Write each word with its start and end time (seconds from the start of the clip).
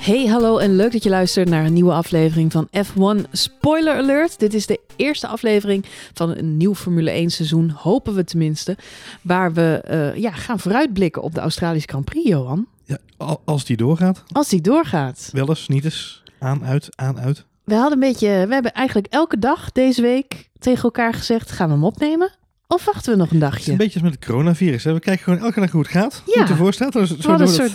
Hey, 0.00 0.26
hallo 0.26 0.58
en 0.58 0.76
leuk 0.76 0.92
dat 0.92 1.02
je 1.02 1.08
luistert 1.08 1.48
naar 1.48 1.64
een 1.64 1.72
nieuwe 1.72 1.92
aflevering 1.92 2.52
van 2.52 2.68
F1 2.76 3.30
Spoiler 3.32 3.96
Alert. 3.96 4.38
Dit 4.38 4.54
is 4.54 4.66
de 4.66 4.80
eerste 4.96 5.26
aflevering 5.26 5.84
van 6.14 6.36
een 6.36 6.56
nieuw 6.56 6.74
Formule 6.74 7.10
1 7.10 7.30
seizoen, 7.30 7.70
hopen 7.70 8.14
we 8.14 8.24
tenminste. 8.24 8.76
Waar 9.22 9.52
we 9.52 9.84
uh, 9.90 10.22
ja, 10.22 10.30
gaan 10.30 10.60
vooruitblikken 10.60 11.22
op 11.22 11.34
de 11.34 11.40
Australische 11.40 11.88
Grand 11.88 12.04
Prix, 12.04 12.28
Johan. 12.28 12.66
Ja, 12.84 12.98
als 13.44 13.64
die 13.64 13.76
doorgaat. 13.76 14.22
Als 14.32 14.48
die 14.48 14.60
doorgaat. 14.60 15.28
Wel 15.32 15.48
eens, 15.48 15.68
niet 15.68 15.84
eens. 15.84 16.22
Aan, 16.38 16.64
uit, 16.64 16.88
aan, 16.96 17.20
uit. 17.20 17.44
We 17.64 17.74
hadden 17.74 17.92
een 17.92 18.08
beetje, 18.08 18.46
we 18.46 18.52
hebben 18.52 18.72
eigenlijk 18.72 19.12
elke 19.12 19.38
dag 19.38 19.72
deze 19.72 20.02
week 20.02 20.48
tegen 20.58 20.82
elkaar 20.82 21.14
gezegd: 21.14 21.50
gaan 21.50 21.68
we 21.68 21.74
hem 21.74 21.84
opnemen? 21.84 22.30
Of 22.72 22.84
wachten 22.84 23.12
we 23.12 23.18
nog 23.18 23.30
een 23.30 23.38
dagje? 23.38 23.56
Het 23.56 23.66
is 23.66 23.68
een 23.68 23.76
beetje 23.76 23.94
als 23.94 24.02
met 24.02 24.14
het 24.14 24.24
coronavirus. 24.24 24.84
Hè? 24.84 24.92
We 24.92 25.00
kijken 25.00 25.24
gewoon 25.24 25.38
elke 25.38 25.60
dag 25.60 25.70
hoe 25.70 25.80
het 25.80 25.90
gaat. 25.90 26.22
Ja. 26.26 26.32
Hoe 26.32 26.42
het 26.42 26.50
ervoor 26.50 26.72
staat. 26.72 26.92
Zo, 26.92 27.30
een 27.32 27.48
soort 27.48 27.74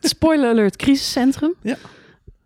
spoiler 0.00 0.50
alert 0.50 0.76
crisiscentrum. 0.76 1.54
Ja. 1.62 1.76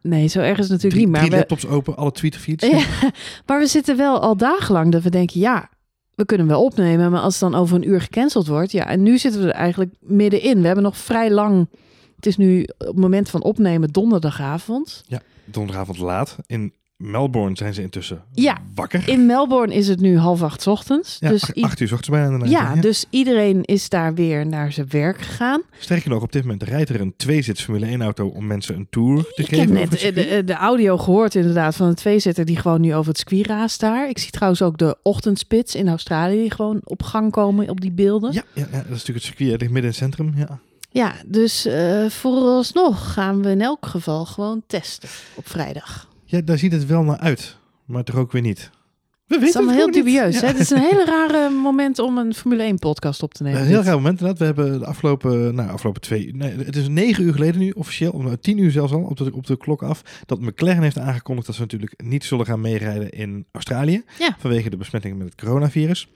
Nee, 0.02 0.26
zo 0.26 0.40
erg 0.40 0.58
is 0.58 0.68
het 0.68 0.70
natuurlijk 0.70 1.02
niet. 1.02 1.10
Maar 1.10 1.20
drie 1.20 1.32
laptops 1.32 1.66
open, 1.66 1.96
alle 1.96 2.12
tweetfeeds. 2.12 2.66
Ja, 2.66 2.84
maar 3.46 3.58
we 3.58 3.66
zitten 3.66 3.96
wel 3.96 4.20
al 4.20 4.36
dagenlang 4.36 4.92
dat 4.92 5.02
we 5.02 5.10
denken, 5.10 5.40
ja, 5.40 5.70
we 6.14 6.24
kunnen 6.24 6.46
wel 6.46 6.64
opnemen. 6.64 7.10
Maar 7.10 7.20
als 7.20 7.40
het 7.40 7.50
dan 7.50 7.60
over 7.60 7.76
een 7.76 7.88
uur 7.88 8.00
gecanceld 8.00 8.46
wordt. 8.46 8.72
Ja, 8.72 8.86
en 8.86 9.02
nu 9.02 9.18
zitten 9.18 9.40
we 9.40 9.46
er 9.46 9.54
eigenlijk 9.54 9.94
middenin. 10.00 10.60
We 10.60 10.66
hebben 10.66 10.84
nog 10.84 10.96
vrij 10.96 11.30
lang... 11.30 11.68
Het 12.16 12.26
is 12.26 12.36
nu 12.36 12.62
op 12.62 12.86
het 12.86 12.96
moment 12.96 13.30
van 13.30 13.42
opnemen 13.42 13.88
donderdagavond. 13.88 15.02
Ja, 15.06 15.20
donderdagavond 15.44 15.98
laat. 15.98 16.36
In 16.46 16.72
Melbourne 17.00 17.56
zijn 17.56 17.74
ze 17.74 17.82
intussen 17.82 18.22
ja, 18.32 18.58
wakker. 18.74 19.08
In 19.08 19.26
Melbourne 19.26 19.74
is 19.74 19.88
het 19.88 20.00
nu 20.00 20.18
half 20.18 20.42
acht 20.42 20.66
ochtends. 20.66 21.16
Ja, 21.20 21.28
dus 21.28 21.54
acht, 21.54 21.80
uur 21.80 21.88
s 21.88 21.92
ochtends 21.92 22.08
bijna. 22.08 22.44
Ja, 22.44 22.74
ja, 22.74 22.80
dus 22.80 23.04
iedereen 23.10 23.64
is 23.64 23.88
daar 23.88 24.14
weer 24.14 24.46
naar 24.46 24.72
zijn 24.72 24.86
werk 24.90 25.20
gegaan. 25.20 25.62
Sterker 25.78 26.10
nog, 26.10 26.22
op 26.22 26.32
dit 26.32 26.42
moment 26.42 26.62
rijdt 26.62 26.90
er 26.90 27.00
een 27.00 27.14
tweezits 27.16 27.62
Formule 27.62 27.86
1 27.86 28.02
auto 28.02 28.26
om 28.26 28.46
mensen 28.46 28.74
een 28.76 28.86
tour 28.90 29.22
te 29.22 29.42
geven. 29.42 29.62
Ik 29.62 29.78
heb 29.78 29.90
net 29.90 30.14
de, 30.14 30.44
de, 30.44 30.54
audio 30.54 30.98
gehoord 30.98 31.34
inderdaad 31.34 31.76
van 31.76 31.88
een 31.88 31.94
tweezitter 31.94 32.44
die 32.44 32.56
gewoon 32.56 32.80
nu 32.80 32.94
over 32.94 33.08
het 33.08 33.18
circuit 33.18 33.46
raast 33.46 33.80
daar. 33.80 34.08
Ik 34.08 34.18
zie 34.18 34.30
trouwens 34.30 34.62
ook 34.62 34.78
de 34.78 34.96
ochtendspits 35.02 35.74
in 35.74 35.88
Australië 35.88 36.40
die 36.40 36.50
gewoon 36.50 36.80
op 36.84 37.02
gang 37.02 37.32
komen 37.32 37.68
op 37.68 37.80
die 37.80 37.92
beelden. 37.92 38.32
Ja, 38.32 38.42
ja, 38.54 38.66
ja 38.70 38.76
dat 38.76 38.84
is 38.84 38.88
natuurlijk 38.88 39.26
het 39.26 39.36
circuit, 39.36 39.60
ligt 39.60 39.72
midden 39.72 39.82
in 39.82 39.88
het 39.88 39.96
centrum. 39.96 40.32
Ja. 40.36 40.58
Ja, 40.92 41.14
dus 41.26 41.66
uh, 41.66 42.08
vooralsnog 42.08 43.12
gaan 43.12 43.42
we 43.42 43.50
in 43.50 43.60
elk 43.60 43.86
geval 43.86 44.24
gewoon 44.24 44.62
testen 44.66 45.08
op 45.34 45.48
vrijdag. 45.48 46.08
Ja, 46.30 46.40
daar 46.40 46.58
ziet 46.58 46.72
het 46.72 46.86
wel 46.86 47.02
naar 47.02 47.18
uit, 47.18 47.56
maar 47.84 48.04
toch 48.04 48.16
ook 48.16 48.32
weer 48.32 48.42
niet. 48.42 48.70
We 49.26 49.38
weten 49.38 49.40
het 49.40 49.48
is 49.48 49.56
allemaal 49.56 49.74
heel 49.74 49.90
dubieus. 49.90 50.40
Hè? 50.40 50.46
Het 50.46 50.58
is 50.58 50.70
een 50.70 50.80
hele 50.80 51.04
rare 51.04 51.50
moment 51.50 51.98
om 51.98 52.18
een 52.18 52.34
Formule 52.34 52.62
1 52.62 52.78
podcast 52.78 53.22
op 53.22 53.34
te 53.34 53.42
nemen. 53.42 53.60
Een 53.60 53.66
heel 53.66 53.82
raar 53.82 53.94
moment 53.94 54.20
inderdaad. 54.20 54.38
We 54.38 54.44
hebben 54.44 54.78
de 54.78 54.86
afgelopen, 54.86 55.54
nou, 55.54 55.70
afgelopen 55.70 56.00
twee, 56.00 56.34
nee, 56.34 56.52
het 56.56 56.76
is 56.76 56.88
negen 56.88 57.24
uur 57.24 57.32
geleden 57.32 57.60
nu 57.60 57.70
officieel, 57.70 58.10
om 58.10 58.40
tien 58.40 58.58
uur 58.58 58.70
zelfs 58.70 58.92
al, 58.92 59.02
op 59.02 59.16
de, 59.16 59.32
op 59.34 59.46
de 59.46 59.56
klok 59.56 59.82
af, 59.82 60.02
dat 60.26 60.40
McLaren 60.40 60.82
heeft 60.82 60.98
aangekondigd 60.98 61.46
dat 61.46 61.56
ze 61.56 61.60
natuurlijk 61.62 62.02
niet 62.02 62.24
zullen 62.24 62.46
gaan 62.46 62.60
meerijden 62.60 63.10
in 63.10 63.46
Australië. 63.52 64.02
Ja. 64.18 64.36
Vanwege 64.38 64.70
de 64.70 64.76
besmetting 64.76 65.18
met 65.18 65.26
het 65.26 65.40
coronavirus. 65.40 66.08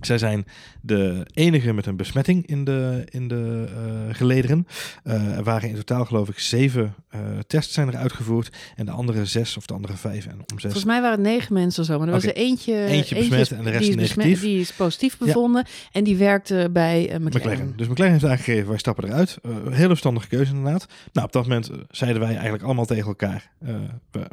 Zij 0.00 0.18
zijn 0.18 0.46
de 0.80 1.26
enige 1.32 1.72
met 1.72 1.86
een 1.86 1.96
besmetting 1.96 2.46
in 2.46 2.64
de, 2.64 3.04
in 3.10 3.28
de 3.28 3.68
uh, 3.68 4.14
gelederen. 4.14 4.66
Uh, 5.04 5.36
er 5.36 5.44
waren 5.44 5.68
in 5.68 5.74
totaal 5.74 6.04
geloof 6.04 6.28
ik 6.28 6.38
zeven 6.38 6.94
uh, 7.14 7.20
tests 7.46 7.74
zijn 7.74 7.88
er 7.88 7.96
uitgevoerd. 7.96 8.56
En 8.76 8.86
de 8.86 8.92
andere 8.92 9.24
zes 9.24 9.56
of 9.56 9.66
de 9.66 9.74
andere 9.74 9.96
vijf. 9.96 10.26
En 10.26 10.32
om 10.32 10.44
zes. 10.46 10.60
Volgens 10.62 10.84
mij 10.84 11.00
waren 11.00 11.18
het 11.18 11.26
negen 11.28 11.54
mensen 11.54 11.80
of 11.80 11.88
zo. 11.88 11.98
Maar 11.98 12.06
er 12.06 12.12
was 12.12 12.24
er 12.24 12.34
eentje, 12.34 12.84
eentje 12.84 13.14
besmet 13.14 13.50
en 13.50 13.64
de 13.64 13.70
rest 13.70 13.92
die 13.92 14.00
is 14.00 14.14
negatief. 14.14 14.40
die 14.40 14.60
is 14.60 14.72
positief 14.72 15.18
bevonden. 15.18 15.66
En 15.92 16.04
die 16.04 16.16
werkte 16.16 16.68
bij 16.72 17.00
McLaren. 17.02 17.24
McLaren. 17.24 17.72
Dus 17.76 17.88
McLaren 17.88 18.12
heeft 18.12 18.24
aangegeven, 18.24 18.68
wij 18.68 18.78
stappen 18.78 19.04
eruit. 19.04 19.38
hele 19.70 19.88
verstandige 19.88 20.28
keuze 20.28 20.54
inderdaad. 20.54 20.86
Nou, 21.12 21.26
op 21.26 21.32
dat 21.32 21.42
moment 21.42 21.70
zeiden 21.90 22.20
wij 22.20 22.32
eigenlijk 22.32 22.62
allemaal 22.62 22.86
tegen 22.86 23.06
elkaar. 23.06 23.50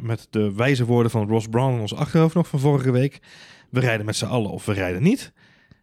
met 0.02 0.26
de 0.30 0.52
wijze 0.54 0.84
woorden 0.84 1.10
van 1.10 1.28
Ross 1.28 1.46
Brown 1.50 1.74
in 1.74 1.80
ons 1.80 1.94
achterhoofd 1.94 2.34
nog 2.34 2.48
van 2.48 2.60
vorige 2.60 2.90
week. 2.90 3.20
We 3.70 3.80
rijden 3.80 4.06
met 4.06 4.16
z'n 4.16 4.24
allen 4.24 4.50
of 4.50 4.64
we 4.64 4.72
rijden 4.72 5.02
niet. 5.02 5.32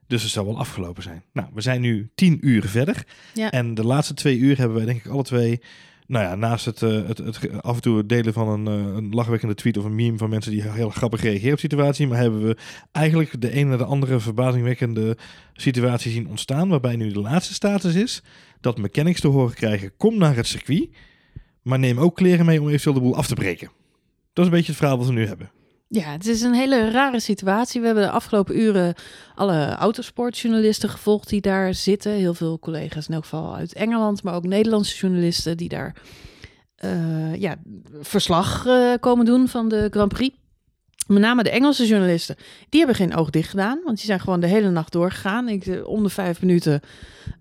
Dus 0.08 0.22
het 0.22 0.32
zou 0.32 0.46
wel 0.46 0.60
afgelopen 0.60 1.04
zijn. 1.04 1.24
Nou, 1.34 1.48
we 1.54 1.62
zijn 1.62 1.82
nu 1.82 2.10
tien 2.16 2.38
uur 2.42 2.68
verder. 2.68 3.06
Ja. 3.34 3.52
En 3.52 3.74
de 3.74 3.86
laatste 3.86 4.14
twee 4.14 4.38
uur 4.38 4.58
hebben 4.58 4.78
wij 4.78 4.86
denk 4.86 5.06
ik 5.06 5.12
alle 5.12 5.24
twee... 5.24 5.62
Nou 6.08 6.26
ja, 6.26 6.36
naast 6.36 6.66
het, 6.66 6.82
uh, 6.82 7.08
het, 7.08 7.18
het, 7.18 7.62
af 7.62 7.76
en 7.76 7.82
toe 7.82 7.98
het 7.98 8.10
delen 8.10 8.34
van 8.34 8.48
een, 8.48 8.80
uh, 8.80 8.96
een 8.96 9.10
lachwekkende 9.10 9.56
tweet 9.56 9.78
of 9.78 9.84
een 9.84 9.96
meme 9.96 10.18
van 10.18 10.30
mensen 10.30 10.52
die 10.52 10.62
heel 10.62 10.90
grappig 10.90 11.22
reageren 11.22 11.52
op 11.52 11.56
de 11.56 11.68
situatie, 11.68 12.08
maar 12.08 12.18
hebben 12.18 12.48
we 12.48 12.58
eigenlijk 12.92 13.42
de 13.42 13.52
ene 13.52 13.70
naar 13.70 13.78
de 13.78 13.84
andere 13.84 14.20
verbazingwekkende 14.20 15.18
situatie 15.54 16.12
zien 16.12 16.28
ontstaan, 16.28 16.70
waarbij 16.70 16.96
nu 16.96 17.12
de 17.12 17.20
laatste 17.20 17.54
status 17.54 17.96
is 17.96 18.24
dat 18.62 18.78
mechanics 18.78 19.22
te 19.22 19.28
horen 19.28 19.54
krijgen, 19.54 19.92
kom 19.98 20.18
naar 20.18 20.36
het 20.36 20.48
circuit, 20.48 20.90
maar 21.62 21.80
neem 21.80 22.00
ook 22.00 22.16
kleren 22.16 22.46
mee 22.46 22.62
om 22.62 22.68
eventueel 22.68 22.96
de 22.96 23.02
boel 23.02 23.16
af 23.16 23.28
te 23.28 23.36
breken. 23.36 23.72
Dat 24.34 24.46
is 24.46 24.52
een 24.52 24.58
beetje 24.58 24.72
het 24.72 24.78
verhaal 24.78 24.98
wat 24.98 25.08
we 25.08 25.14
nu 25.14 25.26
hebben. 25.26 25.52
Ja, 25.88 26.12
het 26.12 26.28
is 26.28 26.42
een 26.42 26.54
hele 26.54 26.90
rare 26.92 27.20
situatie. 27.20 27.80
We 27.80 27.86
hebben 27.86 28.04
de 28.04 28.12
afgelopen 28.12 28.60
uren 28.60 28.94
alle 29.36 29.76
autosportjournalisten 29.76 30.90
gevolgd 30.90 31.30
die 31.30 31.42
daar 31.42 31.74
zitten. 31.74 32.12
Heel 32.12 32.34
veel 32.34 32.60
collega's 32.60 33.08
in 33.08 33.14
elk 33.14 33.24
geval 33.24 33.56
uit 33.56 33.74
Engeland, 33.74 34.24
maar 34.24 34.34
ook 34.34 34.46
Nederlandse 34.46 34.98
journalisten 34.98 35.58
die 35.58 35.70
daar 35.70 35.96
uh, 36.86 37.36
ja, 37.36 37.56
verslag 38.02 38.66
uh, 38.66 38.94
komen 39.00 39.26
doen 39.26 39.48
van 39.48 39.70
de 39.70 39.88
Grand 39.92 40.14
Prix. 40.14 40.36
Met 41.08 41.22
name 41.22 41.44
de 41.44 41.50
Engelse 41.50 41.88
journalisten, 41.88 42.36
die 42.70 42.80
hebben 42.80 42.96
geen 42.98 43.16
oog 43.16 43.30
dicht 43.30 43.50
gedaan, 43.50 43.80
want 43.84 43.98
die 43.98 44.06
zijn 44.06 44.20
gewoon 44.20 44.40
de 44.40 44.48
hele 44.48 44.70
nacht 44.70 44.92
doorgegaan. 44.92 45.50
Ik, 45.50 45.66
eh, 45.66 45.88
om 45.88 46.04
de 46.04 46.10
vijf 46.10 46.42
minuten 46.42 46.82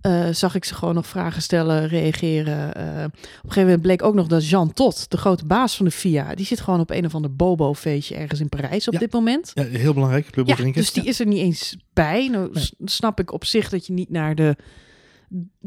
uh, 0.03 0.29
zag 0.29 0.55
ik 0.55 0.65
ze 0.65 0.75
gewoon 0.75 0.95
nog 0.95 1.07
vragen 1.07 1.43
stellen, 1.43 1.89
reageren. 1.89 2.57
Uh, 2.57 3.05
op 3.05 3.13
een 3.13 3.21
gegeven 3.41 3.63
moment 3.63 3.83
bleek 3.83 4.03
ook 4.03 4.15
nog 4.15 4.27
dat 4.27 4.49
Jean 4.49 4.73
Tot, 4.73 5.11
de 5.11 5.17
grote 5.17 5.45
baas 5.45 5.77
van 5.77 5.85
de 5.85 5.91
FIA, 5.91 6.35
die 6.35 6.47
zit 6.47 6.61
gewoon 6.61 6.81
op 6.81 6.91
een 6.91 7.05
of 7.05 7.15
ander 7.15 7.35
bobo-feestje 7.35 8.15
ergens 8.15 8.41
in 8.41 8.49
Parijs 8.49 8.89
op 8.89 8.99
dit 8.99 9.13
moment. 9.13 9.51
Ja, 9.55 9.65
heel 9.65 9.95
belangrijk, 9.95 10.35
ja, 10.45 10.73
Dus 10.73 10.93
die 10.93 11.05
is 11.05 11.21
er 11.21 11.27
niet 11.27 11.39
eens 11.39 11.77
bij. 11.93 12.29
Nou, 12.29 12.51
nee. 12.53 12.71
snap 12.85 13.21
ik 13.21 13.33
op 13.33 13.45
zich 13.45 13.69
dat 13.69 13.87
je 13.87 13.93
niet 13.93 14.11
naar 14.11 14.35
de 14.35 14.57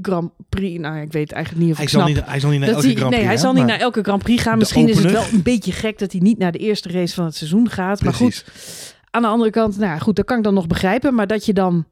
Grand 0.02 0.32
Prix. 0.50 0.80
Nou, 0.80 1.02
ik 1.02 1.12
weet 1.12 1.32
eigenlijk 1.32 1.64
niet 1.64 1.72
of 1.72 1.78
hij 1.78 1.86
ik 1.86 1.92
zal 1.92 2.02
snap. 2.02 2.16
Niet, 2.16 2.26
hij 2.26 2.40
zal 2.40 2.50
niet 2.50 2.60
naar 2.60 2.70
elke 2.70 2.86
hij, 2.86 2.96
Grand 2.96 3.10
Prix 3.10 3.18
Nee, 3.18 3.28
hij 3.28 3.38
gaan, 3.38 3.54
zal 3.54 3.54
niet 3.54 3.72
naar 3.72 3.80
elke 3.80 4.02
Grand 4.04 4.24
Prix 4.24 4.42
gaan. 4.42 4.58
Misschien 4.58 4.82
opener. 4.82 5.06
is 5.06 5.12
het 5.12 5.14
wel 5.14 5.34
een 5.34 5.44
beetje 5.44 5.72
gek 5.72 6.00
dat 6.00 6.12
hij 6.12 6.22
niet 6.22 6.38
naar 6.38 6.52
de 6.52 6.58
eerste 6.58 6.90
race 6.90 7.14
van 7.14 7.26
het 7.26 7.36
seizoen 7.36 7.70
gaat. 7.70 8.00
Precies. 8.00 8.20
Maar 8.20 8.28
goed, 8.28 8.96
aan 9.12 9.22
de 9.22 9.28
andere 9.28 9.52
kant, 9.52 9.78
nou 9.78 10.00
goed, 10.00 10.16
dat 10.16 10.26
kan 10.26 10.38
ik 10.38 10.44
dan 10.44 10.54
nog 10.54 10.68
begrijpen. 10.68 11.14
Maar 11.14 11.28
dat 11.28 11.46
je 11.46 11.54
dan 11.54 11.86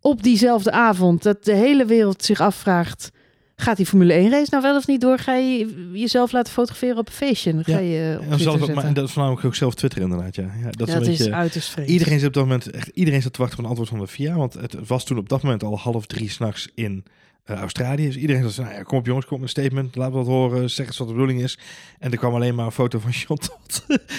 op 0.00 0.22
diezelfde 0.22 0.70
avond, 0.70 1.22
dat 1.22 1.44
de 1.44 1.54
hele 1.54 1.84
wereld 1.84 2.24
zich 2.24 2.40
afvraagt... 2.40 3.10
Gaat 3.56 3.76
die 3.76 3.86
Formule 3.86 4.12
1 4.12 4.30
race 4.30 4.50
nou 4.50 4.62
wel 4.62 4.76
of 4.76 4.86
niet 4.86 5.00
door? 5.00 5.18
Ga 5.18 5.34
je 5.34 5.90
jezelf 5.92 6.32
laten 6.32 6.52
fotograferen 6.52 6.96
op 6.98 7.06
een 7.06 7.12
feestje? 7.12 7.54
Dan 7.54 7.64
ga 7.64 7.78
je 7.78 8.18
op 8.20 8.30
en 8.30 8.38
zelf, 8.38 8.62
ook, 8.62 8.74
maar, 8.74 8.94
dat 8.94 9.04
is 9.04 9.12
voornamelijk 9.12 9.46
ook 9.46 9.54
zelf 9.54 9.74
Twitter 9.74 10.00
inderdaad. 10.00 10.34
Ja. 10.34 10.50
Ja, 10.62 10.70
dat, 10.70 10.88
ja, 10.88 10.98
is, 10.98 11.06
beetje, 11.06 11.34
uiterst 11.34 11.68
vreemd. 11.68 11.88
Iedereen 11.88 12.18
zit 12.18 12.28
op 12.28 12.34
dat 12.34 12.42
moment 12.42 12.70
echt 12.70 12.88
iedereen 12.88 13.22
zit 13.22 13.32
te 13.32 13.38
wachten 13.38 13.58
op 13.58 13.64
een 13.64 13.70
antwoord 13.70 13.90
van 13.90 13.98
de 13.98 14.06
FIA, 14.06 14.34
want 14.36 14.54
het 14.54 14.76
was 14.86 15.04
toen 15.04 15.18
op 15.18 15.28
dat 15.28 15.42
moment 15.42 15.62
al 15.62 15.78
half 15.78 16.06
drie 16.06 16.30
s'nachts 16.30 16.68
in 16.74 17.04
uh, 17.50 17.56
Australië. 17.56 18.06
Dus 18.06 18.16
iedereen 18.16 18.50
zei, 18.50 18.66
nou 18.66 18.78
ja, 18.78 18.84
kom 18.84 18.98
op 18.98 19.06
jongens, 19.06 19.26
kom 19.26 19.40
met 19.40 19.56
een 19.56 19.62
statement, 19.62 19.96
laat 19.96 20.12
wat 20.12 20.26
horen, 20.26 20.70
zeg 20.70 20.86
eens 20.86 20.98
wat 20.98 21.06
de 21.06 21.12
bedoeling 21.12 21.42
is. 21.42 21.58
En 21.98 22.12
er 22.12 22.18
kwam 22.18 22.34
alleen 22.34 22.54
maar 22.54 22.66
een 22.66 22.72
foto 22.72 22.98
van 22.98 23.12
Chantal 23.22 23.56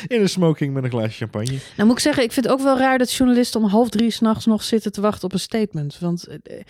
in 0.08 0.22
een 0.22 0.30
smoking 0.30 0.74
met 0.74 0.84
een 0.84 0.90
glaasje 0.90 1.18
champagne. 1.18 1.58
Nou 1.75 1.88
moet 1.88 1.97
ik 1.97 2.03
zeggen, 2.03 2.24
ik 2.24 2.31
vind 2.31 2.46
het 2.46 2.56
ook 2.56 2.62
wel 2.62 2.78
raar 2.78 2.97
dat 2.97 3.14
journalisten 3.14 3.62
om 3.62 3.68
half 3.68 3.90
drie 3.90 4.12
s'nachts 4.12 4.46
nog 4.46 4.64
zitten 4.64 4.91
te 4.91 5.02
wachten 5.02 5.24
op 5.24 5.34
een 5.34 5.40
statement. 5.40 6.00
Want 6.00 6.28
uh, 6.28 6.62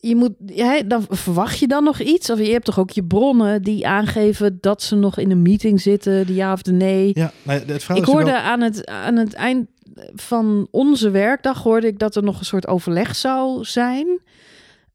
je 0.00 0.16
moet, 0.16 0.32
ja, 0.46 0.82
dan 0.82 1.06
verwacht 1.08 1.58
je 1.58 1.66
dan 1.66 1.84
nog 1.84 2.00
iets? 2.00 2.30
Of 2.30 2.38
je 2.38 2.52
hebt 2.52 2.64
toch 2.64 2.78
ook 2.78 2.90
je 2.90 3.04
bronnen 3.04 3.62
die 3.62 3.86
aangeven 3.86 4.58
dat 4.60 4.82
ze 4.82 4.96
nog 4.96 5.18
in 5.18 5.30
een 5.30 5.42
meeting 5.42 5.80
zitten, 5.80 6.26
de 6.26 6.34
ja 6.34 6.52
of 6.52 6.62
de 6.62 6.72
nee. 6.72 7.10
Ja, 7.14 7.32
nou, 7.42 7.60
het 7.66 7.88
ik 7.94 8.04
hoorde 8.04 8.30
wel... 8.30 8.40
aan, 8.40 8.60
het, 8.60 8.86
aan 8.86 9.16
het 9.16 9.32
eind 9.32 9.66
van 10.14 10.68
onze 10.70 11.10
werkdag 11.10 11.62
hoorde 11.62 11.86
ik 11.86 11.98
dat 11.98 12.16
er 12.16 12.22
nog 12.22 12.38
een 12.38 12.44
soort 12.44 12.66
overleg 12.66 13.16
zou 13.16 13.64
zijn. 13.64 14.20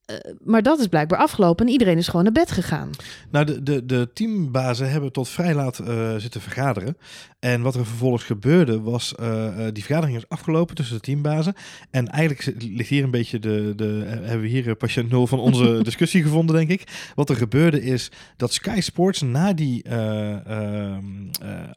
Uh, 0.09 0.15
maar 0.43 0.61
dat 0.61 0.79
is 0.79 0.87
blijkbaar 0.87 1.19
afgelopen 1.19 1.65
en 1.65 1.71
iedereen 1.71 1.97
is 1.97 2.07
gewoon 2.07 2.23
naar 2.23 2.31
bed 2.31 2.51
gegaan. 2.51 2.89
Nou, 3.31 3.45
de, 3.45 3.63
de, 3.63 3.85
de 3.85 4.09
teambazen 4.13 4.91
hebben 4.91 5.11
tot 5.11 5.29
vrij 5.29 5.53
laat 5.53 5.79
uh, 5.79 6.15
zitten 6.15 6.41
vergaderen. 6.41 6.97
En 7.39 7.61
wat 7.61 7.75
er 7.75 7.85
vervolgens 7.85 8.23
gebeurde 8.23 8.81
was, 8.81 9.13
uh, 9.19 9.47
die 9.73 9.83
vergadering 9.83 10.17
is 10.17 10.29
afgelopen 10.29 10.75
tussen 10.75 10.95
de 10.95 11.01
teambazen. 11.01 11.53
En 11.91 12.07
eigenlijk 12.07 12.63
ligt 12.63 12.89
hier 12.89 13.03
een 13.03 13.11
beetje 13.11 13.39
de, 13.39 13.73
de 13.75 14.03
hebben 14.05 14.41
we 14.41 14.47
hier 14.47 14.75
patiënt 14.75 15.09
nul 15.09 15.27
van 15.27 15.39
onze 15.39 15.79
discussie 15.83 16.23
gevonden, 16.23 16.55
denk 16.55 16.69
ik. 16.69 17.11
Wat 17.15 17.29
er 17.29 17.35
gebeurde 17.35 17.83
is 17.83 18.11
dat 18.37 18.53
Sky 18.53 18.81
Sports 18.81 19.21
na 19.21 19.53
die 19.53 19.83
ehm, 19.83 21.03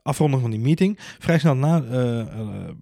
afronding 0.03 0.41
van 0.41 0.51
die 0.51 0.59
meeting, 0.59 0.99
vrij 1.19 1.39
snel 1.39 1.55
na 1.55 1.83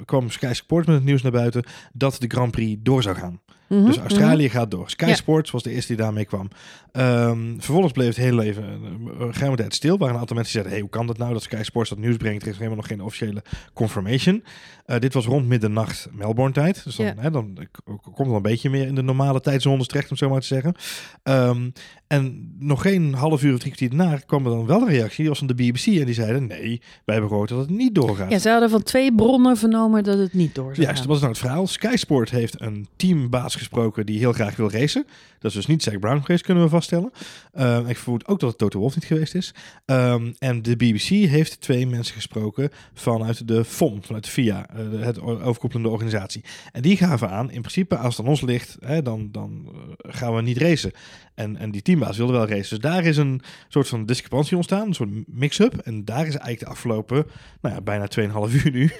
kwam 0.05 0.29
Sky 0.29 0.53
Sports 0.53 0.87
met 0.87 0.95
het 0.95 1.05
nieuws 1.05 1.21
naar 1.21 1.31
buiten 1.31 1.63
dat 1.93 2.15
de 2.19 2.27
Grand 2.27 2.51
Prix 2.51 2.79
door 2.83 3.03
zou 3.03 3.15
gaan. 3.15 3.39
Mhm, 3.71 3.85
Dus 3.85 3.97
Australië 3.97 4.45
mhm. 4.45 4.53
gaat 4.53 4.71
door. 4.71 4.89
Sky 4.89 5.05
Ja. 5.05 5.15
Sports 5.15 5.51
was 5.51 5.63
de 5.63 5.71
eerste 5.71 5.93
die 5.93 6.01
daarmee 6.03 6.25
kwam. 6.25 6.47
Ehm, 6.91 7.53
vervolgens 7.57 7.93
bleef 7.93 8.07
het 8.07 8.17
heel 8.17 8.41
even 8.41 8.63
een 8.63 9.09
een 9.19 9.33
geheime 9.33 9.57
tijd 9.57 9.73
stil. 9.73 9.97
Waren 9.97 10.13
een 10.13 10.19
aantal 10.19 10.35
mensen 10.35 10.53
zeiden, 10.53 10.73
hey, 10.73 10.81
hoe 10.81 10.89
kan 10.89 11.07
dat 11.07 11.17
nou 11.17 11.33
dat 11.33 11.43
Sky 11.43 11.63
Sports 11.63 11.89
dat 11.89 11.99
nieuws 11.99 12.17
brengt? 12.17 12.41
Er 12.41 12.47
is 12.47 12.55
helemaal 12.55 12.75
nog 12.77 12.87
geen 12.87 13.01
officiële 13.01 13.43
confirmation. 13.73 14.43
Eh, 14.85 14.99
dit 14.99 15.13
was 15.13 15.25
rond 15.25 15.47
middernacht 15.47 16.07
Melbourne 16.11 16.53
tijd. 16.53 16.83
Dus 16.83 16.95
dan, 16.95 17.05
Ja. 17.05 17.13
hè, 17.17 17.31
dan 17.31 17.57
komt 18.01 18.17
het 18.17 18.27
een 18.27 18.41
beetje 18.41 18.69
meer 18.69 18.87
in 18.87 18.95
de 18.95 19.01
normale 19.01 19.41
tijdzones 19.41 19.87
terecht, 19.87 20.09
om 20.11 20.17
zo 20.17 20.29
maar 20.29 20.41
te 20.41 20.47
zeggen. 20.47 20.75
Ehm, 21.23 21.69
en 22.07 22.55
nog 22.59 22.81
geen 22.81 23.13
half 23.13 23.43
uur 23.43 23.53
of 23.53 23.59
drie 23.59 23.73
kwartier 23.73 23.97
daarna 23.97 24.17
kwam 24.25 24.45
er 24.45 24.51
dan 24.51 24.65
wel 24.65 24.81
een 24.81 24.87
reactie. 24.87 25.17
Die 25.17 25.27
was 25.27 25.37
van 25.37 25.47
de 25.47 25.53
BBC 25.53 25.85
en 25.85 26.05
die 26.05 26.13
zeiden, 26.13 26.47
nee, 26.47 26.81
wij 27.05 27.15
hebben 27.15 27.29
gehoord 27.29 27.49
dat 27.49 27.59
het 27.59 27.69
niet 27.69 27.95
doorgaat. 27.95 28.31
Ja, 28.31 28.39
ze 28.39 28.49
hadden 28.49 28.69
van 28.69 28.83
twee 28.83 29.15
bronnen 29.15 29.57
vernomen 29.57 30.03
dat 30.03 30.17
het 30.17 30.33
niet 30.33 30.55
door 30.55 30.75
zou 30.75 30.85
Juist, 30.87 31.05
wat 31.05 31.15
is 31.15 31.21
nou 31.21 31.31
het 31.33 31.41
verhaal? 31.41 31.67
Sky 31.67 31.95
Sport 31.95 32.29
heeft 32.29 32.61
een 32.61 32.87
teambaas 32.95 33.55
gesproken 33.61 34.05
die 34.05 34.19
heel 34.19 34.33
graag 34.33 34.55
wil 34.55 34.71
racen. 34.71 35.05
Dat 35.39 35.51
is 35.51 35.57
dus 35.57 35.65
niet 35.65 35.83
Zack 35.83 35.99
Brown 35.99 36.21
geweest, 36.21 36.43
kunnen 36.43 36.63
we 36.63 36.69
vaststellen. 36.69 37.11
Ehm, 37.53 37.87
ik 37.87 37.97
vermoed 37.97 38.27
ook 38.27 38.39
dat 38.39 38.49
het 38.49 38.57
Toto 38.57 38.79
Wolff 38.79 38.95
niet 38.95 39.05
geweest 39.05 39.35
is. 39.35 39.53
Ehm, 39.85 40.31
en 40.39 40.61
de 40.61 40.75
BBC 40.75 41.07
heeft 41.07 41.61
twee 41.61 41.87
mensen 41.87 42.15
gesproken 42.15 42.69
vanuit 42.93 43.47
de 43.47 43.65
FOM, 43.65 44.03
vanuit 44.03 44.23
de 44.23 44.29
FIA, 44.29 44.69
eh, 44.69 45.01
het 45.01 45.21
overkoepelende 45.21 45.89
organisatie. 45.89 46.43
En 46.71 46.81
die 46.81 46.97
gaven 46.97 47.29
aan, 47.29 47.51
in 47.51 47.61
principe 47.61 47.97
als 47.97 48.17
het 48.17 48.25
aan 48.25 48.31
ons 48.31 48.41
ligt, 48.41 48.77
hè, 48.79 49.01
dan, 49.01 49.29
dan 49.31 49.67
eh, 49.67 50.13
gaan 50.13 50.35
we 50.35 50.41
niet 50.41 50.57
racen. 50.57 50.91
En, 51.35 51.57
en 51.57 51.71
die 51.71 51.81
teambaas 51.81 52.17
wilde 52.17 52.33
wel 52.33 52.47
racen. 52.47 52.69
Dus 52.69 52.91
daar 52.91 53.05
is 53.05 53.17
een 53.17 53.41
soort 53.67 53.87
van 53.87 54.05
discrepantie 54.05 54.55
ontstaan, 54.55 54.87
een 54.87 54.93
soort 54.93 55.27
mix-up. 55.27 55.77
En 55.77 56.05
daar 56.05 56.27
is 56.27 56.35
eigenlijk 56.35 56.59
de 56.59 56.65
afgelopen, 56.65 57.25
nou 57.61 57.75
ja, 57.75 57.81
bijna 57.81 58.07
2,5 58.49 58.63
uur 58.63 58.71
nu. 58.71 58.91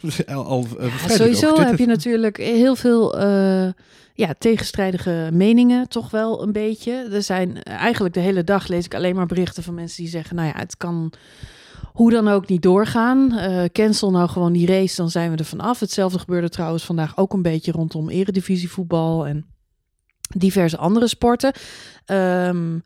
dus 0.00 0.26
al, 0.26 0.44
al, 0.44 0.66
eh, 0.78 1.06
Ja, 1.08 1.14
sowieso 1.14 1.60
heb 1.60 1.78
je 1.78 1.86
natuurlijk 1.86 2.36
heel 2.36 2.76
veel 2.76 3.18
ja, 4.14 4.34
tegenstrijdige 4.38 5.28
meningen, 5.32 5.88
toch 5.88 6.10
wel 6.10 6.42
een 6.42 6.52
beetje. 6.52 6.92
Er 7.12 7.22
zijn 7.22 7.62
eigenlijk 7.62 8.14
de 8.14 8.20
hele 8.20 8.44
dag 8.44 8.68
lees 8.68 8.84
ik 8.84 8.94
alleen 8.94 9.14
maar 9.14 9.26
berichten 9.26 9.62
van 9.62 9.74
mensen 9.74 10.02
die 10.02 10.10
zeggen: 10.10 10.36
Nou 10.36 10.48
ja, 10.48 10.58
het 10.58 10.76
kan 10.76 11.12
hoe 11.92 12.10
dan 12.10 12.28
ook 12.28 12.48
niet 12.48 12.62
doorgaan. 12.62 13.32
Eh, 13.32 13.64
cancel 13.72 14.10
nou 14.10 14.28
gewoon 14.28 14.52
die 14.52 14.66
race, 14.66 14.96
dan 14.96 15.10
zijn 15.10 15.30
we 15.30 15.36
er 15.36 15.44
vanaf. 15.44 15.80
Hetzelfde 15.80 16.18
gebeurde 16.18 16.48
trouwens 16.48 16.84
vandaag 16.84 17.16
ook 17.16 17.32
een 17.32 17.42
beetje 17.42 17.72
rondom 17.72 18.08
eredivisievoetbal 18.08 19.26
en 19.26 19.46
diverse 20.36 20.76
andere 20.76 21.06
sporten. 21.06 21.52
Ehm, 22.04 22.78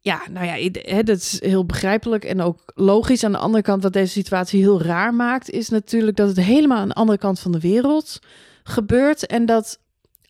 ja, 0.00 0.20
nou 0.30 0.46
ja, 0.46 1.02
dat 1.02 1.16
is 1.16 1.40
heel 1.40 1.64
begrijpelijk 1.64 2.24
en 2.24 2.40
ook 2.40 2.72
logisch. 2.74 3.24
Aan 3.24 3.32
de 3.32 3.38
andere 3.38 3.62
kant, 3.62 3.82
wat 3.82 3.92
deze 3.92 4.12
situatie 4.12 4.60
heel 4.60 4.82
raar 4.82 5.14
maakt, 5.14 5.50
is 5.50 5.68
natuurlijk 5.68 6.16
dat 6.16 6.28
het 6.28 6.40
helemaal 6.40 6.78
aan 6.78 6.88
de 6.88 6.94
andere 6.94 7.18
kant 7.18 7.40
van 7.40 7.52
de 7.52 7.60
wereld 7.60 8.18
gebeurt 8.62 9.26
en 9.26 9.46
dat 9.46 9.78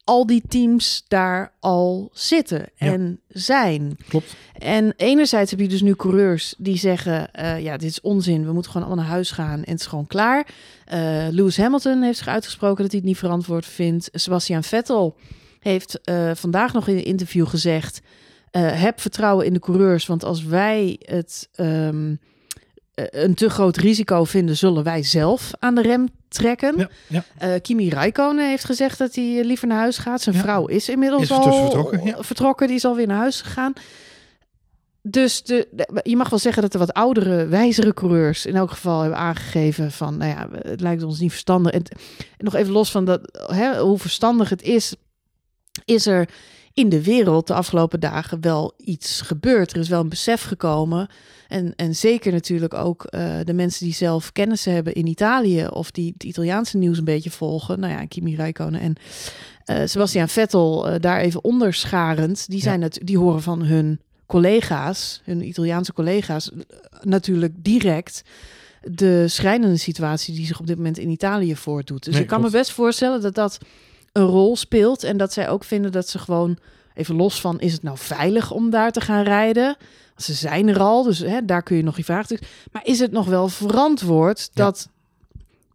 al 0.04 0.26
die 0.26 0.42
teams 0.48 1.04
daar 1.08 1.52
al 1.60 2.10
zitten 2.12 2.66
Ja. 2.74 2.92
en 2.92 3.20
zijn. 3.28 3.96
Klopt. 4.08 4.36
En 4.58 4.92
enerzijds 4.96 5.50
heb 5.50 5.60
je 5.60 5.68
dus 5.68 5.82
nu 5.82 5.94
coureurs 5.94 6.54
die 6.58 6.76
zeggen: 6.78 7.32
eh, 7.32 7.60
ja, 7.60 7.76
dit 7.76 7.90
is 7.90 8.00
onzin, 8.00 8.46
we 8.46 8.52
moeten 8.52 8.70
gewoon 8.70 8.86
allemaal 8.86 9.04
naar 9.04 9.14
huis 9.14 9.30
gaan 9.30 9.64
en 9.64 9.70
het 9.70 9.80
is 9.80 9.86
gewoon 9.86 10.06
klaar. 10.06 10.46
Eh, 10.84 11.26
Lewis 11.30 11.56
Hamilton 11.56 12.02
heeft 12.02 12.18
zich 12.18 12.28
uitgesproken 12.28 12.82
dat 12.82 12.90
hij 12.90 13.00
het 13.00 13.08
niet 13.08 13.18
verantwoord 13.18 13.66
vindt. 13.66 14.08
Sebastian 14.12 14.64
Vettel 14.64 15.16
heeft 15.60 16.00
eh, 16.00 16.30
vandaag 16.34 16.72
nog 16.72 16.88
in 16.88 16.96
een 16.96 17.04
interview 17.04 17.46
gezegd: 17.46 18.00
heb 18.50 19.00
vertrouwen 19.00 19.46
in 19.46 19.52
de 19.52 19.58
coureurs, 19.58 20.06
want 20.06 20.24
als 20.24 20.44
wij 20.44 20.96
het 21.00 21.48
ehm, 21.54 22.10
eh, 22.10 22.16
een 22.94 23.34
te 23.34 23.50
groot 23.50 23.76
risico 23.76 24.24
vinden, 24.24 24.56
zullen 24.56 24.84
wij 24.84 25.02
zelf 25.02 25.50
aan 25.58 25.74
de 25.74 25.82
rem 25.82 26.08
trekken. 26.28 26.74
Ja, 26.78 26.88
ja. 27.06 27.24
Eh, 27.38 27.60
Kimi 27.62 27.88
Räikkönen 27.88 28.48
heeft 28.48 28.64
gezegd 28.64 28.98
dat 28.98 29.14
hij 29.14 29.38
eh, 29.38 29.44
liever 29.44 29.68
naar 29.68 29.78
huis 29.78 29.98
gaat. 29.98 30.20
Zijn 30.20 30.34
Ja. 30.34 30.40
vrouw 30.42 30.66
is 30.66 30.88
inmiddels 30.88 31.22
Is 31.22 31.30
al 31.30 31.42
vertrokken, 31.62 32.04
ja. 32.04 32.22
vertrokken. 32.22 32.66
Die 32.66 32.76
is 32.76 32.84
alweer 32.84 33.06
naar 33.06 33.16
huis 33.18 33.40
gegaan. 33.40 33.72
Dus 35.02 35.42
de, 35.42 35.68
de- 35.70 36.00
je 36.02 36.16
mag 36.16 36.28
wel 36.28 36.38
zeggen 36.38 36.62
dat 36.62 36.72
de 36.72 36.78
wat 36.78 36.92
oudere, 36.92 37.46
wijzere 37.46 37.94
coureurs 37.94 38.46
in 38.46 38.56
elk 38.56 38.70
geval 38.70 39.00
hebben 39.00 39.18
aangegeven 39.18 39.92
van, 39.92 40.16
nou 40.16 40.30
ja, 40.30 40.48
het 40.68 40.80
lijkt 40.80 41.02
ons 41.02 41.20
niet 41.20 41.30
verstandig. 41.30 41.72
En, 41.72 41.82
en 42.36 42.44
nog 42.44 42.54
even 42.54 42.72
los 42.72 42.90
van 42.90 43.04
dat, 43.04 43.20
hè, 43.52 43.78
hoe 43.80 43.98
verstandig 43.98 44.48
het 44.48 44.62
is, 44.62 44.94
is 45.84 46.06
er 46.06 46.28
in 46.74 46.88
de 46.88 47.02
wereld 47.02 47.46
de 47.46 47.54
afgelopen 47.54 48.00
dagen 48.00 48.40
wel 48.40 48.74
iets 48.76 49.20
gebeurd. 49.20 49.72
Er 49.72 49.78
is 49.78 49.88
wel 49.88 50.00
een 50.00 50.08
besef 50.08 50.42
gekomen. 50.42 51.08
En, 51.48 51.72
en 51.76 51.94
zeker 51.94 52.32
natuurlijk 52.32 52.74
ook 52.74 53.04
eh, 53.04 53.34
de 53.44 53.52
mensen 53.52 53.84
die 53.84 53.94
zelf 53.94 54.32
kennissen 54.32 54.72
hebben 54.72 54.94
in 54.94 55.06
Italië 55.06 55.66
of 55.66 55.90
die 55.90 56.12
het 56.12 56.24
Italiaanse 56.24 56.76
nieuws 56.76 56.98
een 56.98 57.04
beetje 57.04 57.30
volgen. 57.30 57.80
Nou 57.80 57.92
ja, 57.92 58.06
Kimi 58.06 58.36
Räikkönen 58.36 58.80
en 58.80 58.94
eh, 59.64 59.86
Sebastian 59.86 60.28
Vettel 60.28 60.88
eh, 60.88 61.00
daar 61.00 61.20
even 61.20 61.44
onderscharend. 61.44 62.48
Die, 62.48 62.60
zijn 62.60 62.82
het, 62.82 63.00
die 63.02 63.18
horen 63.18 63.42
van 63.42 63.62
hun 63.62 64.00
collega's, 64.26 65.20
hun 65.24 65.46
Italiaanse 65.48 65.92
collega's, 65.92 66.50
natuurlijk 67.02 67.52
direct 67.56 68.22
de 68.82 69.28
schrijnende 69.28 69.76
situatie 69.76 70.34
die 70.34 70.46
zich 70.46 70.60
op 70.60 70.66
dit 70.66 70.76
moment 70.76 70.98
in 70.98 71.10
Italië 71.10 71.56
voordoet. 71.56 72.04
Dus 72.04 72.12
Nee, 72.12 72.22
ik 72.22 72.28
kan 72.28 72.38
klopt. 72.38 72.52
me 72.52 72.58
best 72.58 72.72
voorstellen 72.72 73.20
dat 73.20 73.34
dat 73.34 73.58
een 74.14 74.26
rol 74.26 74.56
speelt 74.56 75.02
en 75.04 75.16
dat 75.16 75.32
zij 75.32 75.48
ook 75.48 75.64
vinden 75.64 75.92
dat 75.92 76.08
ze 76.08 76.18
gewoon 76.18 76.58
even 76.94 77.14
los 77.16 77.40
van 77.40 77.60
is 77.60 77.72
het 77.72 77.82
nou 77.82 77.98
veilig 77.98 78.50
om 78.50 78.70
daar 78.70 78.90
te 78.92 79.00
gaan 79.00 79.22
rijden? 79.24 79.76
Ze 80.16 80.32
zijn 80.32 80.68
er 80.68 80.80
al, 80.80 81.02
dus 81.02 81.18
hè, 81.18 81.44
daar 81.44 81.62
kun 81.62 81.76
je 81.76 81.82
nog 81.82 81.96
je 81.96 82.04
vraag. 82.04 82.28
Maar 82.72 82.84
is 82.84 82.98
het 82.98 83.12
nog 83.12 83.26
wel 83.26 83.48
verantwoord 83.48 84.50
Ja. 84.52 84.64
dat, 84.64 84.88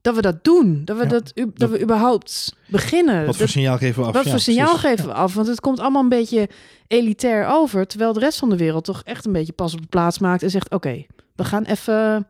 dat 0.01 0.15
we 0.15 0.21
dat 0.21 0.43
doen? 0.43 0.81
Dat 0.85 0.97
we, 0.97 1.03
Ja, 1.03 1.09
dat, 1.09 1.31
u- 1.35 1.51
dat, 1.55 1.69
we 1.69 1.81
überhaupt 1.81 2.53
beginnen? 2.67 3.25
Wat 3.25 3.35
voor 3.35 3.45
Dat- 3.45 3.53
signaal 3.53 3.77
geven 3.77 4.01
we 4.01 4.07
af? 4.07 4.13
wat 4.13 4.23
Ja, 4.23 4.29
voor 4.31 4.39
signaal 4.39 4.65
precies. 4.65 4.89
geven 4.89 5.05
we 5.05 5.13
af? 5.13 5.33
Want 5.33 5.47
het 5.47 5.59
komt 5.59 5.79
allemaal 5.79 6.01
een 6.03 6.09
beetje 6.09 6.49
elitair 6.87 7.47
over. 7.47 7.87
Terwijl 7.87 8.13
de 8.13 8.19
rest 8.19 8.37
van 8.39 8.49
de 8.49 8.57
wereld 8.57 8.83
toch 8.83 9.01
echt 9.05 9.25
een 9.25 9.31
beetje 9.33 9.53
pas 9.53 9.73
op 9.73 9.81
de 9.81 9.87
plaats 9.87 10.19
maakt 10.19 10.43
en 10.43 10.49
zegt: 10.49 10.71
Oké, 10.71 11.05
we 11.35 11.43
gaan 11.43 11.63
even. 11.63 12.27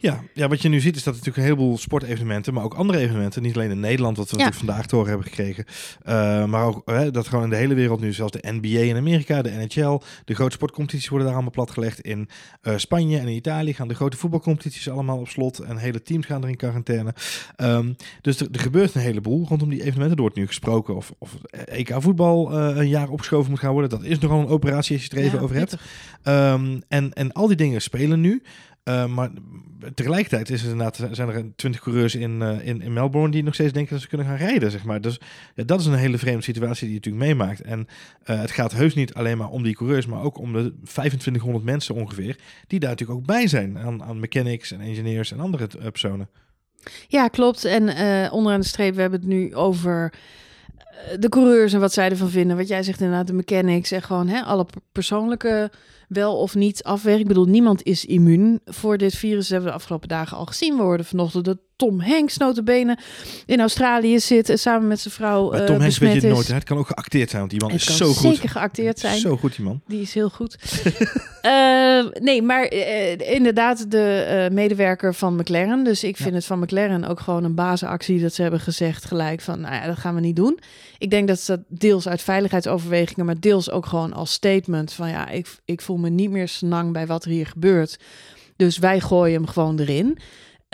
Ja, 0.00 0.22
ja, 0.34 0.48
wat 0.48 0.62
je 0.62 0.68
nu 0.68 0.80
ziet 0.80 0.96
is 0.96 1.02
dat 1.02 1.14
natuurlijk 1.14 1.36
een 1.38 1.50
heleboel 1.52 1.78
sportevenementen, 1.78 2.54
maar 2.54 2.64
ook 2.64 2.74
andere 2.74 2.98
evenementen, 2.98 3.42
niet 3.42 3.54
alleen 3.54 3.70
in 3.70 3.80
Nederland, 3.80 4.16
wat 4.16 4.30
we 4.30 4.36
Ja. 4.38 4.44
natuurlijk 4.44 4.66
vandaag 4.66 4.86
te 4.88 4.94
horen 4.94 5.10
hebben 5.10 5.28
gekregen, 5.28 5.64
eh, 6.02 6.44
maar 6.44 6.64
ook 6.66 6.82
hè, 6.84 7.10
dat 7.10 7.28
gewoon 7.28 7.44
in 7.44 7.50
de 7.50 7.56
hele 7.56 7.74
wereld 7.74 8.00
nu, 8.00 8.12
zelfs 8.12 8.32
de 8.32 8.50
NBA 8.52 8.78
in 8.78 8.96
Amerika, 8.96 9.42
de 9.42 9.50
NHL, 9.50 10.00
de 10.24 10.34
grote 10.34 10.54
sportcompetities 10.54 11.08
worden 11.08 11.26
daar 11.26 11.36
allemaal 11.36 11.54
platgelegd. 11.54 12.00
In 12.00 12.28
eh, 12.60 12.76
Spanje 12.76 13.18
en 13.18 13.28
in 13.28 13.34
Italië 13.36 13.74
gaan 13.74 13.88
de 13.88 13.94
grote 13.94 14.16
voetbalcompetities 14.16 14.88
allemaal 14.90 15.18
op 15.18 15.28
slot 15.28 15.58
en 15.58 15.76
hele 15.76 16.02
teams 16.02 16.26
gaan 16.26 16.42
er 16.42 16.48
in 16.48 16.56
quarantaine. 16.56 17.14
Ehm, 17.56 17.92
dus 18.20 18.40
er, 18.40 18.48
er 18.52 18.60
gebeurt 18.60 18.94
een 18.94 19.00
heleboel 19.00 19.46
rondom 19.48 19.68
die 19.70 19.80
evenementen. 19.80 20.16
Er 20.16 20.22
wordt 20.22 20.36
nu 20.36 20.46
gesproken 20.46 20.96
of, 20.96 21.12
of 21.18 21.34
EK 21.64 21.94
voetbal 21.98 22.52
eh, 22.58 22.76
een 22.76 22.88
jaar 22.88 23.08
opgeschoven 23.08 23.50
moet 23.50 23.60
gaan 23.60 23.72
worden. 23.72 23.90
Dat 23.90 24.02
is 24.04 24.18
nogal 24.18 24.40
een 24.40 24.48
operatie 24.48 24.92
als 24.96 25.04
je 25.04 25.08
het 25.10 25.18
er 25.18 25.24
even 25.24 25.38
Ja, 25.38 25.44
over 25.44 25.56
hebt. 25.56 25.76
Ehm, 26.22 26.80
en, 26.88 27.12
en 27.12 27.32
al 27.32 27.46
die 27.46 27.56
dingen 27.56 27.82
spelen 27.82 28.20
nu. 28.20 28.42
Uh, 28.88 29.06
maar 29.06 29.30
tegelijkertijd 29.94 30.50
is 30.50 30.62
er 30.62 30.70
inderdaad, 30.70 31.08
zijn 31.10 31.28
er 31.28 31.44
twintig 31.56 31.80
coureurs 31.80 32.14
in, 32.14 32.40
uh, 32.40 32.66
in, 32.66 32.82
in 32.82 32.92
Melbourne 32.92 33.30
die 33.30 33.42
nog 33.42 33.54
steeds 33.54 33.72
denken 33.72 33.92
dat 33.92 34.02
ze 34.02 34.08
kunnen 34.08 34.26
gaan 34.26 34.36
rijden. 34.36 34.70
Zeg 34.70 34.84
maar. 34.84 35.00
Dus 35.00 35.20
dat 35.54 35.80
is 35.80 35.86
een 35.86 35.94
hele 35.94 36.18
vreemde 36.18 36.42
situatie 36.42 36.88
die 36.88 37.00
je 37.00 37.00
natuurlijk 37.04 37.24
meemaakt. 37.24 37.60
En 37.60 37.86
uh, 38.26 38.40
het 38.40 38.50
gaat 38.50 38.72
heus 38.72 38.94
niet 38.94 39.14
alleen 39.14 39.38
maar 39.38 39.48
om 39.48 39.62
die 39.62 39.74
coureurs, 39.74 40.06
maar 40.06 40.22
ook 40.22 40.38
om 40.38 40.52
de 40.52 40.74
2500 40.84 41.64
mensen 41.64 41.94
ongeveer, 41.94 42.38
die 42.66 42.80
daar 42.80 42.90
natuurlijk 42.90 43.18
ook 43.18 43.26
bij 43.26 43.46
zijn. 43.46 43.78
Aan, 43.78 44.02
aan 44.02 44.20
mechanics 44.20 44.72
en 44.72 44.80
engineers 44.80 45.32
en 45.32 45.40
andere 45.40 45.68
personen. 45.90 46.28
Ja, 47.08 47.28
klopt. 47.28 47.64
En 47.64 47.82
onderaan 48.30 48.60
de 48.60 48.66
streep, 48.66 48.94
we 48.94 49.00
hebben 49.00 49.20
het 49.20 49.28
nu 49.28 49.54
over 49.54 50.12
eh, 50.98 51.18
de 51.18 51.28
coureurs 51.28 51.72
en 51.72 51.80
wat 51.80 51.92
zij 51.92 52.10
ervan 52.10 52.30
vinden. 52.30 52.56
Wat 52.56 52.68
jij 52.68 52.82
zegt 52.82 53.00
inderdaad, 53.00 53.26
de 53.26 53.32
mechanics 53.32 53.90
en 53.90 54.02
gewoon 54.02 54.28
hè, 54.28 54.42
alle 54.42 54.66
persoonlijke 54.92 55.70
wel 56.08 56.36
of 56.36 56.54
niet 56.54 56.82
afwegen. 56.82 57.20
Ik 57.20 57.26
bedoel, 57.26 57.44
niemand 57.44 57.82
is 57.82 58.04
immuun 58.04 58.60
voor 58.64 58.98
dit 58.98 59.14
virus. 59.14 59.48
Hebben 59.48 59.66
we 59.66 59.70
de 59.70 59.80
afgelopen 59.80 60.08
dagen 60.08 60.36
al 60.36 60.46
gezien. 60.46 60.76
We 60.76 60.82
hoorden 60.82 61.06
vanochtend 61.06 61.44
dat 61.44 61.58
Tom 61.78 62.00
Hanks 62.00 62.36
notabene 62.36 62.98
in 63.46 63.60
Australië 63.60 64.20
zit 64.20 64.48
en 64.48 64.58
samen 64.58 64.88
met 64.88 65.00
zijn 65.00 65.14
vrouw 65.14 65.50
Maar 65.50 65.66
Tom 65.66 65.74
uh, 65.74 65.80
Hanks 65.80 65.98
weet 65.98 66.22
je 66.22 66.28
nooit. 66.28 66.48
Het 66.48 66.64
kan 66.64 66.78
ook 66.78 66.86
geacteerd 66.86 67.30
zijn, 67.30 67.40
want 67.40 67.52
die 67.52 67.60
man 67.60 67.70
het 67.70 67.80
is 67.80 67.96
zo 67.96 68.12
goed. 68.12 68.34
zeker 68.34 68.48
geacteerd 68.48 68.98
zijn. 68.98 69.18
Zo 69.18 69.36
goed, 69.36 69.56
die 69.56 69.64
man. 69.64 69.80
Die 69.86 70.00
is 70.00 70.14
heel 70.14 70.30
goed. 70.30 70.56
uh, 71.42 72.06
nee, 72.28 72.42
maar 72.42 72.72
uh, 72.72 73.18
inderdaad 73.18 73.90
de 73.90 74.48
medewerker 74.52 75.14
van 75.14 75.36
McLaren. 75.36 75.84
Dus 75.84 76.04
ik 76.04 76.16
vind 76.16 76.28
ja. 76.28 76.34
het 76.34 76.44
van 76.44 76.58
McLaren 76.58 77.04
ook 77.04 77.20
gewoon 77.20 77.44
een 77.44 77.54
bazenactie 77.54 78.20
dat 78.20 78.34
ze 78.34 78.42
hebben 78.42 78.60
gezegd 78.60 79.04
gelijk 79.04 79.40
van, 79.40 79.60
nou 79.60 79.74
ja, 79.74 79.86
dat 79.86 79.98
gaan 79.98 80.14
we 80.14 80.20
niet 80.20 80.36
doen. 80.36 80.58
Ik 80.98 81.10
denk 81.10 81.28
dat 81.28 81.40
ze 81.40 81.56
dat 81.56 81.80
deels 81.80 82.08
uit 82.08 82.22
veiligheidsoverwegingen, 82.22 83.26
maar 83.26 83.40
deels 83.40 83.70
ook 83.70 83.86
gewoon 83.86 84.12
als 84.12 84.32
statement 84.32 84.92
van, 84.92 85.08
ja, 85.08 85.28
ik, 85.28 85.58
ik 85.64 85.80
voel 85.80 85.96
me 85.96 86.08
niet 86.08 86.30
meer 86.30 86.48
snang 86.48 86.92
bij 86.92 87.06
wat 87.06 87.24
er 87.24 87.30
hier 87.30 87.46
gebeurt. 87.46 87.98
Dus 88.56 88.78
wij 88.78 89.00
gooien 89.00 89.34
hem 89.34 89.46
gewoon 89.46 89.78
erin. 89.78 90.18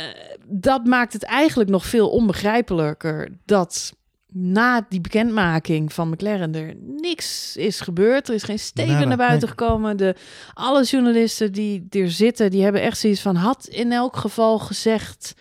Uh, 0.01 0.07
dat 0.47 0.85
maakt 0.85 1.13
het 1.13 1.23
eigenlijk 1.23 1.71
nog 1.71 1.87
veel 1.87 2.11
onbegrijpelijker 2.11 3.29
dat 3.45 3.93
na 4.35 4.87
die 4.89 5.01
bekendmaking 5.01 5.93
van 5.93 6.09
McLaren 6.09 6.55
er 6.55 6.75
niks 6.77 7.57
is 7.57 7.81
gebeurd. 7.81 8.29
Er 8.29 8.35
is 8.35 8.43
geen 8.43 8.59
Nada, 8.75 9.05
naar 9.05 9.17
buiten 9.17 9.49
nee. 9.49 9.49
gekomen. 9.49 9.97
De, 9.97 10.15
alle 10.55 10.85
journalisten 10.85 11.53
die 11.53 11.87
er 11.91 12.11
zitten, 12.11 12.51
die 12.51 12.63
hebben 12.63 12.83
echt 12.83 12.99
zoiets 12.99 13.21
van... 13.21 13.37
had 13.37 13.67
in 13.67 13.93
elk 13.93 14.17
geval 14.17 14.59
gezegd 14.59 15.35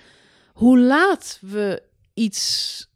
hoe 0.54 0.80
laat 0.80 1.40
we 1.42 1.82
iets 2.14 2.88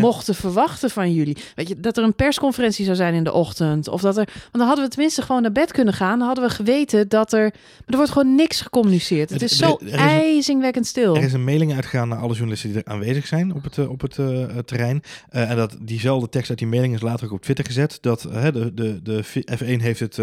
mochten 0.00 0.34
verwachten 0.34 0.90
van 0.90 1.12
jullie. 1.12 1.36
Weet 1.54 1.68
je, 1.68 1.80
dat 1.80 1.96
er 1.96 2.04
een 2.04 2.14
persconferentie 2.14 2.84
zou 2.84 2.96
zijn 2.96 3.14
in 3.14 3.24
de 3.24 3.32
ochtend. 3.32 3.88
Of 3.88 4.00
dat 4.00 4.16
er. 4.16 4.24
Want 4.32 4.50
dan 4.52 4.66
hadden 4.66 4.84
we 4.84 4.90
tenminste 4.90 5.22
gewoon 5.22 5.42
naar 5.42 5.52
bed 5.52 5.72
kunnen 5.72 5.94
gaan. 5.94 6.18
Dan 6.18 6.26
hadden 6.26 6.48
we 6.48 6.54
geweten 6.54 7.08
dat 7.08 7.32
er. 7.32 7.40
Maar 7.42 7.82
er 7.86 7.96
wordt 7.96 8.12
gewoon 8.12 8.34
niks 8.34 8.60
gecommuniceerd. 8.60 9.30
Het 9.30 9.42
is 9.42 9.56
zo 9.56 9.76
is 9.80 9.92
een- 9.92 9.98
ijzingwekkend 9.98 10.86
stil. 10.86 11.16
Er 11.16 11.22
is 11.22 11.32
een 11.32 11.44
mailing 11.44 11.74
uitgegaan 11.74 12.08
naar 12.08 12.18
alle 12.18 12.32
journalisten 12.32 12.72
die 12.72 12.82
er 12.82 12.92
aanwezig 12.92 13.26
zijn 13.26 13.54
op 13.54 13.62
het, 13.62 13.78
eh, 13.78 13.90
op 13.90 14.00
het 14.00 14.18
eh, 14.18 14.44
terrein. 14.64 15.02
Eh, 15.28 15.50
en 15.50 15.56
dat 15.56 15.76
diezelfde 15.80 16.28
tekst 16.28 16.50
uit 16.50 16.58
die 16.58 16.68
mailing 16.68 16.94
is 16.94 17.00
later 17.00 17.26
ook 17.26 17.32
op 17.32 17.42
Twitter 17.42 17.64
gezet. 17.64 17.98
Dat 18.00 18.20
de, 18.20 18.70
de, 18.74 19.00
de 19.02 19.24
F1 19.58 19.80
heeft 19.82 20.00
het 20.00 20.18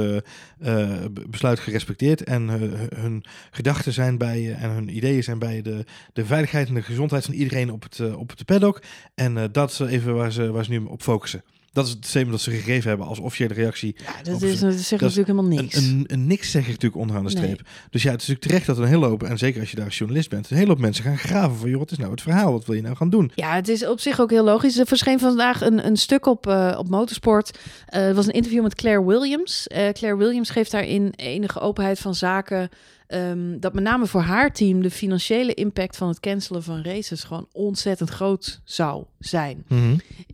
besluit 1.29 1.59
gerespecteerd. 1.59 2.23
En 2.23 2.47
hun 2.95 3.23
gedachten 3.51 3.93
zijn 3.93 4.17
bij 4.17 4.53
en 4.53 4.69
hun 4.69 4.95
ideeën 4.95 5.23
zijn 5.23 5.39
bij 5.39 5.61
de, 5.61 5.85
de 6.13 6.25
veiligheid 6.25 6.67
en 6.67 6.73
de 6.73 6.81
gezondheid 6.81 7.25
van 7.25 7.33
iedereen 7.33 7.71
op 7.71 7.83
het, 7.83 8.15
op 8.15 8.29
het 8.29 8.45
paddock. 8.45 8.81
En 9.15 9.37
eh, 9.37 9.43
dat 9.59 9.71
is 9.71 9.79
even 9.79 10.15
waar 10.15 10.31
ze, 10.31 10.51
waar 10.51 10.63
ze 10.63 10.71
nu 10.71 10.79
op 10.79 11.01
focussen. 11.01 11.43
Dat 11.71 11.85
is 11.85 11.91
het 11.91 12.05
statement 12.05 12.31
dat 12.31 12.41
ze 12.41 12.51
gegeven 12.51 12.89
hebben 12.89 13.07
als 13.07 13.19
officiële 13.19 13.53
reactie. 13.53 13.95
Ja, 13.97 14.31
dat, 14.31 14.41
is, 14.41 14.59
dat 14.59 14.73
zegt 14.73 15.01
natuurlijk 15.01 15.27
helemaal 15.27 15.57
niks. 15.59 15.75
een, 15.75 16.03
een 16.07 16.27
niks 16.27 16.51
zeg 16.51 16.61
ik 16.61 16.67
natuurlijk 16.67 17.01
onderaan 17.01 17.25
de 17.25 17.33
Nee. 17.33 17.43
streep. 17.43 17.67
Dus 17.89 18.03
ja, 18.03 18.11
het 18.11 18.21
is 18.21 18.27
natuurlijk 18.27 18.41
terecht 18.41 18.65
dat 18.65 18.77
een 18.77 18.93
hele 18.93 19.05
hoop, 19.05 19.23
en 19.23 19.37
zeker 19.37 19.59
als 19.59 19.69
je 19.69 19.75
daar 19.75 19.85
als 19.85 19.97
journalist 19.97 20.29
bent, 20.29 20.49
een 20.49 20.57
hele 20.57 20.69
hoop 20.69 20.79
mensen 20.79 21.03
gaan 21.03 21.17
graven 21.17 21.57
van, 21.57 21.69
joh, 21.69 21.79
wat 21.79 21.91
is 21.91 21.97
nou 21.97 22.11
het 22.11 22.21
verhaal? 22.21 22.51
Wat 22.51 22.65
wil 22.65 22.75
je 22.75 22.81
nou 22.81 22.95
gaan 22.95 23.09
doen? 23.09 23.31
Ja, 23.35 23.55
het 23.55 23.67
is 23.67 23.85
op 23.85 23.99
zich 23.99 24.19
ook 24.19 24.29
heel 24.29 24.43
logisch. 24.43 24.77
Er 24.77 24.85
verscheen 24.85 25.19
vandaag 25.19 25.61
een, 25.61 25.85
een 25.85 25.97
stuk 25.97 26.25
op, 26.25 26.47
eh, 26.47 26.75
op 26.77 26.89
Motorsport. 26.89 27.59
Eh, 27.85 28.01
het 28.01 28.15
was 28.15 28.25
een 28.25 28.33
interview 28.33 28.63
met 28.63 28.75
Claire 28.75 29.05
Williams. 29.05 29.67
Eh, 29.67 29.89
Claire 29.89 30.17
Williams 30.19 30.49
geeft 30.49 30.71
daarin 30.71 31.13
enige 31.15 31.59
openheid 31.59 31.99
van 31.99 32.15
zaken. 32.15 32.69
Ehm, 33.09 33.59
dat 33.59 33.73
met 33.73 33.83
name 33.83 34.05
voor 34.05 34.21
haar 34.21 34.53
team 34.53 34.81
de 34.81 34.91
financiële 34.91 35.53
impact 35.53 35.97
van 35.97 36.07
het 36.07 36.19
cancelen 36.19 36.63
van 36.63 36.81
races 36.81 37.23
gewoon 37.23 37.47
ontzettend 37.51 38.09
groot 38.09 38.61
zou 38.63 39.03
zijn. 39.19 39.65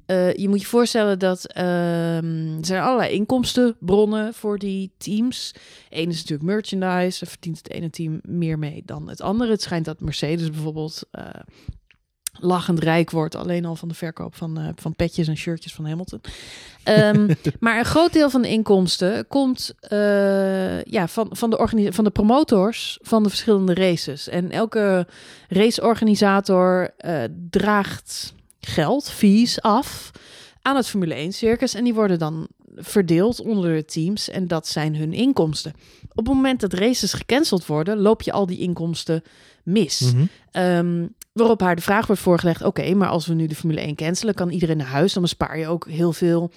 Eh, 0.06 0.34
je 0.34 0.50
moet 0.50 0.62
je 0.62 0.68
voorstellen 0.68 1.20
dat 1.20 1.46
ehm, 1.46 2.58
er 2.58 2.66
zijn 2.66 2.84
allerlei 2.84 3.14
inkomstenbronnen 3.14 4.34
voor 4.34 4.58
die 4.60 4.92
teams. 4.98 5.54
Eén 5.90 6.10
is 6.10 6.18
natuurlijk 6.18 6.50
merchandise. 6.50 7.20
Daar 7.20 7.30
verdient 7.30 7.58
het 7.58 7.70
ene 7.70 7.90
team 7.90 8.20
meer 8.24 8.60
mee 8.60 8.84
dan 8.86 9.10
het 9.10 9.22
andere. 9.22 9.52
Het 9.52 9.62
schijnt 9.62 9.86
dat 9.86 10.00
Mercedes 10.00 10.50
bijvoorbeeld 10.50 11.04
eh, 11.12 11.26
lachend 12.40 12.80
rijk 12.80 13.12
wordt. 13.12 13.36
Alleen 13.36 13.66
al 13.66 13.76
van 13.76 13.88
de 13.88 13.94
verkoop 13.94 14.36
van, 14.36 14.60
eh, 14.60 14.68
van 14.76 14.96
petjes 14.96 15.28
en 15.28 15.38
shirtjes 15.38 15.74
van 15.74 15.88
Hamilton. 15.88 16.22
Ehm, 16.84 17.34
maar 17.60 17.78
een 17.78 17.86
groot 17.86 18.14
deel 18.14 18.30
van 18.30 18.42
de 18.42 18.50
inkomsten 18.50 19.28
komt 19.28 19.74
eh, 19.80 20.84
ja, 20.84 21.08
van, 21.08 21.28
van, 21.30 21.50
de 21.50 21.88
van 21.92 22.04
de 22.04 22.10
promotors 22.10 23.00
van 23.02 23.24
de 23.24 23.30
verschillende 23.30 23.74
races. 23.74 24.30
En 24.30 24.52
elke 24.52 25.08
raceorganisator 25.48 26.94
eh, 26.98 27.24
draagt 27.50 28.34
geld, 28.60 29.10
fees 29.10 29.62
af 29.62 30.12
aan 30.62 30.76
het 30.76 30.88
Formule 30.88 31.14
1 31.14 31.34
circus. 31.34 31.74
En 31.74 31.84
die 31.84 31.94
worden 31.94 32.20
dan 32.20 32.48
verdeeld 32.76 33.42
onder 33.42 33.76
de 33.76 33.86
teams. 33.86 34.30
En 34.30 34.48
dat 34.48 34.68
zijn 34.68 34.96
hun 34.96 35.14
inkomsten. 35.14 35.74
Op 36.10 36.26
het 36.26 36.36
moment 36.36 36.60
dat 36.60 36.74
races 36.74 37.14
gecanceld 37.14 37.66
worden, 37.66 37.98
loop 37.98 38.22
je 38.22 38.32
al 38.32 38.46
die 38.46 38.60
inkomsten 38.60 39.24
mis. 39.64 40.00
Mhm. 40.00 40.26
Ehm, 40.52 41.08
waarop 41.36 41.60
haar 41.62 41.76
de 41.76 41.82
vraag 41.82 42.08
wordt 42.08 42.22
voorgelegd: 42.22 42.64
oké, 42.64 42.94
maar 42.94 43.08
als 43.10 43.28
we 43.28 43.34
nu 43.34 43.48
de 43.48 43.56
Formule 43.56 43.82
1 43.82 43.96
cancelen, 43.96 44.34
kan 44.34 44.50
iedereen 44.50 44.78
naar 44.78 44.88
huis. 44.88 45.14
Dan 45.14 45.22
bespaar 45.22 45.58
je 45.60 45.68
ook 45.68 45.88
heel 45.88 46.14
veel 46.14 46.52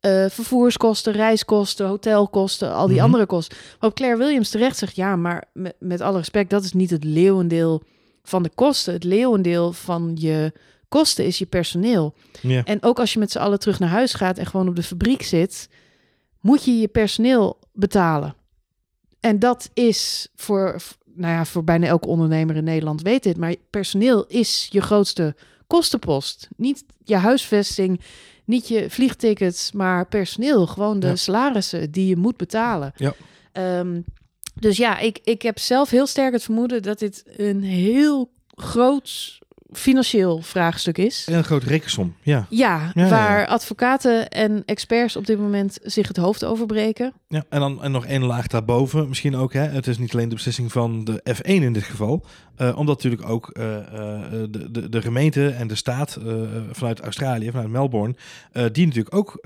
eh, 0.00 0.24
vervoerskosten, 0.28 1.12
reiskosten, 1.12 1.86
hotelkosten, 1.86 2.72
al 2.72 2.86
die 2.86 2.96
Mhm. 2.96 3.04
andere 3.04 3.26
kosten. 3.26 3.56
Waarop 3.78 3.94
Claire 3.98 4.18
Williams 4.18 4.50
terecht 4.50 4.76
zegt: 4.76 4.96
ja, 4.96 5.16
maar 5.16 5.44
met, 5.52 5.74
met 5.78 6.00
alle 6.00 6.16
respect, 6.18 6.50
dat 6.50 6.64
is 6.64 6.72
niet 6.72 6.90
het 6.90 7.04
leeuwendeel 7.04 7.82
van 8.22 8.42
de 8.42 8.50
kosten. 8.54 8.92
Het 8.92 9.04
leeuwendeel 9.04 9.72
van 9.72 10.12
je 10.20 10.52
kosten 10.88 11.24
is 11.26 11.38
je 11.38 11.46
personeel. 11.46 12.14
En 12.64 12.82
ook 12.82 12.98
als 13.00 13.12
je 13.12 13.18
met 13.18 13.30
z'n 13.30 13.38
allen 13.38 13.58
terug 13.58 13.78
naar 13.78 13.88
huis 13.88 14.14
gaat 14.14 14.38
en 14.38 14.46
gewoon 14.46 14.68
op 14.68 14.76
de 14.76 14.82
fabriek 14.82 15.22
zit, 15.22 15.68
moet 16.40 16.64
je 16.64 16.78
je 16.78 16.88
personeel 16.88 17.58
betalen. 17.72 18.34
En 19.20 19.38
dat 19.38 19.70
is 19.74 20.28
voor, 20.36 20.80
nou 21.14 21.32
ja, 21.34 21.44
voor 21.44 21.64
bijna 21.64 21.86
elke 21.86 22.06
ondernemer 22.08 22.56
in 22.56 22.64
Nederland 22.64 23.02
weet 23.02 23.22
dit, 23.22 23.36
maar 23.36 23.54
personeel 23.70 24.24
is 24.26 24.68
je 24.70 24.80
grootste 24.80 25.34
kostenpost. 25.66 26.48
Niet 26.56 26.84
je 27.04 27.16
huisvesting, 27.16 28.00
niet 28.44 28.68
je 28.68 28.90
vliegtickets, 28.90 29.72
maar 29.72 30.06
personeel. 30.08 30.66
Gewoon 30.66 31.00
de 31.00 31.06
Ja. 31.06 31.16
salarissen 31.16 31.90
die 31.90 32.06
je 32.06 32.16
moet 32.16 32.36
betalen. 32.36 32.92
Ja. 32.96 33.14
Ehm, 33.52 34.00
dus 34.54 34.76
ja, 34.76 34.98
ik, 34.98 35.18
ik 35.24 35.42
heb 35.42 35.58
zelf 35.58 35.90
heel 35.90 36.06
sterk 36.06 36.32
het 36.32 36.42
vermoeden 36.42 36.82
dat 36.82 36.98
dit 36.98 37.22
een 37.36 37.62
heel 37.62 38.30
groot 38.54 39.38
financieel 39.72 40.40
vraagstuk 40.42 40.98
is. 40.98 41.26
En 41.28 41.34
een 41.34 41.44
grote 41.44 41.66
rekensom, 41.66 42.14
ja. 42.22 42.46
Ja, 42.48 42.90
Ja, 42.94 43.04
ja, 43.04 43.08
waar 43.08 43.38
ja. 43.38 43.44
advocaten 43.44 44.28
en 44.28 44.62
experts 44.66 45.16
op 45.16 45.26
dit 45.26 45.38
moment 45.38 45.78
zich 45.82 46.08
het 46.08 46.16
hoofd 46.16 46.44
over 46.44 46.66
breken. 46.66 47.12
ja. 47.28 47.44
En 47.48 47.60
dan 47.60 47.82
en 47.82 47.90
nog 47.90 48.06
één 48.06 48.24
laag 48.24 48.46
daarboven 48.46 49.08
misschien 49.08 49.36
ook. 49.36 49.52
Hè. 49.52 49.60
Het 49.62 49.86
is 49.86 49.98
niet 49.98 50.12
alleen 50.12 50.28
de 50.28 50.34
beslissing 50.34 50.72
van 50.72 51.04
de 51.04 51.22
F1 51.36 51.42
in 51.42 51.72
dit 51.72 51.82
geval. 51.82 52.24
Eh, 52.62 52.78
omdat 52.78 53.02
natuurlijk 53.02 53.28
ook 53.28 53.50
eh, 53.50 53.76
eh, 53.76 53.84
de, 54.50 54.70
de, 54.70 54.88
de 54.88 55.02
gemeente 55.02 55.48
en 55.48 55.66
de 55.66 55.74
staat 55.74 56.18
vanuit 56.70 57.00
Australië, 57.00 57.50
vanuit 57.50 57.68
Melbourne... 57.68 58.14
die 58.72 58.86
natuurlijk 58.86 59.14
ook 59.14 59.38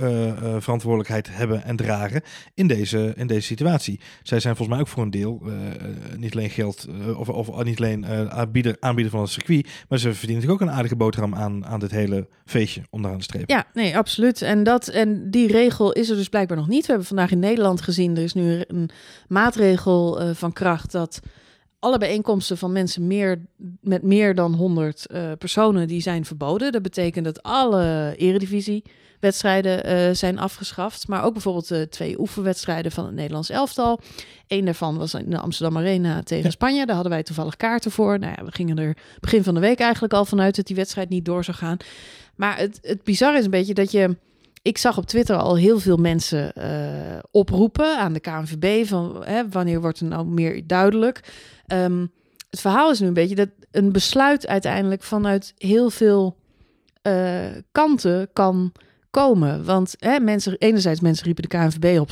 verantwoordelijkheid 0.58 1.28
hebben 1.30 1.64
en 1.64 1.76
dragen 1.76 2.22
in 2.54 2.66
deze, 2.66 3.12
in 3.16 3.26
deze 3.26 3.46
situatie. 3.46 4.00
Zij 4.22 4.40
zijn 4.40 4.56
volgens 4.56 4.76
mij 4.76 4.86
ook 4.86 4.92
voor 4.92 5.02
een 5.02 5.10
deel 5.10 5.42
niet 6.16 6.32
alleen 6.32 6.50
geld... 6.50 6.86
of, 7.16 7.28
of 7.28 7.64
niet 7.64 7.78
alleen 7.78 8.06
aanbieder, 8.30 8.76
aanbieder 8.80 9.12
van 9.12 9.20
het 9.20 9.30
circuit... 9.30 9.68
maar 9.88 9.98
ze 9.98 10.14
verdienen 10.14 10.36
natuurlijk 10.36 10.62
ook 10.62 10.68
een 10.68 10.74
aardige 10.74 10.96
boterham 10.96 11.34
aan, 11.34 11.66
aan 11.66 11.80
dit 11.80 11.90
hele 11.90 12.28
feestje 12.44 12.82
onderaan 12.90 13.18
de 13.18 13.24
streep. 13.24 13.50
Ja, 13.50 13.66
nee, 13.72 13.96
absoluut. 13.96 14.42
En, 14.42 14.62
dat, 14.62 14.88
en 14.88 15.30
die 15.30 15.52
regel 15.52 15.92
is 15.92 16.10
er 16.10 16.16
dus 16.16 16.28
blijkbaar 16.28 16.56
nog 16.56 16.68
niet. 16.68 16.82
We 16.82 16.88
hebben 16.88 17.06
vandaag 17.06 17.30
in 17.30 17.38
Nederland 17.38 17.80
gezien, 17.80 18.16
er 18.16 18.22
is 18.22 18.34
nu 18.34 18.64
een 18.66 18.90
maatregel 19.28 20.34
van 20.34 20.52
kracht 20.52 20.92
dat 20.92 21.20
alle 21.86 21.98
bijeenkomsten 21.98 22.58
van 22.58 22.72
mensen 22.72 23.06
meer, 23.06 23.46
met 23.80 24.02
meer 24.02 24.34
dan 24.34 24.54
100 24.54 25.06
eh, 25.06 25.32
personen, 25.38 25.88
die 25.88 26.00
zijn 26.00 26.24
verboden. 26.24 26.72
Dat 26.72 26.82
betekent 26.82 27.24
dat 27.24 27.42
alle 27.42 28.14
eredivisie 28.16 28.84
wedstrijden 29.20 29.84
eh, 29.84 30.14
zijn 30.14 30.38
afgeschaft. 30.38 31.08
Maar 31.08 31.24
ook 31.24 31.32
bijvoorbeeld 31.32 31.68
de 31.68 31.88
twee 31.88 32.20
oefenwedstrijden 32.20 32.92
van 32.92 33.04
het 33.04 33.14
Nederlands 33.14 33.50
elftal. 33.50 34.00
Eén 34.46 34.64
daarvan 34.64 34.98
was 34.98 35.14
in 35.14 35.30
de 35.30 35.38
Amsterdam 35.38 35.76
Arena 35.76 36.22
tegen 36.22 36.44
Ja. 36.44 36.50
Spanje. 36.50 36.86
Daar 36.86 36.94
hadden 36.94 37.12
wij 37.12 37.22
toevallig 37.22 37.56
kaarten 37.56 37.90
voor. 37.90 38.18
Nou 38.18 38.34
ja, 38.36 38.44
we 38.44 38.52
gingen 38.52 38.78
er 38.78 38.96
begin 39.20 39.42
van 39.42 39.54
de 39.54 39.60
week 39.60 39.80
eigenlijk 39.80 40.12
al 40.12 40.24
vanuit 40.24 40.56
dat 40.56 40.66
die 40.66 40.76
wedstrijd 40.76 41.08
niet 41.08 41.24
door 41.24 41.44
zou 41.44 41.56
gaan. 41.56 41.76
Maar 42.36 42.58
het, 42.58 42.78
het 42.82 43.02
bizarre 43.02 43.38
is 43.38 43.44
een 43.44 43.50
beetje 43.50 43.74
dat 43.74 43.90
je... 43.90 44.16
Ik 44.66 44.78
zag 44.78 44.98
op 44.98 45.06
Twitter 45.06 45.36
al 45.36 45.56
heel 45.56 45.78
veel 45.78 45.96
mensen 45.96 46.52
eh, 46.52 47.18
oproepen 47.30 47.98
aan 47.98 48.12
de 48.12 48.20
KNVB 48.20 48.86
van 48.86 49.24
hè, 49.24 49.48
wanneer 49.48 49.80
wordt 49.80 50.00
het 50.00 50.08
nou 50.08 50.26
meer 50.26 50.66
duidelijk. 50.66 51.32
Ehm, 51.66 52.06
het 52.50 52.60
verhaal 52.60 52.90
is 52.90 53.00
nu 53.00 53.06
een 53.06 53.14
beetje 53.14 53.34
dat 53.34 53.48
een 53.70 53.92
besluit 53.92 54.46
uiteindelijk 54.46 55.02
vanuit 55.02 55.54
heel 55.56 55.90
veel 55.90 56.36
eh, 57.02 57.44
kanten 57.72 58.28
kan 58.32 58.72
komen. 59.10 59.64
Want 59.64 59.94
hè, 59.98 60.20
mensen, 60.20 60.56
enerzijds 60.58 61.00
mensen 61.00 61.24
riepen 61.24 61.42
de 61.42 61.48
KNVB 61.48 62.00
op, 62.00 62.10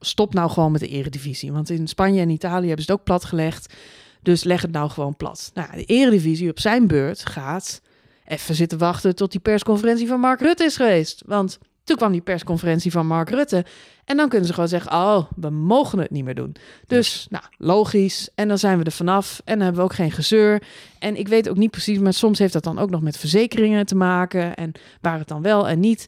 stop 0.00 0.34
nou 0.34 0.50
gewoon 0.50 0.72
met 0.72 0.80
de 0.80 0.88
eredivisie. 0.88 1.52
Want 1.52 1.70
in 1.70 1.88
Spanje 1.88 2.20
en 2.20 2.30
Italië 2.30 2.66
hebben 2.66 2.84
ze 2.84 2.90
het 2.90 3.00
ook 3.00 3.06
platgelegd. 3.06 3.74
Dus 4.22 4.44
leg 4.44 4.62
het 4.62 4.72
nou 4.72 4.90
gewoon 4.90 5.16
plat. 5.16 5.50
Nou, 5.54 5.68
de 5.72 5.84
eredivisie 5.84 6.50
op 6.50 6.60
zijn 6.60 6.86
beurt 6.86 7.26
gaat 7.26 7.80
even 8.24 8.54
zitten 8.54 8.78
wachten 8.78 9.14
tot 9.14 9.30
die 9.30 9.40
persconferentie 9.40 10.06
van 10.06 10.20
Mark 10.20 10.40
Rutte 10.40 10.64
is 10.64 10.76
geweest. 10.76 11.22
Want 11.26 11.58
toen 11.84 11.96
kwam 11.96 12.12
die 12.12 12.20
persconferentie 12.20 12.90
van 12.90 13.06
Mark 13.06 13.30
Rutte. 13.30 13.64
En 14.04 14.16
dan 14.16 14.28
kunnen 14.28 14.46
ze 14.46 14.54
gewoon 14.54 14.68
zeggen, 14.68 14.92
oh, 14.92 15.24
we 15.36 15.50
mogen 15.50 15.98
het 15.98 16.10
niet 16.10 16.24
meer 16.24 16.34
doen. 16.34 16.56
Dus, 16.86 17.26
nou, 17.30 17.44
logisch. 17.58 18.28
En 18.34 18.48
dan 18.48 18.58
zijn 18.58 18.78
we 18.78 18.84
er 18.84 18.92
vanaf. 18.92 19.40
En 19.44 19.54
dan 19.54 19.62
hebben 19.64 19.80
we 19.80 19.88
ook 19.88 19.94
geen 19.94 20.12
gezeur. 20.12 20.62
En 20.98 21.16
ik 21.16 21.28
weet 21.28 21.48
ook 21.48 21.56
niet 21.56 21.70
precies, 21.70 21.98
maar 21.98 22.12
soms 22.12 22.38
heeft 22.38 22.52
dat 22.52 22.64
dan 22.64 22.78
ook 22.78 22.90
nog 22.90 23.00
met 23.00 23.16
verzekeringen 23.16 23.86
te 23.86 23.94
maken. 23.94 24.54
En 24.54 24.72
waar 25.00 25.18
het 25.18 25.28
dan 25.28 25.42
wel 25.42 25.68
en 25.68 25.80
niet. 25.80 26.06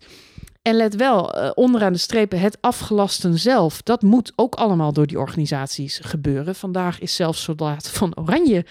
En 0.63 0.75
let 0.75 0.95
wel, 0.95 1.35
eh, 1.35 1.51
onderaan 1.55 1.93
de 1.93 1.99
strepen, 1.99 2.41
het 2.41 2.59
afgelasten 2.61 3.39
zelf. 3.39 3.83
Dat 3.83 4.03
moet 4.03 4.33
ook 4.37 4.55
allemaal 4.55 4.93
door 4.93 5.07
die 5.07 5.19
organisaties 5.19 6.01
gebeuren. 6.03 6.55
Vandaag 6.55 7.01
is 7.01 7.15
zelfs 7.15 7.43
Soldaat 7.43 7.91
van 7.91 8.17
Oranje 8.17 8.65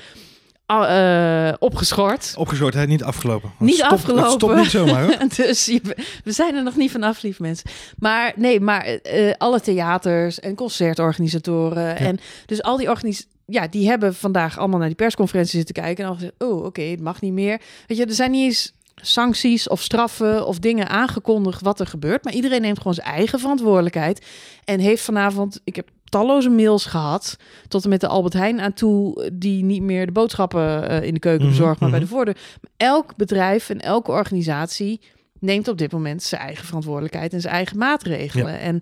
ah, 0.66 1.48
eh, 1.48 1.54
opgeschort. 1.60 2.34
Opgeschortheid 2.38 2.88
niet 2.88 3.04
afgelopen. 3.04 3.52
Niet 3.60 3.82
afgelopen. 3.82 4.32
Stop 4.32 4.56
niet 4.56 4.70
zomaar 4.70 5.04
hoor. 5.04 5.18
dus 5.46 5.66
je- 5.66 5.96
we 6.24 6.32
zijn 6.32 6.56
er 6.56 6.64
nog 6.64 6.76
niet 6.76 6.92
vanaf, 6.92 7.22
lief 7.22 7.40
mensen. 7.40 7.70
Maar 8.00 8.34
nee, 8.36 8.60
maar 8.60 8.84
eh, 8.86 9.34
alle 9.38 9.62
theaters 9.62 10.40
en 10.40 10.56
concertorganisatoren 10.56 11.98
en 11.98 12.20
dus 12.46 12.62
al 12.64 12.78
die 12.78 12.90
organisaties. 12.90 13.34
Ja, 13.48 13.68
die 13.68 13.88
hebben 13.88 14.16
vandaag 14.16 14.58
allemaal 14.58 14.80
naar 14.80 14.88
die 14.88 14.96
persconferentie 14.98 15.58
zitten 15.58 15.76
kijken 15.76 16.04
en 16.04 16.10
al 16.10 16.16
gezegd, 16.16 16.34
oh, 16.38 16.66
oké, 16.66 16.82
het 16.82 17.02
mag 17.02 17.22
niet 17.22 17.34
meer. 17.34 17.62
Weet 17.88 17.98
je, 17.98 18.06
er 18.06 18.14
zijn 18.14 18.32
niet 18.32 18.44
eens 18.44 18.74
sancties 18.96 19.68
of 19.68 19.82
straffen 19.82 20.48
of 20.48 20.60
dingen 20.60 20.90
aangekondigd 20.90 21.62
wat 21.62 21.80
er 21.80 21.88
gebeurt, 21.88 22.24
maar 22.24 22.34
iedereen 22.34 22.62
neemt 22.62 22.78
gewoon 22.78 22.94
zijn 22.94 23.08
eigen 23.08 23.40
verantwoordelijkheid 23.40 24.26
en 24.64 24.80
heeft 24.80 25.04
vanavond, 25.04 25.62
ik 25.64 25.76
heb 25.76 25.88
talloze 26.16 26.50
mails 26.50 26.86
gehad 26.86 27.38
tot 27.68 27.84
en 27.84 27.90
met 27.90 28.02
de 28.02 28.08
Albert 28.08 28.34
Heijn 28.34 28.62
aan 28.62 28.74
toe 28.74 29.30
die 29.34 29.64
niet 29.64 29.82
meer 29.82 30.06
de 30.06 30.12
boodschappen 30.12 30.90
eh, 30.90 31.02
in 31.08 31.14
de 31.14 31.20
keuken 31.20 31.46
Mhm, 31.46 31.56
bezorgt, 31.56 31.80
maar 31.80 31.90
bij 31.90 32.00
mhm. 32.00 32.08
de 32.08 32.16
voordeur. 32.16 32.38
Elk 32.78 33.16
bedrijf 33.16 33.70
en 33.70 33.82
elke 33.82 34.12
organisatie 34.12 35.02
neemt 35.40 35.68
op 35.68 35.78
dit 35.78 35.92
moment 35.92 36.24
zijn 36.24 36.42
eigen 36.42 36.66
verantwoordelijkheid 36.66 37.34
en 37.34 37.42
zijn 37.42 37.54
eigen 37.54 37.78
maatregelen. 37.78 38.60
En 38.60 38.82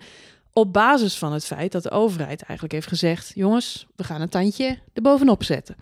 op 0.54 0.74
basis 0.74 1.18
van 1.18 1.34
het 1.34 1.46
feit 1.46 1.72
dat 1.72 1.84
de 1.84 1.92
overheid 1.92 2.42
eigenlijk 2.42 2.72
heeft 2.72 2.88
gezegd: 2.88 3.32
jongens, 3.36 3.88
we 3.96 4.04
gaan 4.04 4.22
een 4.22 4.30
tandje 4.30 4.80
erbovenop 4.94 5.44
zetten. 5.44 5.76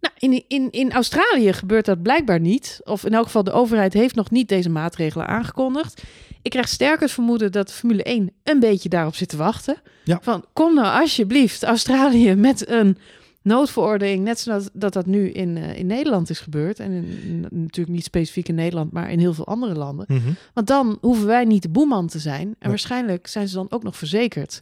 Nou, 0.00 0.14
in, 0.18 0.44
in, 0.48 0.70
in 0.70 0.92
Australië 0.92 1.52
gebeurt 1.52 1.84
dat 1.84 2.02
blijkbaar 2.02 2.40
niet. 2.40 2.80
Of 2.84 3.04
in 3.04 3.14
elk 3.14 3.24
geval, 3.24 3.44
de 3.44 3.52
overheid 3.52 3.92
heeft 3.92 4.14
nog 4.14 4.30
niet 4.30 4.48
deze 4.48 4.70
maatregelen 4.70 5.26
aangekondigd. 5.26 6.02
Ik 6.44 6.50
krijg 6.50 6.68
sterk 6.68 7.00
het 7.00 7.10
vermoeden 7.10 7.52
dat 7.52 7.72
Formule 7.72 8.02
1 8.02 8.30
een 8.42 8.60
beetje 8.60 8.88
daarop 8.88 9.14
zit 9.14 9.28
te 9.28 9.36
wachten. 9.36 9.76
Ja. 10.04 10.18
Van, 10.22 10.44
kom 10.52 10.74
nou 10.74 11.00
alsjeblieft 11.00 11.62
Australië 11.62 12.34
met 12.48 12.68
een 12.68 12.98
noodverordening, 13.42 14.24
net 14.24 14.40
zoals 14.40 14.68
dat 14.72 14.92
dat 14.92 15.06
nu 15.06 15.30
in, 15.30 15.56
uh, 15.56 15.78
in 15.78 15.86
Nederland 15.86 16.30
is 16.30 16.40
gebeurd. 16.40 16.78
En 16.80 16.92
in, 16.92 17.40
natuurlijk 17.50 17.96
niet 17.96 18.04
specifiek 18.04 18.48
in 18.48 18.54
Nederland, 18.54 18.92
maar 18.92 19.10
in 19.10 19.18
heel 19.18 19.34
veel 19.34 19.46
andere 19.46 19.74
landen. 19.74 20.06
Mhm. 20.08 20.30
Want 20.54 20.66
dan 20.66 20.98
hoeven 21.00 21.26
wij 21.26 21.44
niet 21.44 21.62
de 21.62 21.68
boeman 21.68 22.06
te 22.06 22.18
zijn. 22.18 22.40
En 22.40 22.56
Nee. 22.58 22.68
waarschijnlijk 22.68 23.26
zijn 23.26 23.48
ze 23.48 23.54
dan 23.54 23.66
ook 23.70 23.82
nog 23.82 23.96
verzekerd. 23.96 24.60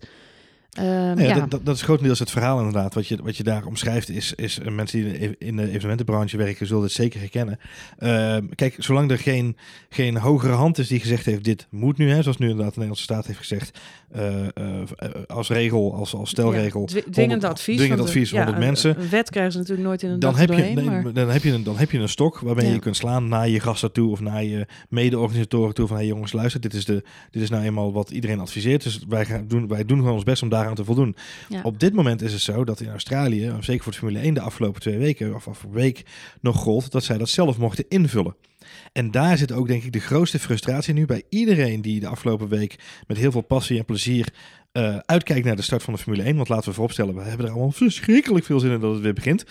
Ehm, 0.72 0.86
Nou 0.86 1.20
ja, 1.22 1.26
ja, 1.26 1.34
Dat, 1.40 1.50
dat, 1.50 1.64
dat 1.64 1.76
is 1.76 1.82
grotendeels 1.82 2.18
het 2.18 2.30
verhaal 2.30 2.58
inderdaad. 2.58 2.94
Wat 2.94 3.06
je, 3.06 3.18
wat 3.22 3.36
je 3.36 3.42
daar 3.42 3.64
omschrijft 3.66 4.08
is, 4.08 4.34
is 4.34 4.58
eh, 4.58 4.72
mensen 4.72 5.02
die 5.02 5.34
in 5.38 5.56
de, 5.56 5.62
de 5.66 5.70
evenementenbranche 5.72 6.36
werken, 6.36 6.66
zullen 6.66 6.82
het 6.82 6.92
zeker 6.92 7.20
herkennen. 7.20 7.58
Ehm, 7.98 8.46
kijk, 8.54 8.74
zolang 8.78 9.10
er 9.10 9.18
geen, 9.18 9.56
geen 9.88 10.16
hogere 10.16 10.52
hand 10.52 10.78
is 10.78 10.88
die 10.88 11.00
gezegd 11.00 11.24
heeft, 11.26 11.44
dit 11.44 11.66
moet 11.70 11.98
nu, 11.98 12.10
hè, 12.10 12.22
zoals 12.22 12.36
nu 12.38 12.48
inderdaad 12.48 12.74
de 12.74 12.80
Nederlandse 12.80 13.02
staat 13.04 13.26
heeft 13.26 13.38
gezegd, 13.38 13.78
eh, 14.12 14.42
eh, 14.44 14.48
als 15.26 15.48
regel, 15.48 15.94
als, 15.94 16.14
als 16.14 16.30
stelregel. 16.30 16.80
Ja, 16.80 16.86
dwi- 16.86 17.00
dwingend 17.10 17.16
100 17.42 17.44
advies. 17.52 17.76
dwingend 17.76 18.00
advies, 18.00 18.30
ja, 18.30 18.36
100 18.36 18.56
een- 18.58 18.64
mensen. 18.64 19.00
Een 19.00 19.08
wet 19.08 19.30
krijgen 19.30 19.52
ze 19.52 19.58
natuurlijk 19.58 19.86
nooit 19.88 20.02
in 20.02 20.10
een 20.10 20.18
Dan 20.20 20.36
heb, 20.36 20.48
je, 20.48 20.56
doorheen, 20.56 20.74
nee, 20.74 20.84
maar- 20.84 21.12
dan, 21.12 21.30
heb 21.30 21.42
je 21.42 21.52
een, 21.52 21.62
dan 21.62 21.76
heb 21.76 21.90
je 21.90 21.98
een 21.98 22.08
stok 22.08 22.38
waarmee 22.38 22.72
je 22.72 22.78
kunt 22.78 22.96
slaan 22.96 23.28
naar 23.28 23.48
je 23.48 23.60
gasten 23.60 23.92
toe 23.92 24.10
of 24.10 24.20
naar 24.20 24.44
je 24.44 24.66
mede-organisatoren 24.88 25.74
toe. 25.74 25.86
Van 25.86 25.96
hey 25.96 26.06
jongens, 26.06 26.32
luister, 26.32 26.60
dit 26.60 26.74
is, 26.74 26.84
de, 26.84 27.02
dit 27.30 27.42
is 27.42 27.50
nou 27.50 27.64
eenmaal 27.64 27.92
wat 27.92 28.10
iedereen 28.10 28.40
adviseert. 28.40 28.82
Dus 28.82 29.00
wij, 29.08 29.24
gaan 29.24 29.44
doen, 29.48 29.68
wij 29.68 29.84
doen 29.84 29.98
gewoon 29.98 30.12
ons 30.14 30.24
best 30.24 30.42
om 30.42 30.48
daaraan 30.62 30.84
te 30.84 30.92
voldoen. 30.94 31.16
Ja. 31.48 31.60
Op 31.62 31.80
dit 31.80 31.94
moment 31.94 32.22
is 32.22 32.32
het 32.32 32.42
zo 32.42 32.64
dat 32.64 32.80
in 32.80 32.88
Australië, 32.88 33.56
zeker 33.60 33.82
voor 33.82 33.92
de 33.92 33.98
Formule 33.98 34.18
1 34.18 34.34
de 34.34 34.40
afgelopen 34.40 34.80
twee 34.80 34.98
weken 34.98 35.34
of 35.34 35.48
afgelopen 35.48 35.80
week 35.80 36.02
nog 36.40 36.56
gold, 36.56 36.90
dat 36.90 37.04
zij 37.04 37.18
dat 37.18 37.28
zelf 37.28 37.58
mochten 37.58 37.84
invullen. 37.88 38.36
En 38.92 39.10
daar 39.10 39.38
zit 39.38 39.52
ook 39.52 39.66
denk 39.66 39.82
ik 39.82 39.92
de 39.92 40.00
grootste 40.00 40.38
frustratie 40.38 40.94
nu 40.94 41.06
bij 41.06 41.22
iedereen 41.28 41.82
die 41.82 42.00
de 42.00 42.06
afgelopen 42.06 42.48
week 42.48 42.78
met 43.06 43.16
heel 43.16 43.32
veel 43.32 43.40
passie 43.40 43.78
en 43.78 43.84
plezier 43.84 44.32
eh, 44.72 44.96
uitkijkt 44.96 45.44
naar 45.46 45.56
de 45.56 45.62
start 45.62 45.82
van 45.82 45.94
de 45.94 46.00
Formule 46.00 46.22
1. 46.22 46.36
Want 46.36 46.48
laten 46.48 46.68
we 46.68 46.74
vooropstellen, 46.74 47.14
we 47.14 47.22
hebben 47.22 47.46
er 47.46 47.52
allemaal 47.52 47.72
verschrikkelijk 47.72 48.44
veel 48.44 48.60
zin 48.60 48.70
in 48.70 48.80
dat 48.80 48.92
het 48.92 49.02
weer 49.02 49.12
begint. 49.12 49.44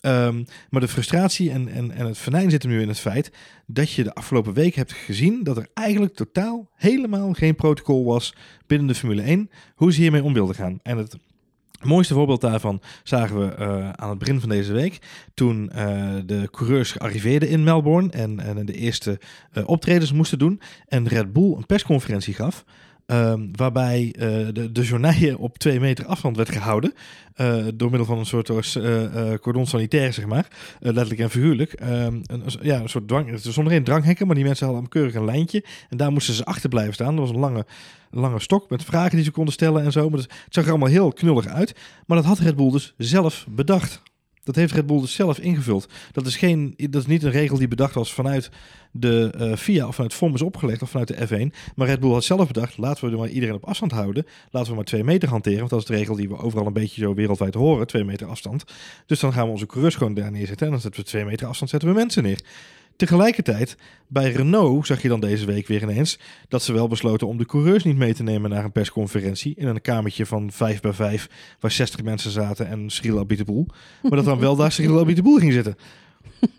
Ehm, 0.00 0.44
maar 0.70 0.80
de 0.80 0.88
frustratie 0.88 1.50
en, 1.50 1.68
en, 1.68 1.90
en 1.90 2.06
het 2.06 2.18
venijn 2.18 2.50
zit 2.50 2.62
hem 2.62 2.72
nu 2.72 2.80
in 2.80 2.88
het 2.88 2.98
feit 2.98 3.30
dat 3.66 3.90
je 3.90 4.02
de 4.02 4.14
afgelopen 4.14 4.52
week 4.52 4.74
hebt 4.74 4.92
gezien 4.92 5.42
dat 5.42 5.56
er 5.56 5.68
eigenlijk 5.74 6.14
totaal 6.14 6.70
helemaal 6.74 7.32
geen 7.32 7.54
protocol 7.54 8.04
was 8.04 8.34
binnen 8.66 8.86
de 8.86 8.94
Formule 8.94 9.22
1 9.22 9.50
hoe 9.74 9.92
ze 9.92 10.00
hiermee 10.00 10.22
om 10.22 10.32
wilden 10.32 10.54
gaan. 10.54 10.78
En 10.82 10.96
het 10.96 11.16
mooiste 11.82 12.14
voorbeeld 12.14 12.40
daarvan 12.40 12.80
zagen 13.02 13.38
we 13.38 13.54
eh, 13.54 13.90
aan 13.90 14.08
het 14.08 14.18
begin 14.18 14.40
van 14.40 14.48
deze 14.48 14.72
week. 14.72 14.98
Toen 15.34 15.70
eh, 15.70 16.14
de 16.26 16.48
coureurs 16.50 16.98
arriveerden 16.98 17.48
in 17.48 17.64
Melbourne 17.64 18.10
en, 18.10 18.40
en 18.40 18.66
de 18.66 18.74
eerste 18.74 19.20
eh, 19.52 19.68
optredens 19.68 20.12
moesten 20.12 20.38
doen. 20.38 20.60
En 20.88 21.08
Red 21.08 21.32
Bull 21.32 21.54
een 21.56 21.66
persconferentie 21.66 22.34
gaf. 22.34 22.64
Ehm, 23.06 23.40
waarbij 23.52 24.14
eh, 24.18 24.28
de, 24.52 24.72
de 24.72 25.36
op 25.38 25.58
twee 25.58 25.80
meter 25.80 26.06
afstand 26.06 26.36
werd 26.36 26.52
gehouden. 26.52 26.92
eh, 27.34 27.64
door 27.74 27.88
middel 27.90 28.06
van 28.06 28.18
een 28.18 28.26
soort 28.26 28.76
eh, 28.76 29.34
cordon 29.40 29.66
sanitair, 29.66 30.12
zeg 30.12 30.26
maar. 30.26 30.48
Letterlijk 30.80 31.20
en 31.20 31.30
figuurlijk. 31.30 31.72
Ehm, 31.72 32.20
een, 32.26 32.42
ja, 32.62 32.80
een 32.80 32.88
soort 32.88 33.08
dwang. 33.08 33.32
Er 33.32 33.52
geen 33.70 33.84
dranghekken, 33.84 34.26
maar 34.26 34.36
die 34.36 34.44
mensen 34.44 34.66
hadden 34.66 34.88
keurig 34.88 35.14
een 35.14 35.24
lijntje. 35.24 35.64
En 35.88 35.96
daar 35.96 36.12
moesten 36.12 36.34
ze 36.34 36.44
achter 36.44 36.68
blijven 36.68 36.94
staan. 36.94 37.14
Er 37.14 37.20
was 37.20 37.30
een 37.30 37.38
lange, 37.38 37.66
lange 38.10 38.40
stok 38.40 38.70
met 38.70 38.84
vragen 38.84 39.16
die 39.16 39.24
ze 39.24 39.30
konden 39.30 39.52
stellen 39.52 39.84
en 39.84 39.92
zo. 39.92 40.10
Maar 40.10 40.18
het 40.18 40.30
zag 40.48 40.64
er 40.64 40.70
allemaal 40.70 40.88
heel 40.88 41.12
knullig 41.12 41.46
uit. 41.46 41.74
Maar 42.06 42.16
dat 42.16 42.26
had 42.26 42.38
Red 42.38 42.56
Bull 42.56 42.70
dus 42.70 42.94
zelf 42.96 43.46
bedacht. 43.50 44.02
Dat 44.46 44.54
heeft 44.54 44.72
Red 44.72 44.86
Bull 44.86 45.00
dus 45.00 45.14
zelf 45.14 45.38
ingevuld. 45.38 45.88
Dat 46.12 46.26
is, 46.26 46.36
geen, 46.36 46.74
dat 46.76 47.00
is 47.00 47.06
niet 47.06 47.22
een 47.22 47.30
regel 47.30 47.58
die 47.58 47.68
bedacht 47.68 47.94
was 47.94 48.12
vanuit 48.12 48.50
de 48.90 49.32
eh, 49.38 49.56
FIA 49.56 49.86
of 49.86 49.94
vanuit 49.94 50.14
FOM 50.14 50.34
is 50.34 50.42
opgelegd 50.42 50.82
of 50.82 50.90
vanuit 50.90 51.08
de 51.08 51.28
F1. 51.28 51.56
Maar 51.74 51.86
Red 51.86 52.00
Bull 52.00 52.12
had 52.12 52.24
zelf 52.24 52.46
bedacht, 52.46 52.78
laten 52.78 53.04
we 53.04 53.10
er 53.10 53.18
maar 53.18 53.28
iedereen 53.28 53.54
op 53.54 53.64
afstand 53.64 53.92
houden. 53.92 54.26
Laten 54.50 54.70
we 54.70 54.76
maar 54.76 54.84
twee 54.84 55.04
meter 55.04 55.28
hanteren. 55.28 55.58
Want 55.58 55.70
dat 55.70 55.80
is 55.80 55.86
de 55.86 55.94
regel 55.94 56.16
die 56.16 56.28
we 56.28 56.38
overal 56.38 56.66
een 56.66 56.72
beetje 56.72 57.00
zo 57.00 57.14
wereldwijd 57.14 57.54
horen. 57.54 57.86
Twee 57.86 58.04
meter 58.04 58.26
afstand. 58.26 58.64
Dus 59.06 59.20
dan 59.20 59.32
gaan 59.32 59.44
we 59.44 59.52
onze 59.52 59.66
coureurs 59.66 59.94
gewoon 59.94 60.14
daar 60.14 60.30
neerzetten. 60.30 60.66
En 60.66 60.72
dan 60.72 60.80
zetten 60.80 61.00
we 61.00 61.06
twee 61.06 61.24
meter 61.24 61.46
afstand 61.46 61.70
zetten 61.70 61.88
we 61.88 61.94
mensen 61.94 62.22
neer. 62.22 62.40
Tegelijkertijd, 62.96 63.76
bij 64.06 64.32
Renault 64.32 64.86
zag 64.86 65.02
je 65.02 65.08
dan 65.08 65.20
deze 65.20 65.46
week 65.46 65.66
weer 65.66 65.82
ineens 65.82 66.18
dat 66.48 66.62
ze 66.62 66.72
wel 66.72 66.88
besloten 66.88 67.26
om 67.26 67.38
de 67.38 67.46
coureurs 67.46 67.84
niet 67.84 67.96
mee 67.96 68.14
te 68.14 68.22
nemen 68.22 68.50
naar 68.50 68.64
een 68.64 68.72
persconferentie 68.72 69.54
in 69.56 69.66
een 69.66 69.80
kamertje 69.80 70.26
van 70.26 70.50
5 70.52 70.80
bij 70.80 70.92
5 70.92 71.28
waar 71.60 71.70
60 71.70 72.02
mensen 72.02 72.30
zaten 72.30 72.68
en 72.68 72.90
Cyril 72.90 73.18
Abiteboul. 73.18 73.66
Maar 74.02 74.10
dat 74.10 74.24
dan 74.24 74.38
wel 74.38 74.56
daar 74.56 74.72
Cyril 74.72 75.00
Abiteboul 75.00 75.38
ging 75.38 75.52
zitten. 75.52 75.76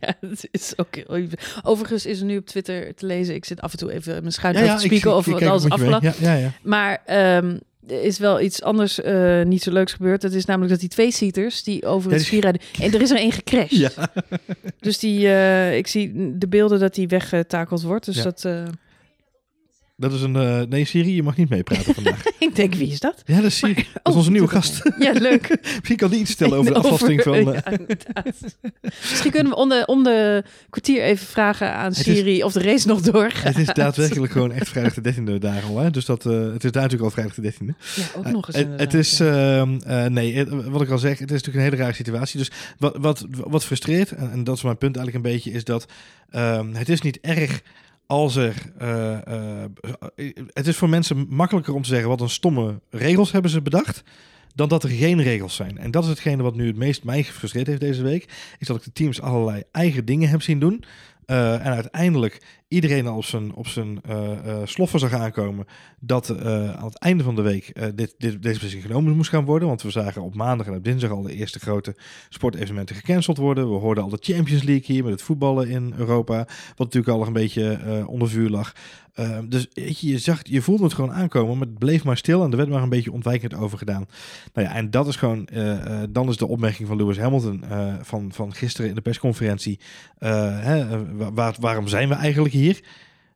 Ja, 0.00 0.14
het 0.20 0.48
is 0.50 0.78
ook 0.78 0.94
heel. 0.94 1.28
Overigens 1.62 2.06
is 2.06 2.20
er 2.20 2.26
nu 2.26 2.36
op 2.36 2.46
Twitter 2.46 2.94
te 2.94 3.06
lezen. 3.06 3.34
Ik 3.34 3.44
zit 3.44 3.60
af 3.60 3.72
en 3.72 3.78
toe 3.78 3.92
even 3.92 4.12
mijn 4.20 4.32
schuin 4.32 4.54
Ja, 4.54 4.60
te 4.60 4.66
ja, 4.66 4.78
spieken 4.78 5.16
of 5.16 5.26
ik 5.26 5.32
wat 5.32 5.42
alles. 5.42 6.18
Ja, 6.18 6.34
ja. 6.34 6.52
Maar 6.62 7.02
er 7.04 7.60
is 7.86 8.18
wel 8.18 8.40
iets 8.40 8.62
anders 8.62 9.00
eh, 9.00 9.42
niet 9.42 9.62
zo 9.62 9.72
leuks 9.72 9.92
gebeurd. 9.92 10.20
Dat 10.20 10.32
is 10.32 10.44
namelijk 10.44 10.70
dat 10.70 10.80
die 10.80 10.88
twee 10.88 11.10
seaters 11.10 11.62
die 11.62 11.86
over 11.86 12.12
het 12.12 12.22
skier 12.22 12.40
rijden... 12.40 12.60
En 12.80 12.92
er 12.94 13.00
is 13.02 13.10
er 13.10 13.16
één 13.16 13.32
gecrashed. 13.32 13.70
Ja. 13.70 13.90
Dus 14.80 14.98
die, 14.98 15.26
eh, 15.28 15.76
ik 15.76 15.86
zie 15.86 16.36
de 16.38 16.48
beelden 16.48 16.80
dat 16.80 16.94
die 16.94 17.08
weggetakeld 17.08 17.82
wordt. 17.82 18.04
Dus 18.04 18.16
Ja. 18.16 18.22
dat... 18.22 18.44
eh, 18.44 18.62
Dat 20.08 20.12
is 20.12 20.22
een... 20.22 20.36
eh, 20.36 20.60
nee, 20.68 20.84
Siri, 20.84 21.14
je 21.14 21.22
mag 21.22 21.36
niet 21.36 21.48
meepraten 21.48 21.94
vandaag. 22.00 22.22
ik 22.38 22.56
denk, 22.56 22.74
wie 22.74 22.90
is 22.90 23.00
dat? 23.00 23.22
Ja, 23.26 23.36
dat 23.36 23.44
is 23.44 23.56
Siri. 23.58 23.74
dat 23.74 23.84
is 23.84 24.10
oh, 24.12 24.16
onze 24.16 24.30
nieuwe 24.30 24.48
gast. 24.48 24.90
Ja, 24.98 25.12
leuk. 25.12 25.48
Misschien 25.76 25.96
kan 25.96 26.10
die 26.10 26.20
iets 26.20 26.28
vertellen 26.30 26.58
over 26.58 26.72
de 26.72 26.78
afwasting 26.78 27.22
van... 27.22 27.34
eh, 27.54 27.60
Ja. 28.14 28.22
Misschien 28.82 29.30
kunnen 29.30 29.52
we 29.52 29.58
om 29.58 29.68
de, 29.68 29.82
om 29.86 30.02
de 30.04 30.44
kwartier 30.70 31.02
even 31.02 31.26
vragen 31.26 31.74
aan 31.74 31.90
is- 31.90 32.02
Siri 32.02 32.42
of 32.42 32.52
de 32.52 32.62
race 32.62 32.86
nog 32.86 33.00
doorgaat. 33.00 33.54
Het 33.54 33.68
is 33.68 33.74
daadwerkelijk 33.74 34.32
gewoon 34.32 34.52
echt 34.52 34.68
vrijdag 34.68 34.94
de 34.94 35.14
13e 35.14 35.38
daar 35.38 35.62
al. 35.68 35.78
Hè? 35.78 35.90
Dus 35.90 36.04
dat, 36.04 36.26
eh, 36.26 36.32
het 36.52 36.64
is 36.64 36.70
daar 36.72 36.82
natuurlijk 36.82 37.02
al 37.02 37.10
vrijdag 37.10 37.34
de 37.34 37.42
13e. 37.42 37.74
Ja, 37.94 38.02
ook 38.16 38.30
nog 38.30 38.46
eens 38.46 38.56
het, 38.56 38.68
het 38.80 38.94
is, 38.94 39.20
ehm, 39.20 39.76
eh, 39.86 40.04
nee, 40.06 40.34
het- 40.36 40.48
wat 40.68 40.82
ik 40.82 40.90
al 40.90 40.98
zeg, 40.98 41.18
het 41.18 41.30
is 41.30 41.42
natuurlijk 41.42 41.56
een 41.56 41.70
hele 41.70 41.82
rare 41.82 41.94
situatie. 41.94 42.38
Dus 42.38 42.50
wat, 42.78 42.96
wat, 42.98 43.26
wat 43.30 43.64
frustreert, 43.64 44.10
en, 44.12 44.30
en 44.32 44.44
dat 44.44 44.56
is 44.56 44.62
mijn 44.62 44.78
punt 44.78 44.96
eigenlijk 44.96 45.26
een 45.26 45.32
beetje, 45.32 45.50
is 45.50 45.64
dat 45.64 45.86
ehm, 46.30 46.74
het 46.74 46.88
is 46.88 47.00
niet 47.00 47.18
erg 47.20 47.60
als 48.06 48.36
er... 48.36 48.54
eh, 48.78 49.62
eh, 49.64 49.70
het 50.52 50.66
is 50.66 50.76
voor 50.76 50.88
mensen 50.88 51.26
makkelijker 51.28 51.74
om 51.74 51.82
te 51.82 51.88
zeggen 51.88 52.08
wat 52.08 52.20
een 52.20 52.28
stomme 52.28 52.80
regels 52.90 53.32
hebben 53.32 53.50
ze 53.50 53.62
bedacht, 53.62 54.02
dan 54.54 54.68
dat 54.68 54.82
er 54.82 54.90
geen 54.90 55.22
regels 55.22 55.54
zijn. 55.54 55.78
En 55.78 55.90
dat 55.90 56.02
is 56.02 56.08
hetgene 56.08 56.42
wat 56.42 56.54
nu 56.54 56.66
het 56.66 56.76
meest 56.76 57.04
mij 57.04 57.22
gefrustreerd 57.22 57.66
heeft 57.66 57.80
deze 57.80 58.02
week, 58.02 58.54
is 58.58 58.66
dat 58.66 58.76
ik 58.76 58.84
de 58.84 58.92
teams 58.92 59.20
allerlei 59.20 59.62
eigen 59.72 60.04
dingen 60.04 60.28
heb 60.28 60.42
zien 60.42 60.58
doen. 60.58 60.84
Eh, 61.26 61.66
en 61.66 61.72
uiteindelijk 61.72 62.42
iedereen 62.74 63.06
al 63.06 63.16
op 63.16 63.24
zijn, 63.24 63.54
op 63.54 63.66
zijn 63.66 64.00
eh, 64.02 64.32
eh, 64.32 64.56
sloffen 64.64 64.98
zag 65.00 65.12
aankomen 65.12 65.66
dat 66.00 66.28
eh, 66.30 66.74
aan 66.74 66.84
het 66.84 66.98
einde 66.98 67.22
van 67.24 67.34
de 67.34 67.42
week 67.42 67.72
dit, 67.74 68.14
dit, 68.18 68.18
deze 68.18 68.38
beslissing 68.40 68.82
genomen 68.82 69.16
moest 69.16 69.30
gaan 69.30 69.44
worden. 69.44 69.68
Want 69.68 69.82
we 69.82 69.90
zagen 69.90 70.22
op 70.22 70.34
maandag 70.34 70.66
en 70.66 70.74
op 70.74 70.84
dinsdag 70.84 71.10
al 71.10 71.22
de 71.22 71.34
eerste 71.34 71.58
grote 71.58 71.96
sportevenementen 72.28 72.96
gecanceld 72.96 73.36
worden. 73.36 73.68
We 73.70 73.78
hoorden 73.78 74.04
al 74.04 74.10
de 74.10 74.18
Champions 74.20 74.62
League 74.62 74.86
hier 74.86 75.02
met 75.02 75.12
het 75.12 75.22
voetballen 75.22 75.68
in 75.68 75.94
Europa. 75.96 76.36
Wat 76.76 76.86
natuurlijk 76.94 77.08
al 77.18 77.26
een 77.26 77.32
beetje 77.32 77.78
onder 78.06 78.28
vuur 78.28 78.50
lag. 78.50 78.72
Eh, 79.14 79.38
dus 79.48 79.66
je, 80.00 80.18
zag, 80.18 80.40
je 80.42 80.62
voelde 80.62 80.84
het 80.84 80.92
gewoon 80.94 81.12
aankomen, 81.12 81.58
maar 81.58 81.66
het 81.66 81.78
bleef 81.78 82.04
maar 82.04 82.16
stil 82.16 82.44
en 82.44 82.50
er 82.50 82.56
werd 82.56 82.68
maar 82.68 82.82
een 82.82 82.88
beetje 82.88 83.12
ontwijkend 83.12 83.54
over 83.54 83.78
gedaan. 83.78 84.06
Nou 84.52 84.68
ja, 84.68 84.74
en 84.74 84.90
dat 84.90 85.06
is 85.08 85.16
gewoon, 85.16 85.48
dan 86.10 86.28
is 86.28 86.36
de 86.36 86.46
opmerking 86.48 86.88
van 86.88 86.96
Lewis 86.96 87.18
Hamilton 87.18 87.64
van, 88.02 88.32
van 88.32 88.54
gisteren 88.54 88.88
in 88.88 88.94
de 88.94 89.00
persconferentie. 89.00 89.78
hè, 90.18 91.04
wa- 91.16 91.32
waar, 91.32 91.54
waarom 91.60 91.88
zijn 91.88 92.08
we 92.08 92.14
eigenlijk 92.14 92.54
hier? 92.54 92.63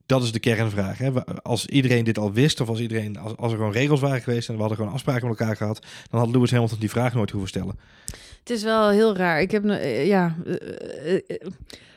Dat 0.07 0.23
is 0.23 0.33
de 0.33 0.39
kernvraag. 0.39 0.99
Hè? 0.99 1.25
Als 1.43 1.67
iedereen 1.67 2.05
dit 2.05 2.19
al 2.19 2.33
wist, 2.33 2.61
of 2.61 2.69
als, 2.69 2.81
iedereen, 2.81 3.19
als, 3.19 3.53
er 3.53 3.57
gewoon 3.57 3.73
regels 3.73 4.01
waren 4.01 4.21
geweest 4.21 4.49
en 4.49 4.55
we 4.55 4.61
hadden 4.61 4.79
gewoon 4.79 4.93
afspraken 4.93 5.29
met 5.29 5.39
elkaar 5.39 5.57
gehad, 5.57 5.87
dan 6.11 6.21
had 6.21 6.31
Lewis 6.31 6.51
Hamilton 6.51 6.79
die 6.79 6.91
vraag 6.91 7.15
nooit 7.15 7.31
hoeven 7.31 7.49
stellen. 7.49 7.79
Het 8.49 8.51
is 8.57 8.63
wel 8.63 8.89
heel 8.89 9.17
raar. 9.17 9.41
Ik 9.41 9.51
heb, 9.51 9.65
eh, 9.65 10.07
ja, 10.07 10.37
eh, 10.47 11.15
eh, 11.15 11.21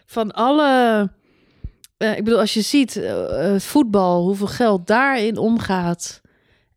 van 0.05 0.31
alle... 0.31 1.09
ik 1.97 2.23
bedoel, 2.23 2.39
als 2.39 2.53
je 2.53 2.61
ziet 2.61 3.01
voetbal, 3.57 4.23
hoeveel 4.23 4.47
geld 4.47 4.87
daarin 4.87 5.37
omgaat... 5.37 6.21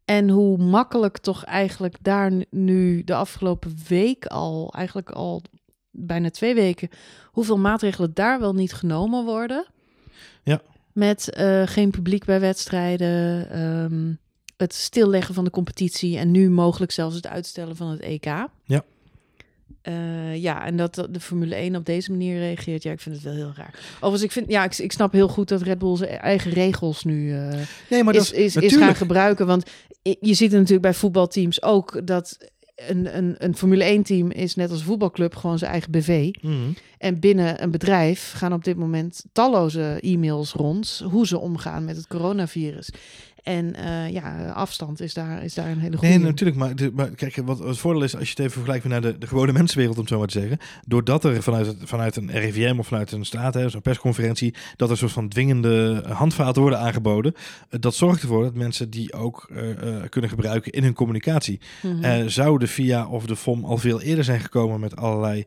en 0.05 0.29
hoe 0.29 0.59
makkelijk 0.59 1.19
toch 1.19 1.45
eigenlijk 1.45 1.97
daar 2.03 2.33
nu 2.51 3.05
de 3.05 3.15
afgelopen 3.15 3.77
week 3.89 4.27
al... 4.27 4.73
eigenlijk 4.77 5.11
al 5.11 5.43
bijna 5.91 6.31
twee 6.31 6.55
weken... 6.55 6.89
hoeveel 7.33 7.59
maatregelen 7.59 8.15
daar 8.15 8.41
wel 8.41 8.55
niet 8.55 8.73
genomen 8.73 9.25
worden. 9.25 9.67
Met 10.95 11.31
eh, 11.31 11.63
geen 11.67 11.91
publiek 11.91 12.25
bij 12.25 12.41
wedstrijden... 12.41 13.51
ehm, 13.51 14.13
het 14.57 14.75
stilleggen 14.75 15.35
van 15.35 15.45
de 15.45 15.51
competitie... 15.51 16.19
en 16.19 16.31
nu 16.31 16.51
mogelijk 16.51 16.93
zelfs 16.93 17.15
het 17.15 17.27
uitstellen 17.27 17.77
van 17.77 17.91
het 17.91 18.01
EK. 18.01 18.25
Ja. 18.65 18.85
Eh, 19.83 20.37
ja, 20.37 20.67
en 20.67 20.77
dat 20.77 21.07
de 21.11 21.21
Formule 21.21 21.55
1 21.55 21.77
op 21.77 21.87
deze 21.87 22.11
manier 22.11 22.39
reageert, 22.39 22.83
ja, 22.83 22.93
ik 22.93 23.01
vind 23.01 23.15
het 23.15 23.25
wel 23.25 23.35
heel 23.35 23.53
raar. 23.57 23.79
Overigens, 23.95 24.23
ik, 24.23 24.33
vind, 24.33 24.51
ja, 24.51 24.65
ik, 24.65 24.79
ik 24.79 24.93
snap 24.93 25.13
heel 25.13 25.29
goed 25.29 25.49
dat 25.49 25.63
Red 25.63 25.79
Bull 25.79 25.97
zijn 25.97 26.11
eigen 26.11 26.51
regels 26.51 27.05
nu 27.05 27.33
uh, 27.33 27.49
nee, 27.91 28.05
maar 28.05 28.15
is, 28.15 28.29
dat 28.29 28.39
is, 28.39 28.57
is, 28.57 28.63
is 28.63 28.77
gaan 28.77 28.95
gebruiken. 28.95 29.47
Want 29.47 29.71
je 30.03 30.35
ziet 30.35 30.51
het 30.51 30.53
natuurlijk 30.53 30.83
bij 30.83 30.95
voetbalteams 30.95 31.63
ook 31.63 32.07
dat 32.07 32.39
een, 32.75 33.17
een, 33.17 33.35
een 33.39 33.57
Formule 33.57 33.99
1-team 33.99 34.31
is 34.31 34.55
net 34.55 34.71
als 34.71 34.79
een 34.79 34.87
voetbalclub 34.87 35.35
gewoon 35.35 35.59
zijn 35.59 35.71
eigen 35.71 35.91
BV. 35.91 36.31
Mhm. 36.41 36.55
En 36.99 37.21
binnen 37.21 37.63
een 37.63 37.71
bedrijf 37.71 38.33
gaan 38.37 38.53
op 38.53 38.65
dit 38.65 38.77
moment 38.77 39.25
talloze 39.33 39.99
e-mails 40.01 40.53
rond 40.53 41.03
hoe 41.11 41.27
ze 41.27 41.39
omgaan 41.39 41.85
met 41.85 41.97
het 41.97 42.07
coronavirus. 42.07 42.91
En 43.45 43.75
uh, 43.79 44.11
ja, 44.11 44.49
afstand 44.49 45.01
is 45.01 45.15
daar, 45.15 45.45
is 45.45 45.55
daar 45.55 45.71
een 45.71 45.79
hele 45.79 45.97
goede. 45.97 46.15
Nee, 46.15 46.25
natuurlijk. 46.25 46.57
Maar, 46.57 46.75
maar 46.95 47.11
kijk, 47.11 47.37
wat 47.37 47.59
het 47.59 47.79
voordeel 47.79 48.03
is, 48.03 48.17
als 48.17 48.25
je 48.25 48.31
het 48.31 48.39
even 48.39 48.53
vergelijkt 48.53 48.85
naar 48.85 49.01
de, 49.01 49.19
de 49.19 49.27
gewone 49.27 49.53
mensenwereld, 49.53 49.97
om 49.97 50.03
het 50.03 50.11
zo 50.13 50.19
maar 50.19 50.27
te 50.27 50.41
zeggen. 50.41 50.59
Doordat 50.87 51.25
er 51.25 51.43
vanuit, 51.43 51.77
vanuit 51.83 52.17
een 52.17 52.31
RIVM 52.31 52.79
of 52.79 52.87
vanuit 52.87 53.13
een 53.13 53.25
staat, 53.25 53.59
zo'n 53.67 53.83
persconferentie, 53.83 54.55
dat 54.77 54.89
er 54.89 54.91
een 54.91 54.99
soort 54.99 55.13
van 55.13 55.29
dwingende 55.29 56.05
handvaten 56.09 56.61
worden 56.63 56.79
aangeboden. 56.79 57.35
Uh, 57.35 57.81
dat 57.81 57.95
zorgt 57.95 58.23
ervoor 58.23 58.43
dat 58.43 58.55
mensen 58.55 58.91
die 58.91 59.13
ook 59.13 59.51
uh, 59.53 59.61
kunnen 60.09 60.31
gebruiken 60.31 60.73
in 60.73 60.83
hun 60.83 60.95
communicatie. 60.95 61.61
Mm 61.83 62.03
-hmm. 62.03 62.29
zouden 62.29 62.69
via 62.69 63.07
of 63.07 63.27
de 63.27 63.37
FOM 63.37 63.65
al 63.65 63.77
veel 63.77 64.01
eerder 64.01 64.25
zijn 64.25 64.41
gekomen 64.41 64.81
met 64.81 64.97
allerlei 64.97 65.45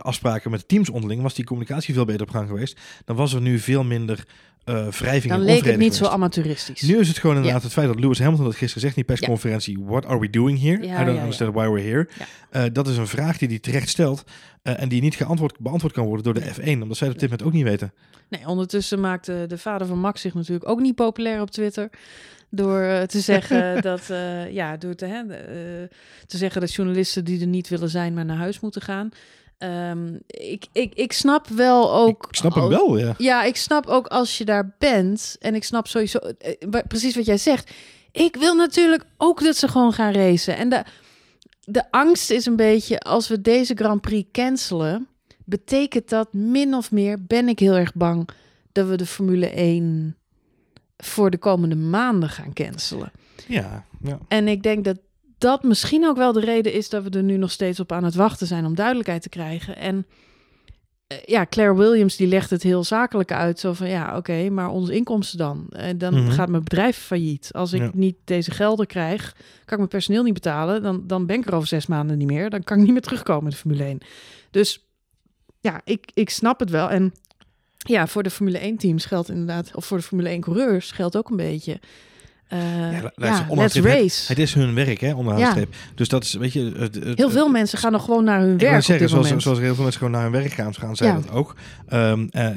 afspraken 0.00 0.50
met 0.50 0.68
teams 0.68 0.90
onderling, 0.90 1.22
was 1.22 1.34
die 1.34 1.44
communicatie 1.44 1.94
veel 1.94 2.04
beter 2.04 2.22
op 2.26 2.30
gang 2.30 2.48
geweest. 2.48 2.80
Dan 3.04 3.16
was 3.16 3.32
er 3.32 3.40
nu 3.40 3.58
veel 3.58 3.84
minder 3.84 4.24
uh, 4.64 4.88
wrijving 4.88 5.32
Dan 5.32 5.42
leek 5.42 5.64
het 5.64 5.76
niet 5.76 5.94
zo 5.94 6.04
amateuristisch. 6.04 6.82
Nu 6.82 6.98
is 6.98 7.08
het 7.08 7.18
gewoon 7.18 7.36
inderdaad 7.36 7.62
het 7.62 7.72
feit 7.72 7.86
dat 7.86 8.00
Lewis 8.00 8.18
Hamilton 8.18 8.44
dat 8.44 8.54
gisteren 8.54 8.82
zegt 8.82 8.96
in 8.96 9.04
die 9.06 9.16
persconferentie: 9.16 9.78
What 9.84 10.06
are 10.06 10.18
we 10.18 10.30
doing 10.30 10.60
here? 10.60 10.84
I 10.84 11.04
don't 11.04 11.18
understand 11.18 11.54
why 11.54 11.68
we're 11.68 11.88
here. 11.88 12.08
Uh, 12.52 12.62
dat 12.72 12.88
is 12.88 12.96
een 12.96 13.06
vraag 13.06 13.38
die 13.38 13.48
hij 13.48 13.58
terecht 13.58 13.88
stelt 13.88 14.24
uh, 14.62 14.82
en 14.82 14.88
die 14.88 15.00
niet 15.00 15.14
geantwoord, 15.14 15.58
beantwoord 15.58 15.92
kan 15.92 16.06
worden 16.06 16.24
door 16.24 16.34
de 16.34 16.54
F1, 16.54 16.82
omdat 16.82 16.96
zij 16.96 17.06
dat 17.06 17.16
op 17.16 17.20
dit 17.20 17.30
moment 17.30 17.42
ook 17.42 17.52
niet 17.52 17.64
weten. 17.64 17.92
Nee, 18.28 18.46
ondertussen 18.46 19.00
maakt 19.00 19.26
de 19.26 19.58
vader 19.58 19.86
van 19.86 19.98
Max 19.98 20.20
zich 20.20 20.34
natuurlijk 20.34 20.68
ook 20.68 20.80
niet 20.80 20.94
populair 20.94 21.40
op 21.40 21.50
Twitter 21.50 21.90
door 22.50 23.06
te 23.06 23.20
zeggen 23.20 23.82
dat 23.82 24.06
ja, 24.50 24.76
door 24.76 24.94
te, 24.94 25.06
hè, 25.06 25.22
te 26.26 26.36
zeggen 26.36 26.60
dat 26.60 26.74
journalisten 26.74 27.24
die 27.24 27.40
er 27.40 27.46
niet 27.46 27.68
willen 27.68 27.88
zijn, 27.88 28.14
maar 28.14 28.24
naar 28.24 28.36
huis 28.36 28.60
moeten 28.60 28.82
gaan. 28.82 29.10
Um, 29.58 30.20
ik, 30.26 30.66
ik, 30.72 30.94
ik 30.94 31.12
snap 31.12 31.48
wel 31.48 31.94
ook. 31.94 32.26
Ik 32.28 32.34
snap 32.36 32.54
hem 32.54 32.68
wel, 32.68 32.98
ja. 32.98 33.14
Ja, 33.18 33.42
ik 33.42 33.56
snap 33.56 33.86
ook 33.86 34.06
als 34.06 34.38
je 34.38 34.44
daar 34.44 34.74
bent. 34.78 35.36
En 35.40 35.54
ik 35.54 35.64
snap 35.64 35.86
sowieso 35.86 36.18
uh, 36.20 36.80
precies 36.88 37.14
wat 37.14 37.26
jij 37.26 37.38
zegt. 37.38 37.70
Ik 38.12 38.36
wil 38.36 38.54
natuurlijk 38.54 39.04
ook 39.16 39.42
dat 39.42 39.56
ze 39.56 39.68
gewoon 39.68 39.92
gaan 39.92 40.12
racen. 40.12 40.56
En 40.56 40.68
de, 40.68 40.84
de 41.64 41.90
angst 41.90 42.30
is 42.30 42.46
een 42.46 42.56
beetje 42.56 43.00
als 43.00 43.28
we 43.28 43.40
deze 43.40 43.74
Grand 43.74 44.00
Prix 44.00 44.28
cancelen. 44.32 45.08
Betekent 45.44 46.08
dat 46.08 46.32
min 46.32 46.74
of 46.74 46.90
meer, 46.90 47.24
ben 47.26 47.48
ik 47.48 47.58
heel 47.58 47.74
erg 47.74 47.94
bang 47.94 48.28
dat 48.72 48.86
we 48.86 48.96
de 48.96 49.06
Formule 49.06 49.50
1 49.50 50.16
voor 50.96 51.30
de 51.30 51.38
komende 51.38 51.76
maanden 51.76 52.28
gaan 52.28 52.52
cancelen. 52.52 53.12
Ja, 53.46 53.84
ja. 54.02 54.18
En 54.28 54.48
ik 54.48 54.62
denk 54.62 54.84
dat 54.84 54.98
dat 55.44 55.62
misschien 55.62 56.06
ook 56.06 56.16
wel 56.16 56.32
de 56.32 56.40
reden 56.40 56.72
is 56.72 56.88
dat 56.88 57.02
we 57.02 57.10
er 57.10 57.22
nu 57.22 57.36
nog 57.36 57.50
steeds 57.50 57.80
op 57.80 57.92
aan 57.92 58.04
het 58.04 58.14
wachten 58.14 58.46
zijn 58.46 58.64
om 58.64 58.74
duidelijkheid 58.74 59.22
te 59.22 59.28
krijgen. 59.28 59.76
En 59.76 60.06
uh, 61.12 61.18
ja, 61.24 61.46
Claire 61.46 61.76
Williams 61.76 62.16
die 62.16 62.26
legt 62.26 62.50
het 62.50 62.62
heel 62.62 62.84
zakelijk 62.84 63.32
uit. 63.32 63.58
Zo 63.58 63.72
van 63.72 63.88
ja, 63.88 64.16
oké, 64.16 64.50
maar 64.50 64.68
onze 64.68 64.94
inkomsten 64.94 65.38
dan? 65.38 65.66
En 65.70 65.98
dan 65.98 66.14
mm 66.14 66.20
-hmm. 66.20 66.30
gaat 66.30 66.48
mijn 66.48 66.62
bedrijf 66.62 66.96
failliet. 66.96 67.48
Als 67.52 67.72
ik 67.72 67.80
ja. 67.80 67.90
niet 67.94 68.16
deze 68.24 68.50
gelden 68.50 68.86
krijg, 68.86 69.32
kan 69.32 69.72
ik 69.72 69.76
mijn 69.76 69.88
personeel 69.88 70.22
niet 70.22 70.34
betalen. 70.34 70.82
Dan, 70.82 71.06
dan 71.06 71.26
ben 71.26 71.38
ik 71.38 71.46
er 71.46 71.54
over 71.54 71.68
zes 71.68 71.86
maanden 71.86 72.18
niet 72.18 72.28
meer. 72.28 72.50
Dan 72.50 72.64
kan 72.64 72.76
ik 72.76 72.82
niet 72.82 72.92
meer 72.92 73.02
terugkomen 73.02 73.44
in 73.44 73.50
de 73.50 73.56
Formule 73.56 73.84
1. 73.84 73.98
Dus 74.50 74.86
ja, 75.60 75.80
ik, 75.84 76.10
ik 76.14 76.30
snap 76.30 76.60
het 76.60 76.70
wel. 76.70 76.90
En 76.90 77.12
ja, 77.76 78.06
voor 78.06 78.22
de 78.22 78.30
Formule 78.30 78.58
1 78.58 78.76
teams 78.76 79.04
geldt 79.04 79.28
inderdaad, 79.28 79.74
of 79.74 79.86
voor 79.86 79.96
de 79.96 80.04
Formule 80.04 80.28
1 80.28 80.40
coureurs 80.40 80.90
geldt 80.90 81.16
ook 81.16 81.30
een 81.30 81.36
beetje. 81.36 81.80
Uh, 82.52 82.92
ja, 82.92 83.12
ja 83.16 83.46
let's 83.50 83.74
race. 83.74 84.20
Het, 84.20 84.28
het, 84.28 84.38
is 84.38 84.54
hun 84.54 84.74
werk, 84.74 85.00
hè, 85.00 85.14
onderaan 85.14 85.40
ja. 85.40 85.50
streep. 85.50 85.74
Dus 85.94 86.08
dat 86.08 86.24
is, 86.24 86.34
weet 86.34 86.52
je... 86.52 86.72
Het, 86.76 86.94
het, 86.94 87.18
heel 87.18 87.30
veel 87.30 87.48
mensen 87.48 87.78
gaan 87.78 87.92
nog 87.92 88.04
gewoon 88.04 88.24
naar 88.24 88.40
hun 88.40 88.58
werk 88.58 88.82
zeggen, 88.82 89.08
zoals, 89.08 89.28
zoals 89.36 89.58
heel 89.58 89.74
veel 89.74 89.82
mensen 89.82 90.00
gewoon 90.00 90.12
naar 90.12 90.22
hun 90.22 90.32
werk 90.32 90.52
gaan, 90.52 90.74
gaan 90.74 90.96
zij 90.96 91.06
ja. 91.06 91.14
dat 91.14 91.30
ook. 91.30 91.56
Um, 91.92 92.28
uh, 92.32 92.48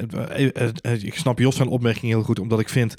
uh, 0.82 1.02
ik 1.02 1.14
snap 1.14 1.38
Jos 1.38 1.56
zijn 1.56 1.68
opmerking 1.68 2.12
heel 2.12 2.22
goed, 2.22 2.38
omdat 2.38 2.60
ik 2.60 2.68
vind, 2.68 2.94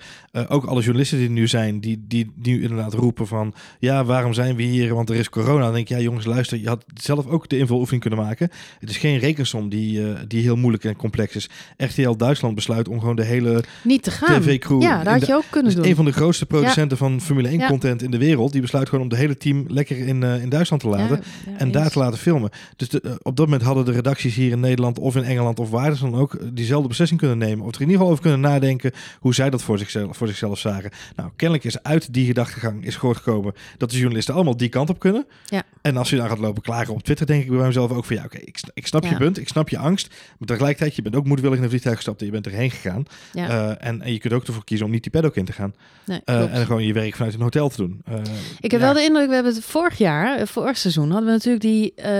ook 0.47 0.65
alle 0.65 0.81
journalisten 0.81 1.17
die 1.17 1.29
nu 1.29 1.47
zijn, 1.47 1.79
die, 1.79 2.05
die, 2.07 2.31
die 2.35 2.55
nu 2.55 2.61
inderdaad 2.61 2.93
roepen 2.93 3.27
van, 3.27 3.53
ja, 3.79 4.05
waarom 4.05 4.33
zijn 4.33 4.55
we 4.55 4.63
hier, 4.63 4.93
want 4.93 5.09
er 5.09 5.15
is 5.15 5.29
corona. 5.29 5.63
Dan 5.63 5.73
denk 5.73 5.89
ik, 5.89 5.97
ja 5.97 6.03
jongens, 6.03 6.25
luister, 6.25 6.59
je 6.59 6.67
had 6.67 6.85
zelf 6.93 7.27
ook 7.27 7.49
de 7.49 7.57
invuloefening 7.57 8.01
kunnen 8.01 8.19
maken. 8.19 8.49
Het 8.79 8.89
is 8.89 8.97
geen 8.97 9.17
rekensom 9.17 9.69
die, 9.69 10.03
die 10.27 10.41
heel 10.41 10.55
moeilijk 10.55 10.83
en 10.83 10.95
complex 10.95 11.35
is. 11.35 11.49
RTL 11.77 12.15
Duitsland 12.15 12.55
besluit 12.55 12.87
om 12.87 12.99
gewoon 12.99 13.15
de 13.15 13.25
hele 13.25 13.63
Niet 13.83 14.03
te 14.03 14.11
gaan. 14.11 14.41
TV-crew... 14.41 14.81
Ja, 14.81 15.03
dat 15.03 15.13
had 15.13 15.25
je 15.25 15.35
ook 15.35 15.43
kunnen 15.49 15.75
doen. 15.75 15.85
Een 15.85 15.95
van 15.95 16.05
de 16.05 16.11
grootste 16.11 16.45
producenten 16.45 16.78
van 16.87 17.21
Formule 17.21 17.47
1 17.47 17.67
content 17.67 18.01
in 18.01 18.11
de 18.11 18.17
wereld. 18.17 18.51
Die 18.51 18.61
besluit 18.61 18.89
gewoon 18.89 19.03
om 19.03 19.09
de 19.09 19.15
hele 19.15 19.37
team 19.37 19.65
lekker 19.67 19.97
in, 19.97 20.21
uh, 20.21 20.41
in 20.41 20.49
Duitsland 20.49 20.81
te 20.81 20.87
laten. 20.87 21.23
En 21.57 21.71
daar 21.71 21.89
te 21.89 21.99
laten 21.99 22.19
filmen. 22.19 22.49
Dus 22.75 22.89
de, 22.89 23.01
uh, 23.05 23.11
op 23.21 23.35
dat 23.35 23.45
moment 23.45 23.63
hadden 23.63 23.85
de 23.85 23.91
redacties 23.91 24.35
hier 24.35 24.51
in 24.51 24.59
Nederland 24.59 24.99
of 24.99 25.15
in 25.15 25.23
Engeland 25.23 25.59
of 25.59 25.69
waar 25.69 25.99
dan 25.99 26.15
ook 26.15 26.55
diezelfde 26.55 26.87
beslissing 26.87 27.19
kunnen 27.19 27.37
nemen. 27.37 27.65
Of 27.65 27.75
er 27.75 27.81
in 27.81 27.87
ieder 27.87 27.97
geval 27.97 28.09
over 28.11 28.21
kunnen 28.21 28.39
nadenken 28.39 28.91
hoe 29.19 29.33
zij 29.33 29.49
dat 29.49 29.63
voor 29.63 29.77
zichzelf, 29.77 30.17
voor 30.17 30.27
zichzelf 30.27 30.59
zagen. 30.59 30.91
Nou, 31.15 31.29
kennelijk 31.35 31.65
is 31.65 31.83
uit 31.83 32.13
die 32.13 32.25
gedachtegang 32.25 32.85
is 32.85 32.95
gekomen 32.95 33.53
dat 33.77 33.89
de 33.89 33.97
journalisten 33.97 34.33
allemaal 34.33 34.57
die 34.57 34.69
kant 34.69 34.89
op 34.89 34.99
kunnen. 34.99 35.25
Ja. 35.45 35.63
En 35.81 35.97
als 35.97 36.09
je 36.09 36.15
dan 36.15 36.27
gaat 36.27 36.39
lopen 36.39 36.61
klagen 36.61 36.93
op 36.93 37.03
Twitter, 37.03 37.25
denk 37.25 37.43
ik 37.43 37.49
bij 37.49 37.65
mezelf 37.65 37.91
ook 37.91 38.05
van 38.05 38.15
ja, 38.15 38.23
oké, 38.23 38.35
okay, 38.35 38.47
ik, 38.47 38.59
ik 38.73 38.87
snap 38.87 39.05
je 39.05 39.15
punt, 39.15 39.37
ik 39.39 39.47
snap 39.47 39.69
je 39.69 39.77
angst. 39.77 40.07
Maar 40.37 40.47
tegelijkertijd, 40.47 40.95
je 40.95 41.01
bent 41.01 41.15
ook 41.15 41.25
moedwillig 41.25 41.57
in 41.57 41.63
een 41.63 41.69
vliegtuig 41.69 41.95
gestapt 41.95 42.19
en 42.19 42.25
je 42.25 42.31
bent 42.31 42.45
erheen 42.45 42.71
gegaan. 42.71 43.05
Ja. 43.33 43.49
Uh, 43.49 43.87
en, 43.87 44.01
en 44.01 44.13
je 44.13 44.19
kunt 44.19 44.33
ook 44.33 44.47
ervoor 44.47 44.63
kiezen 44.63 44.85
om 44.85 44.91
niet 44.91 45.03
die 45.03 45.11
paddock 45.11 45.35
in 45.35 45.45
te 45.45 45.51
gaan. 45.51 45.73
Nee, 46.05 46.21
en 46.25 46.65
gewoon 46.69 46.85
je 46.85 46.93
werk 46.93 47.15
vanuit 47.15 47.33
een 47.33 47.41
hotel 47.41 47.69
te 47.69 47.77
doen. 47.77 48.01
Uh, 48.09 48.15
ik 48.59 48.71
heb 48.71 48.79
ja. 48.79 48.85
wel 48.85 48.93
de 48.93 49.03
indruk, 49.03 49.27
we 49.27 49.33
hebben 49.33 49.53
het 49.53 49.63
vorig 49.63 49.97
jaar, 49.97 50.47
vorig 50.47 50.77
seizoen, 50.77 51.09
hadden 51.09 51.25
we 51.25 51.31
natuurlijk 51.31 51.63
die, 51.63 51.93
uh, 51.97 52.17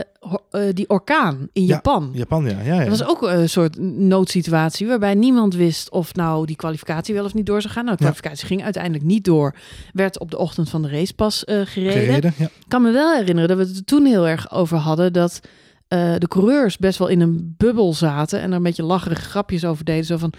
uh, 0.52 0.74
die 0.74 0.90
orkaan 0.90 1.48
in 1.54 1.66
Japan. 1.66 2.10
Ja, 2.12 2.18
Japan, 2.18 2.46
ja. 2.46 2.62
ja, 2.62 2.74
ja. 2.74 2.80
Dat 2.80 3.00
was 3.00 3.08
ook 3.08 3.22
een 3.22 3.50
soort 3.50 3.80
noodsituatie 3.80 4.88
waarbij 4.88 5.14
niemand 5.14 5.56
wist 5.56 5.92
of 5.92 6.16
nou 6.16 6.46
die 6.46 6.56
kwalificatie 6.56 7.14
wel 7.14 7.26
of 7.26 7.34
niet 7.34 7.46
door 7.46 7.62
zou 7.62 7.74
gaan. 7.74 7.86
Nou, 7.86 7.98
de 7.98 8.04
kwalificatie 8.04 8.48
ging 8.48 8.64
uiteindelijk 8.64 9.04
niet 9.04 9.24
door. 9.24 9.56
Werd 9.94 10.20
op 10.20 10.32
de 10.32 10.38
ochtend 10.38 10.70
van 10.70 10.82
de 10.82 10.90
race 10.90 11.14
pas 11.14 11.44
gereden. 11.46 11.92
gereden 11.92 12.34
ja. 12.38 12.46
Ik 12.46 12.66
kan 12.68 12.82
me 12.82 12.92
wel 12.92 13.14
herinneren 13.14 13.50
dat 13.50 13.58
we 13.58 13.64
het 13.64 13.78
er 13.78 13.86
toen 13.86 14.06
heel 14.06 14.28
erg 14.28 14.52
over 14.52 14.78
hadden 14.78 15.14
dat 15.14 15.40
de 15.88 16.28
coureurs 16.28 16.78
best 16.78 16.98
wel 16.98 17.08
in 17.08 17.22
een 17.22 17.56
bubbel 17.58 17.94
zaten 17.94 18.42
en 18.42 18.50
er 18.50 18.58
een 18.58 18.64
beetje 18.64 18.84
lacherige 18.84 19.22
grapjes 19.22 19.66
over 19.66 19.86
deden. 19.86 20.06
Zo 20.06 20.18
van, 20.18 20.34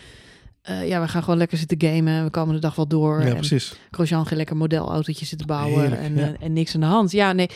uh, 0.70 0.88
ja, 0.88 1.00
we 1.00 1.08
gaan 1.08 1.22
gewoon 1.22 1.38
lekker 1.38 1.58
zitten 1.58 1.80
gamen. 1.90 2.24
We 2.24 2.30
komen 2.30 2.54
de 2.54 2.60
dag 2.60 2.74
wel 2.74 2.88
door. 2.88 3.20
Ja, 3.20 3.26
en 3.26 3.34
precies. 3.34 3.74
Grosjean 3.90 4.26
gaat 4.26 4.36
lekker 4.36 4.56
modelautootjes 4.56 5.28
zitten 5.28 5.46
bouwen 5.46 5.80
Heerlijk, 5.80 6.02
en, 6.02 6.16
ja. 6.16 6.28
uh, 6.28 6.34
en 6.40 6.52
niks 6.52 6.74
aan 6.74 6.80
de 6.80 6.86
hand. 6.86 7.10
Ja, 7.10 7.32
nee, 7.32 7.50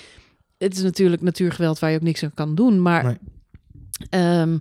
het 0.58 0.76
is 0.76 0.82
natuurlijk 0.82 1.22
natuurgeweld 1.22 1.78
waar 1.78 1.90
je 1.90 1.96
ook 1.96 2.02
niks 2.02 2.22
aan 2.22 2.34
kan 2.34 2.54
doen. 2.54 2.82
Maar 2.82 3.18
nee. 4.10 4.38
um, 4.40 4.60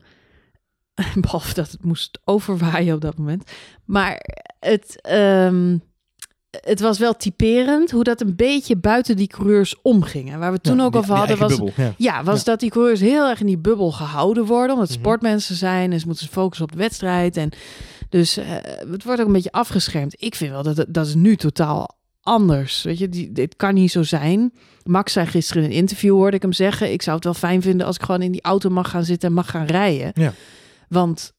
behalve 1.22 1.54
dat 1.54 1.72
het 1.72 1.84
moest 1.84 2.20
overwaaien 2.24 2.96
op 2.96 3.02
dat 3.02 3.18
moment. 3.18 3.52
Maar 3.86 4.26
het, 4.60 5.10
um, 5.12 5.82
het 6.62 6.80
was 6.80 7.00
wel 7.00 7.16
typerend 7.16 7.92
hoe 7.92 8.04
dat 8.04 8.22
een 8.22 8.36
beetje 8.36 8.76
buiten 8.76 9.16
die 9.16 9.28
coureurs 9.28 9.82
omgingen. 9.82 10.40
Waar 10.40 10.52
we 10.52 10.60
toen 10.62 10.78
ja, 10.78 10.84
ook 10.84 10.96
over 10.96 11.16
hadden, 11.16 11.38
was, 11.38 11.50
bubbel, 11.56 11.74
ja. 11.76 11.94
ja, 11.98 12.24
was 12.24 12.38
Ja. 12.38 12.44
dat 12.44 12.60
die 12.60 12.70
coureurs 12.70 13.00
heel 13.00 13.30
erg 13.30 13.40
in 13.40 13.46
die 13.46 13.58
bubbel 13.58 13.92
gehouden 13.92 14.46
worden. 14.46 14.76
Omdat 14.76 14.90
Mhm. 14.90 15.00
sportmensen 15.00 15.56
zijn 15.56 15.92
en 15.92 16.00
ze 16.00 16.08
moeten 16.08 16.28
focussen 16.28 16.66
op 16.66 16.72
de 16.72 16.78
wedstrijd. 16.78 17.38
En 17.38 17.50
dus 18.14 18.38
eh, 18.38 18.46
het 18.92 19.04
wordt 19.04 19.22
ook 19.22 19.28
een 19.28 19.34
beetje 19.34 19.52
afgeschermd. 19.52 20.16
Ik 20.18 20.36
vind 20.36 20.52
wel 20.52 20.64
dat 20.64 20.78
het- 20.78 20.94
dat 20.94 21.08
is 21.08 21.16
nu 21.16 21.36
totaal 21.36 21.98
anders. 22.22 22.84
Weet 22.84 22.98
je, 22.98 23.10
die, 23.10 23.32
dit 23.32 23.56
kan 23.56 23.74
niet 23.74 23.92
zo 23.92 24.04
zijn. 24.04 24.54
Max 24.84 25.14
zei 25.14 25.26
gisteren 25.28 25.64
in 25.64 25.70
een 25.70 25.76
interview, 25.76 26.14
hoorde 26.14 26.36
ik 26.36 26.42
hem 26.42 26.54
zeggen... 26.54 26.92
ik 26.92 27.02
zou 27.02 27.16
het 27.16 27.26
wel 27.26 27.34
fijn 27.34 27.62
vinden 27.62 27.86
als 27.88 27.96
ik 27.96 28.04
gewoon 28.04 28.22
in 28.22 28.32
die 28.32 28.42
auto 28.42 28.70
mag 28.70 28.90
gaan 28.90 29.04
zitten 29.06 29.30
en 29.30 29.36
mag 29.36 29.50
gaan 29.50 29.66
rijden. 29.66 30.12
Ja. 30.14 30.34
Want, 30.90 31.34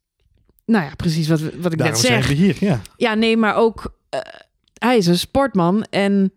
nou 0.66 0.84
ja, 0.84 0.94
precies 0.96 1.28
wat, 1.28 1.40
wat 1.40 1.50
ik 1.72 1.78
Daarom 1.78 1.80
net 1.80 1.98
zeg. 1.98 2.24
zijn 2.24 2.36
we 2.36 2.42
hier, 2.42 2.56
ja. 2.60 2.80
Ja, 2.96 3.14
nee, 3.14 3.36
maar 3.36 3.56
ook 3.56 3.94
eh, 4.08 4.20
hij 4.78 4.96
is 4.96 5.06
een 5.06 5.18
sportman 5.18 5.82
en 5.90 6.32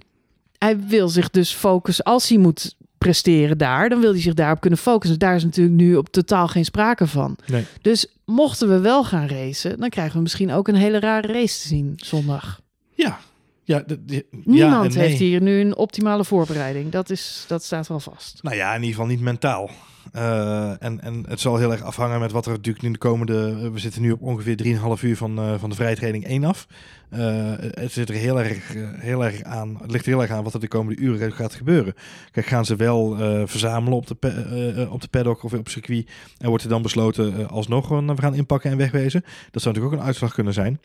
hij 0.57 0.79
wil 0.79 1.09
zich 1.09 1.29
dus 1.29 1.53
focussen 1.53 2.03
als 2.05 2.29
hij 2.29 2.37
moet 2.37 2.75
presteren 3.11 3.57
daar, 3.57 3.89
dan 3.89 3.99
wil 3.99 4.11
hij 4.11 4.21
zich 4.21 4.33
daarop 4.33 4.59
kunnen 4.59 4.79
focussen. 4.79 5.19
Daar 5.19 5.35
is 5.35 5.43
natuurlijk 5.43 5.75
nu 5.77 5.95
op 5.95 6.09
totaal 6.09 6.47
geen 6.47 6.65
sprake 6.65 7.07
van. 7.07 7.37
Nee. 7.45 7.65
Dus 7.81 8.07
mochten 8.25 8.69
we 8.69 8.79
wel 8.79 9.03
gaan 9.03 9.27
racen, 9.27 9.79
dan 9.79 9.89
krijgen 9.89 10.15
we 10.15 10.21
misschien 10.21 10.51
ook 10.51 10.67
een 10.67 10.75
hele 10.75 10.99
rare 10.99 11.27
race 11.27 11.61
te 11.61 11.67
zien 11.67 11.93
zondag. 11.95 12.61
Ja. 12.93 13.19
Ja, 13.63 13.83
de, 13.87 14.05
de- 14.05 14.25
ja 14.31 14.37
Niemand 14.43 14.95
nee. 14.95 15.07
heeft 15.07 15.19
hier 15.19 15.41
nu 15.41 15.59
een 15.59 15.75
optimale 15.75 16.23
voorbereiding. 16.25 16.91
Dat, 16.91 17.09
is, 17.09 17.45
dat 17.47 17.63
staat 17.63 17.87
wel 17.87 17.99
vast. 17.99 18.39
Nou 18.43 18.55
ja, 18.55 18.69
in 18.69 18.75
ieder 18.81 18.89
geval 18.95 19.05
niet 19.09 19.21
mentaal. 19.21 19.69
Uh, 20.15 20.83
en, 20.83 21.01
en 21.01 21.25
het 21.27 21.39
zal 21.39 21.57
heel 21.57 21.71
erg 21.71 21.81
afhangen 21.81 22.19
met 22.19 22.31
wat 22.31 22.45
er 22.45 22.51
natuurlijk 22.51 22.85
in 22.85 22.91
de 22.91 22.97
komende... 22.97 23.69
we 23.71 23.79
zitten 23.79 24.01
nu 24.01 24.11
op 24.11 24.21
ongeveer 24.21 24.79
3,5 24.97 25.03
uur 25.03 25.17
van, 25.17 25.39
uh, 25.39 25.59
van 25.59 25.69
de 25.69 25.75
vrije 25.75 25.95
training 25.95 26.25
1 26.25 26.43
af. 26.43 26.67
Het, 27.09 27.91
zit 27.91 28.09
er 28.09 28.15
heel 28.15 28.39
erg, 28.39 28.73
heel 28.97 29.25
erg 29.25 29.43
aan, 29.43 29.77
het 29.81 29.91
ligt 29.91 30.05
heel 30.05 30.21
erg 30.21 30.31
aan 30.31 30.43
wat 30.43 30.53
er 30.53 30.59
de 30.59 30.67
komende 30.67 31.01
uren 31.01 31.31
gaat 31.31 31.55
gebeuren. 31.55 31.93
Kijk, 32.31 32.45
gaan 32.45 32.65
ze 32.65 32.75
wel 32.75 33.15
verzamelen 33.47 33.97
op 33.97 34.07
de, 34.07 34.87
op 34.89 35.01
de 35.01 35.07
paddock 35.07 35.43
of 35.43 35.53
op 35.53 35.69
circuit... 35.69 36.09
en 36.37 36.49
wordt 36.49 36.63
er 36.63 36.69
dan 36.69 36.81
besloten 36.81 37.49
alsnog 37.49 37.87
we 37.87 38.13
gaan 38.15 38.35
inpakken 38.35 38.71
en 38.71 38.77
wegwezen? 38.77 39.21
Dat 39.51 39.61
zou 39.61 39.73
natuurlijk 39.73 39.93
ook 39.93 39.99
een 39.99 40.07
uitslag 40.07 40.33
kunnen 40.33 40.53
zijn. 40.53 40.79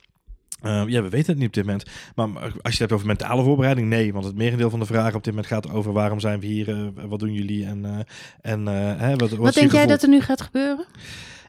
Uh, 0.62 0.82
ja, 0.86 1.02
we 1.02 1.08
weten 1.08 1.30
het 1.30 1.38
niet 1.38 1.46
op 1.46 1.54
dit 1.54 1.64
moment. 1.64 1.84
Maar 2.14 2.26
als 2.42 2.52
je 2.52 2.68
het 2.68 2.78
hebt 2.78 2.92
over 2.92 3.06
mentale 3.06 3.42
voorbereiding, 3.42 3.88
nee. 3.88 4.12
Want 4.12 4.24
het 4.24 4.36
merendeel 4.36 4.70
van 4.70 4.80
de 4.80 4.86
vragen 4.86 5.14
op 5.14 5.24
dit 5.24 5.34
moment 5.34 5.52
gaat 5.52 5.70
over 5.70 5.92
waarom 5.92 6.20
zijn 6.20 6.40
we 6.40 6.46
hier, 6.46 6.68
uh, 6.68 6.88
wat 7.08 7.18
doen 7.18 7.32
jullie 7.32 7.66
en, 7.66 7.84
uh, 7.84 7.98
en 8.52 8.66
hè, 8.98 9.10
wat, 9.16 9.30
wat, 9.30 9.38
wat 9.38 9.54
denk 9.54 9.72
jij 9.72 9.86
dat 9.86 10.02
er 10.02 10.08
nu 10.08 10.20
gaat 10.20 10.40
gebeuren? 10.40 10.86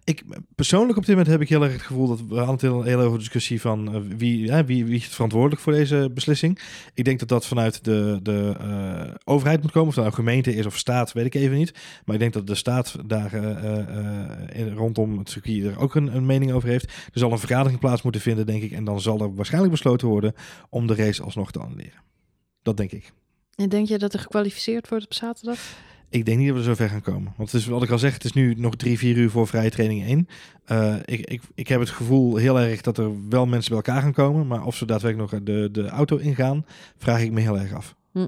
Ik, 0.06 0.24
persoonlijk 0.56 0.98
op 0.98 1.06
dit 1.06 1.16
moment 1.16 1.32
heb 1.32 1.42
ik 1.42 1.50
heel 1.50 1.64
erg 1.64 1.72
het 1.72 1.82
gevoel 1.82 2.08
dat 2.08 2.22
we 2.28 2.40
hadden 2.40 2.88
een 2.88 3.00
hoge 3.00 3.18
discussie 3.18 3.62
van 3.62 3.96
uh, 3.96 4.02
wie, 4.18 4.52
wie, 4.52 4.86
wie 4.86 4.96
is 4.96 5.08
verantwoordelijk 5.08 5.62
voor 5.62 5.74
deze 5.74 6.12
beslissing. 6.14 6.60
Ik 6.94 7.06
denk 7.06 7.20
dat 7.20 7.28
dat 7.28 7.46
vanuit 7.46 7.84
de, 7.84 8.20
de 8.24 8.56
uh, 8.62 9.14
overheid 9.24 9.62
moet 9.62 9.72
komen, 9.72 9.90
of 9.90 9.96
dat 9.96 10.04
nou 10.04 10.16
gemeente 10.16 10.56
is 10.56 10.66
of 10.66 10.78
staat, 10.78 11.12
weet 11.12 11.26
ik 11.26 11.34
even 11.34 11.58
niet. 11.58 11.74
Maar 12.06 12.16
ik 12.16 12.22
denk 12.22 12.34
dat 12.34 12.48
de 12.48 12.56
staat 12.56 12.96
daar 13.06 13.34
uh, 13.34 14.74
rondom 14.74 15.18
het 15.18 15.30
circuit 15.30 15.64
er 15.64 15.80
ook 15.80 15.96
een, 15.96 16.16
een, 16.16 16.26
mening 16.26 16.52
over 16.52 16.70
heeft. 16.70 16.86
Er 16.86 17.20
zal 17.20 17.32
een 17.32 17.40
vergadering 17.40 17.80
plaats 17.80 18.02
moeten 18.02 18.22
vinden, 18.22 18.46
denk 18.46 18.64
ik. 18.64 18.72
En 18.72 18.84
dan 18.84 19.02
zal 19.02 19.20
er 19.20 19.36
waarschijnlijk 19.36 19.74
besloten 19.74 20.08
worden 20.08 20.34
om 20.70 20.88
de 20.88 20.96
race 20.96 21.24
alsnog 21.24 21.52
te 21.52 21.60
annuleren. 21.60 22.02
Dat 22.62 22.78
denk 22.78 22.92
ik. 22.92 23.14
En 23.56 23.70
denk 23.70 23.88
je 23.88 23.98
dat 23.98 24.14
er 24.14 24.20
gekwalificeerd 24.20 24.90
wordt 24.90 25.06
op 25.06 25.14
zaterdag? 25.14 25.60
Ik 26.14 26.26
denk 26.26 26.38
niet 26.38 26.48
dat 26.48 26.56
we 26.56 26.62
er 26.62 26.76
zo 26.76 26.76
ver 26.76 26.90
gaan 26.90 27.02
komen. 27.02 27.34
Want 27.38 27.52
het 27.52 27.62
is 27.62 27.68
wat 27.68 27.84
ik 27.84 27.90
al 27.90 28.00
zeg, 28.00 28.14
het 28.14 28.24
is 28.24 28.34
nu 28.34 28.54
nog 28.58 28.76
drie, 28.76 28.98
vier 28.98 29.18
uur 29.18 29.30
voor 29.30 29.48
vrije 29.48 29.70
training 29.70 30.04
1. 30.04 30.28
Uh, 30.72 30.96
ik, 31.06 31.20
ik, 31.20 31.42
ik 31.56 31.68
heb 31.68 31.80
het 31.80 31.90
gevoel 31.90 32.36
heel 32.36 32.60
erg 32.60 32.82
dat 32.82 32.98
er 32.98 33.30
wel 33.30 33.46
mensen 33.46 33.70
bij 33.70 33.84
elkaar 33.84 34.02
gaan 34.02 34.14
komen. 34.14 34.48
Maar 34.48 34.66
of 34.66 34.76
ze 34.76 34.86
daadwerkelijk 34.86 35.32
nog 35.32 35.44
de, 35.44 35.70
de 35.72 35.88
auto 35.88 36.18
ingaan, 36.18 36.66
vraag 36.98 37.22
ik 37.22 37.32
me 37.32 37.42
heel 37.42 37.60
erg 37.60 37.74
af. 37.74 37.96
Hm. 38.12 38.28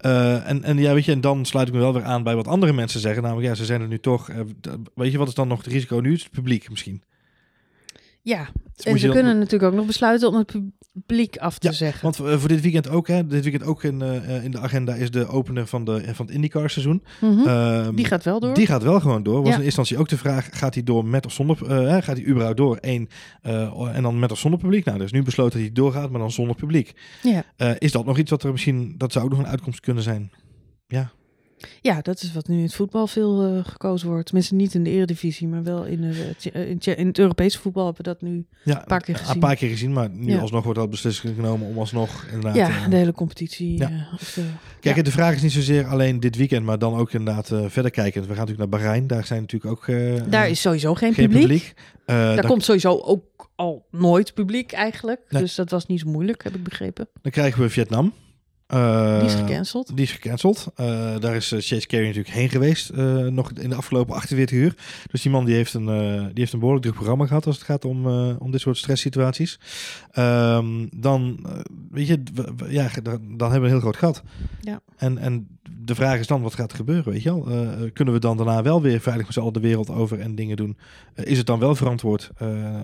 Uh, 0.00 0.48
en, 0.48 0.62
en 0.62 0.78
ja, 0.78 0.94
weet 0.94 1.04
je, 1.04 1.12
en 1.12 1.20
dan 1.20 1.44
sluit 1.44 1.68
ik 1.68 1.74
me 1.74 1.80
wel 1.80 1.92
weer 1.92 2.04
aan 2.04 2.22
bij 2.22 2.34
wat 2.34 2.48
andere 2.48 2.72
mensen 2.72 3.00
zeggen. 3.00 3.22
Namelijk, 3.22 3.48
ja, 3.48 3.54
ze 3.54 3.64
zijn 3.64 3.80
er 3.80 3.88
nu 3.88 3.98
toch. 3.98 4.30
Uh, 4.30 4.40
weet 4.94 5.12
je, 5.12 5.18
wat 5.18 5.28
is 5.28 5.34
dan 5.34 5.48
nog 5.48 5.58
het 5.58 5.72
risico 5.72 5.98
nu? 5.98 6.12
Het 6.12 6.30
publiek 6.30 6.70
misschien. 6.70 7.02
Ja, 8.24 8.48
en 8.82 8.98
ze 8.98 9.08
kunnen 9.08 9.38
natuurlijk 9.38 9.72
ook 9.72 9.78
nog 9.78 9.86
besluiten 9.86 10.28
om 10.28 10.34
het 10.34 10.52
publiek 10.92 11.36
af 11.36 11.58
te 11.58 11.72
zeggen. 11.72 12.02
Want 12.02 12.18
uh, 12.18 12.38
voor 12.38 12.48
dit 12.48 12.60
weekend 12.60 12.88
ook, 12.88 13.08
hè, 13.08 13.26
dit 13.26 13.42
weekend 13.42 13.64
ook 13.64 13.82
in, 13.84 14.00
uh, 14.00 14.44
in 14.44 14.50
de 14.50 14.58
agenda 14.58 14.94
is 14.94 15.10
de 15.10 15.26
opener 15.26 15.66
van, 15.66 15.84
de, 15.84 16.14
van 16.14 16.26
het 16.26 16.34
IndyCar 16.34 16.70
seizoen. 16.70 17.02
Mm 17.20 17.38
-hmm. 17.38 17.96
die 17.96 18.04
gaat 18.04 18.24
wel 18.24 18.40
door. 18.40 18.54
Die 18.54 18.66
gaat 18.66 18.82
wel 18.82 19.00
gewoon 19.00 19.22
door. 19.22 19.42
Was 19.42 19.48
ja. 19.48 19.56
in 19.56 19.62
eerste 19.62 19.64
instantie 19.64 19.98
ook 19.98 20.08
de 20.08 20.18
vraag, 20.18 20.48
gaat 20.52 20.74
hij 20.74 20.82
door 20.82 21.04
met 21.04 21.26
of 21.26 21.32
zonder, 21.32 21.58
uh, 21.62 22.02
gaat 22.02 22.16
hij 22.16 22.26
überhaupt 22.26 22.56
door? 22.56 22.78
Eén, 22.80 23.08
en 23.92 24.02
dan 24.02 24.18
met 24.18 24.32
of 24.32 24.38
zonder 24.38 24.60
publiek? 24.60 24.84
Nou, 24.84 24.98
er 24.98 25.04
is 25.04 25.12
nu 25.12 25.22
besloten 25.22 25.52
dat 25.52 25.60
hij 25.60 25.72
doorgaat, 25.72 26.10
maar 26.10 26.20
dan 26.20 26.32
zonder 26.32 26.56
publiek. 26.56 26.94
Ja. 27.22 27.44
is 27.78 27.92
dat 27.92 28.04
nog 28.04 28.18
iets 28.18 28.30
wat 28.30 28.42
er 28.42 28.52
misschien, 28.52 28.94
dat 28.96 29.12
zou 29.12 29.24
ook 29.24 29.30
nog 29.30 29.40
een 29.40 29.46
uitkomst 29.46 29.80
kunnen 29.80 30.02
zijn? 30.02 30.30
Ja. 30.86 31.12
Ja, 31.80 32.00
dat 32.00 32.22
is 32.22 32.32
wat 32.32 32.48
nu 32.48 32.56
in 32.56 32.62
het 32.62 32.74
voetbal 32.74 33.06
veel 33.06 33.56
uh, 33.56 33.64
gekozen 33.64 34.08
wordt. 34.08 34.26
Tenminste 34.26 34.54
niet 34.54 34.74
in 34.74 34.84
de 34.84 34.90
eredivisie, 34.90 35.48
maar 35.48 35.62
wel 35.62 35.84
in, 35.84 36.02
uh, 36.02 36.70
in, 36.70 36.78
in, 36.78 37.06
het 37.06 37.18
Europese 37.18 37.58
voetbal 37.58 37.84
hebben 37.84 38.04
we 38.04 38.10
dat 38.10 38.22
nu 38.22 38.46
ja, 38.64 38.80
een 38.80 38.86
paar 38.86 39.00
keer 39.00 39.16
gezien. 39.16 39.34
Een 39.34 39.40
paar 39.40 39.56
keer 39.56 39.68
gezien, 39.68 39.92
maar 39.92 40.10
nu 40.10 40.38
alsnog 40.38 40.64
wordt 40.64 40.78
dat 40.78 40.90
beslissing 40.90 41.34
genomen 41.34 41.68
om 41.68 41.78
alsnog 41.78 42.24
inderdaad... 42.32 42.56
Ja, 42.56 42.88
de 42.88 42.96
hele 42.96 43.12
competitie. 43.12 43.78
Ja. 43.78 43.90
Kijk, 44.80 45.04
de 45.04 45.10
vraag 45.10 45.34
is 45.34 45.42
niet 45.42 45.52
zozeer 45.52 45.86
alleen 45.86 46.20
dit 46.20 46.36
weekend, 46.36 46.64
maar 46.64 46.78
dan 46.78 46.94
ook 46.94 47.12
inderdaad 47.12 47.46
verder 47.66 47.90
kijken. 47.90 48.20
We 48.20 48.26
gaan 48.26 48.46
natuurlijk 48.46 48.70
naar 48.70 48.80
Bahrein, 48.80 49.06
daar 49.06 49.24
zijn 49.24 49.40
natuurlijk 49.40 49.72
ook... 49.72 49.86
daar 50.30 50.48
is 50.48 50.60
sowieso 50.60 50.94
geen, 50.94 51.14
geen 51.14 51.28
publiek. 51.28 51.42
publiek. 51.42 51.74
daar 52.06 52.46
komt 52.46 52.64
sowieso 52.64 53.00
ook 53.00 53.50
al 53.54 53.86
nooit 53.90 54.34
publiek 54.34 54.72
eigenlijk. 54.72 55.20
Dus 55.28 55.54
dat 55.54 55.70
was 55.70 55.86
niet 55.86 56.00
zo 56.00 56.10
moeilijk, 56.10 56.44
heb 56.44 56.54
ik 56.54 56.62
begrepen. 56.64 57.08
Dan 57.22 57.32
krijgen 57.32 57.62
we 57.62 57.70
Vietnam. 57.70 58.12
Uh, 58.74 59.18
die 59.18 59.28
is 59.28 59.34
gecanceld. 59.34 59.96
Die 59.96 60.04
is 60.04 60.12
gecanceld. 60.12 60.66
Uh, 60.76 60.86
daar 61.18 61.34
is 61.34 61.52
uh, 61.52 61.60
Chase 61.60 61.86
Carey 61.86 62.06
natuurlijk 62.06 62.34
heen 62.34 62.48
geweest, 62.48 62.92
nog 63.30 63.52
in 63.52 63.68
de 63.68 63.74
afgelopen 63.74 64.14
48 64.14 64.58
uur. 64.58 64.74
Dus 65.10 65.22
die 65.22 65.30
man 65.30 65.44
die 65.44 65.54
heeft 65.54 65.74
een, 65.74 65.86
die 66.26 66.32
heeft 66.34 66.52
een 66.52 66.58
behoorlijk 66.58 66.84
druk 66.84 66.96
programma 66.96 67.26
gehad 67.26 67.46
als 67.46 67.56
het 67.56 67.64
gaat 67.64 67.84
om, 67.84 68.06
om 68.36 68.50
dit 68.50 68.60
soort 68.60 68.76
stresssituaties. 68.76 69.58
Um, 70.18 70.88
dan, 70.96 71.46
weet 71.90 72.06
je, 72.06 72.22
ja, 72.68 72.88
dan, 73.02 73.50
hebben 73.50 73.50
we 73.50 73.54
een 73.54 73.66
heel 73.66 73.80
groot 73.80 73.96
gat. 73.96 74.22
Ja. 74.60 74.80
En, 74.96 75.18
en 75.18 75.58
de 75.80 75.94
vraag 75.94 76.18
is 76.18 76.26
dan, 76.26 76.42
wat 76.42 76.54
gaat 76.54 76.70
er 76.70 76.76
gebeuren, 76.76 77.12
weet 77.12 77.22
je 77.22 77.34
wel? 77.34 77.90
kunnen 77.92 78.14
we 78.14 78.20
dan 78.20 78.36
daarna 78.36 78.62
wel 78.62 78.82
weer 78.82 79.00
veilig 79.00 79.24
met 79.24 79.34
z'n 79.34 79.40
allen 79.40 79.52
de 79.52 79.60
wereld 79.60 79.90
over 79.90 80.20
en 80.20 80.34
dingen 80.34 80.56
doen? 80.56 80.76
is 81.14 81.38
het 81.38 81.46
dan 81.46 81.58
wel 81.58 81.74
verantwoord 81.74 82.30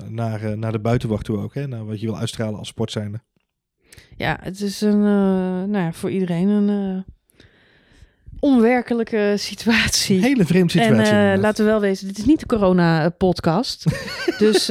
naar, 0.08 0.58
naar 0.58 0.72
de 0.72 0.80
buitenwacht 0.80 1.24
toe 1.24 1.38
ook, 1.38 1.54
hè? 1.54 1.66
Naar 1.66 1.86
wat 1.86 2.00
je 2.00 2.06
wil 2.06 2.18
uitstralen 2.18 2.58
als 2.58 2.68
sportzijnde? 2.68 3.20
Ja, 4.20 4.38
het 4.42 4.60
is 4.60 4.80
een, 4.80 4.98
uh, 4.98 5.64
nou 5.64 5.76
ja, 5.78 5.92
voor 5.92 6.10
iedereen 6.10 6.48
een 6.48 6.96
uh, 6.96 7.02
onwerkelijke 8.40 9.34
situatie. 9.36 10.20
Hele 10.20 10.44
vreemde 10.44 10.72
situatie. 10.72 11.12
En 11.12 11.34
uh, 11.34 11.40
laten 11.42 11.64
we 11.64 11.70
wel 11.70 11.80
wezen, 11.80 12.06
dit 12.06 12.18
is 12.18 12.24
niet 12.24 12.40
de 12.40 12.46
corona-podcast. 12.46 13.84
dus 14.38 14.66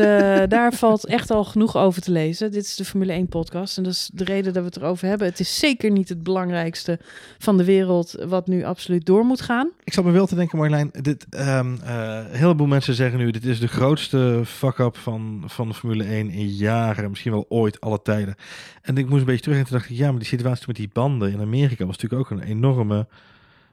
daar 0.47 0.73
valt 0.73 1.05
echt 1.05 1.31
al 1.31 1.43
genoeg 1.43 1.77
over 1.77 2.01
te 2.01 2.11
lezen. 2.11 2.51
Dit 2.51 2.63
is 2.63 2.75
de 2.75 2.85
Formule 2.85 3.25
1-podcast. 3.25 3.77
En 3.77 3.83
dat 3.83 3.93
is 3.93 4.09
de 4.13 4.23
reden 4.23 4.53
dat 4.53 4.63
we 4.63 4.69
het 4.69 4.77
erover 4.77 5.07
hebben. 5.07 5.27
Het 5.27 5.39
is 5.39 5.59
zeker 5.59 5.91
niet 5.91 6.09
het 6.09 6.23
belangrijkste 6.23 6.99
van 7.37 7.57
de 7.57 7.63
wereld 7.63 8.15
wat 8.27 8.47
nu 8.47 8.63
absoluut 8.63 9.05
door 9.05 9.25
moet 9.25 9.41
gaan. 9.41 9.69
Ik 9.83 9.93
zat 9.93 10.05
me 10.05 10.11
wel 10.11 10.27
te 10.27 10.35
denken, 10.35 10.57
Marjolein. 10.57 10.91
Dit, 11.01 11.25
um, 11.29 11.79
een 11.83 12.25
heleboel 12.31 12.67
mensen 12.67 12.93
zeggen 12.93 13.19
nu, 13.19 13.31
dit 13.31 13.45
is 13.45 13.59
de 13.59 13.67
grootste 13.67 14.41
fuck-up 14.45 14.97
van, 14.97 15.43
van 15.45 15.67
de 15.67 15.73
Formule 15.73 16.03
1 16.03 16.29
in 16.29 16.47
jaren. 16.47 17.09
Misschien 17.09 17.31
wel 17.31 17.45
ooit, 17.49 17.81
alle 17.81 18.01
tijden. 18.01 18.35
En 18.81 18.97
ik 18.97 19.09
moest 19.09 19.19
een 19.19 19.25
beetje 19.25 19.41
terug 19.41 19.57
en 19.57 19.63
toen 19.63 19.77
dacht 19.77 19.89
ik, 19.89 19.97
ja, 19.97 20.09
maar 20.09 20.19
die 20.19 20.27
situatie 20.27 20.63
met 20.67 20.75
die 20.75 20.89
banden 20.93 21.31
in 21.31 21.41
Amerika 21.41 21.85
was 21.85 21.97
natuurlijk 21.97 22.31
ook 22.31 22.39
een 22.39 22.47
enorme 22.47 23.07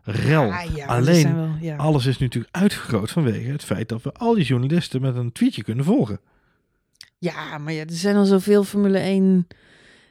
rel. 0.06 0.52
Alleen, 0.86 1.34
wel, 1.34 1.50
ja. 1.60 1.76
alles 1.76 2.06
is 2.06 2.18
natuurlijk 2.18 2.56
uitvergroot 2.56 3.10
vanwege 3.10 3.50
het 3.50 3.64
feit 3.64 3.88
dat 3.88 4.02
we 4.02 4.12
al 4.12 4.34
die 4.34 4.44
journalisten 4.44 5.00
met 5.00 5.16
een 5.16 5.32
tweetje 5.32 5.62
kunnen 5.62 5.84
volgen. 5.84 6.20
Ja, 7.18 7.58
maar 7.58 7.72
ja, 7.72 7.80
er 7.80 7.92
zijn 7.92 8.16
al 8.16 8.24
zoveel 8.24 8.64
Formule 8.64 8.98
1 8.98 9.46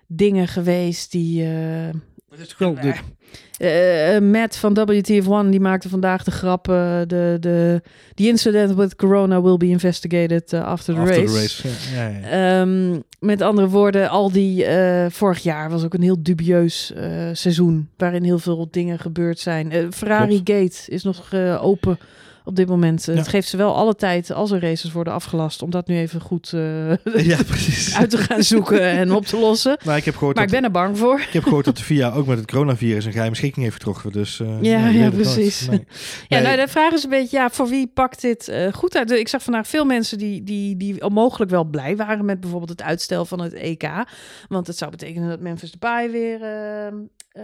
dingen 0.08 0.48
geweest 0.48 1.12
die... 1.12 1.44
Uh, 1.44 1.90
het 2.38 2.48
is 2.48 2.58
wel, 2.58 2.78
uh, 3.60 4.20
Matt 4.32 4.56
van 4.56 4.78
WTF1 4.92 5.50
die 5.50 5.60
maakte 5.60 5.90
vandaag 5.90 6.24
de 6.24 6.32
grap. 6.32 6.68
Uh, 6.68 7.00
de, 7.08 7.38
de, 7.40 7.82
the 8.14 8.28
incident 8.28 8.76
with 8.76 8.96
corona 8.96 9.42
will 9.42 9.58
be 9.58 9.68
investigated 9.68 10.54
uh, 10.54 10.64
after 10.64 10.94
the 10.94 11.00
after 11.00 11.16
race. 11.16 11.34
The 11.34 11.40
race. 11.40 11.68
Ja, 11.96 12.08
ja, 12.08 12.30
ja. 12.30 12.62
Um, 12.62 13.04
met 13.20 13.42
andere 13.42 13.68
woorden, 13.68 14.10
al 14.10 14.32
die 14.32 14.66
vorig 15.10 15.40
jaar 15.40 15.70
was 15.70 15.84
ook 15.84 15.94
een 15.94 16.02
heel 16.02 16.24
dubieus 16.24 16.94
seizoen. 17.34 17.90
Waarin 17.98 18.24
heel 18.24 18.40
veel 18.40 18.68
dingen 18.72 19.00
gebeurd 19.00 19.40
zijn. 19.40 19.94
Ferrari 19.94 20.44
Klopt. 20.44 20.50
Gate 20.50 20.92
is 20.92 21.04
nog 21.04 21.34
open 21.62 22.00
op 22.46 22.56
dit 22.56 22.68
moment. 22.68 23.06
Het 23.06 23.28
geeft 23.28 23.48
ze 23.48 23.58
wel 23.58 23.76
alle 23.76 23.96
tijd 23.96 24.32
als 24.32 24.52
er 24.52 24.62
races 24.62 24.92
worden 24.92 25.14
afgelast. 25.14 25.62
Om 25.62 25.70
dat 25.70 25.88
nu 25.88 25.98
even 25.98 26.22
goed 26.22 26.52
uh, 26.56 26.90
ja, 27.32 27.38
uit 27.96 28.10
te 28.10 28.18
gaan 28.18 28.44
zoeken 28.44 28.82
en 28.82 29.12
op 29.12 29.26
te 29.26 29.38
lossen. 29.38 29.78
Maar, 29.86 29.98
ik, 30.04 30.06
heb 30.06 30.16
gehoord 30.16 30.36
maar 30.36 30.46
ik 30.46 30.52
ben 30.52 30.64
er 30.64 30.72
bang 30.72 30.98
voor. 30.98 31.20
Ik 31.20 31.34
heb 31.34 31.44
gehoord 31.44 31.66
dat 31.66 31.78
de 31.78 31.84
VIA 31.84 32.12
ook 32.12 32.28
met 32.28 32.38
het 32.38 32.52
coronavirus 32.52 33.06
een 33.06 33.12
geheime 33.12 33.36
schikking 33.36 33.66
heeft 33.66 33.78
getrokken. 33.78 34.12
Dus, 34.12 34.40
uh, 34.40 34.62
ja, 34.62 34.88
ja, 34.88 35.10
precies. 35.10 35.68
Nee. 35.68 35.84
Ja, 36.28 36.40
nou, 36.40 36.58
de 36.58 36.68
vraag 36.68 36.92
is 36.94 37.04
een 37.04 37.10
beetje, 37.10 37.38
ja, 37.38 37.50
voor 37.50 37.68
wie 37.68 37.88
pakt 37.88 38.22
dit 38.22 38.48
uh, 38.48 38.74
goed 38.74 38.98
uit? 38.98 39.12
Ik 39.12 39.28
zag 39.28 39.44
vandaag 39.44 39.68
veel 39.68 39.86
mensen 39.86 40.18
die, 40.18 40.44
die, 40.44 40.78
die 40.78 41.04
onmogelijk 41.04 41.52
wel 41.52 41.64
blij 41.64 41.96
waren 41.96 42.26
met 42.26 42.40
bijvoorbeeld 42.40 42.70
het 42.70 42.82
uitstel 42.82 43.26
van 43.26 43.42
het 43.42 43.54
EK. 43.54 43.90
Want 44.48 44.68
het 44.68 44.78
zou 44.78 44.92
betekenen 44.92 45.30
dat 45.30 45.40
Memphis 45.40 45.72
Depay 45.72 46.12
weer 46.12 46.40
uh, 47.38 47.44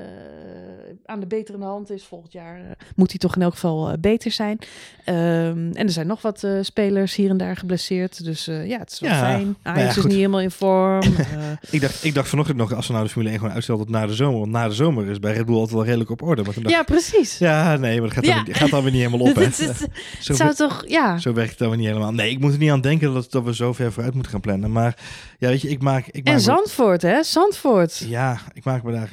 aan 1.06 1.20
de 1.20 1.28
betere 1.28 1.64
hand 1.64 1.90
is. 1.90 2.04
Volgend 2.04 2.32
jaar 2.32 2.60
uh, 2.60 2.66
moet 2.96 3.10
hij 3.10 3.20
toch 3.20 3.36
in 3.36 3.42
elk 3.42 3.54
geval 3.54 3.92
uh, 3.92 3.94
beter 4.00 4.32
zijn. 4.32 4.60
Um, 5.06 5.72
en 5.74 5.86
er 5.86 5.90
zijn 5.90 6.08
nog 6.08 6.22
wat 6.22 6.48
spelers 6.62 7.16
hier 7.16 7.30
en 7.30 7.38
daar 7.38 7.58
geblesseerd. 7.58 8.24
Dus 8.24 8.46
ja, 8.46 8.78
het 8.78 8.92
is 8.92 9.00
wel 9.00 9.10
ja, 9.10 9.20
fijn. 9.20 9.56
Ajax 9.62 9.80
nou 9.80 9.80
ja, 9.80 9.88
is 9.88 10.04
niet 10.04 10.14
helemaal 10.14 10.42
in 10.42 10.52
vorm. 10.52 11.02
ik, 11.70 11.82
dacht, 11.82 12.04
ik 12.04 12.14
dacht 12.14 12.30
vanochtend 12.30 12.58
nog, 12.58 12.74
als 12.74 12.88
we 12.88 12.94
nou 12.94 13.06
de 13.06 13.12
Formule 13.12 13.32
1 13.32 13.40
gewoon 13.40 13.54
uitstellen 13.54 13.82
tot 13.82 13.90
na 13.90 14.06
de 14.06 14.14
zomer. 14.14 14.40
Want 14.40 14.52
na 14.52 14.68
de 14.68 14.74
zomer 14.74 15.10
is 15.10 15.20
bij 15.20 15.34
Red 15.34 15.46
Bull 15.46 15.56
altijd 15.56 15.74
wel 15.74 15.86
redelijk 15.86 16.10
op 16.10 16.22
orde. 16.22 16.44
Maar 16.44 16.54
dacht, 16.54 16.70
ja, 16.70 16.84
precies. 16.84 17.38
Ja, 17.38 17.76
nee, 17.76 18.00
maar 18.00 18.08
dat 18.08 18.18
gaat, 18.18 18.26
ja. 18.26 18.44
Dan, 18.44 18.56
gaat 18.56 18.70
dan 18.70 18.84
weer 18.84 18.92
niet 18.92 19.02
helemaal 19.02 19.28
op. 19.28 19.36
het, 19.46 19.58
het, 19.68 19.88
zo 20.20 20.34
zou 20.34 20.54
toch, 20.54 20.84
ja. 20.88 21.18
Zo 21.18 21.34
werkt 21.34 21.50
het 21.50 21.60
dan 21.60 21.70
weer 21.70 21.78
niet 21.78 21.88
helemaal. 21.88 22.12
Nee, 22.12 22.30
ik 22.30 22.40
moet 22.40 22.54
er 22.54 22.60
niet 22.60 22.72
aan 22.72 22.82
denken 22.82 23.14
dat, 23.14 23.32
dat 23.32 23.44
we 23.44 23.56
zo 23.56 23.74
ver 23.74 23.92
vooruit 23.92 24.14
moeten 24.14 24.32
gaan 24.32 24.42
plannen. 24.42 24.72
Maar 24.72 24.96
ja, 25.38 25.48
weet 25.48 25.62
je, 25.62 25.70
ik 25.70 25.82
maak... 25.82 26.08
Ik 26.08 26.24
maak 26.24 26.34
en 26.34 26.42
Zandvoort, 26.42 27.02
hè? 27.02 27.24
Zandvoort. 27.24 27.98
Ja, 27.98 28.40
ik 28.54 28.64
maak 28.64 28.84
me 28.84 28.92
daar 28.92 29.10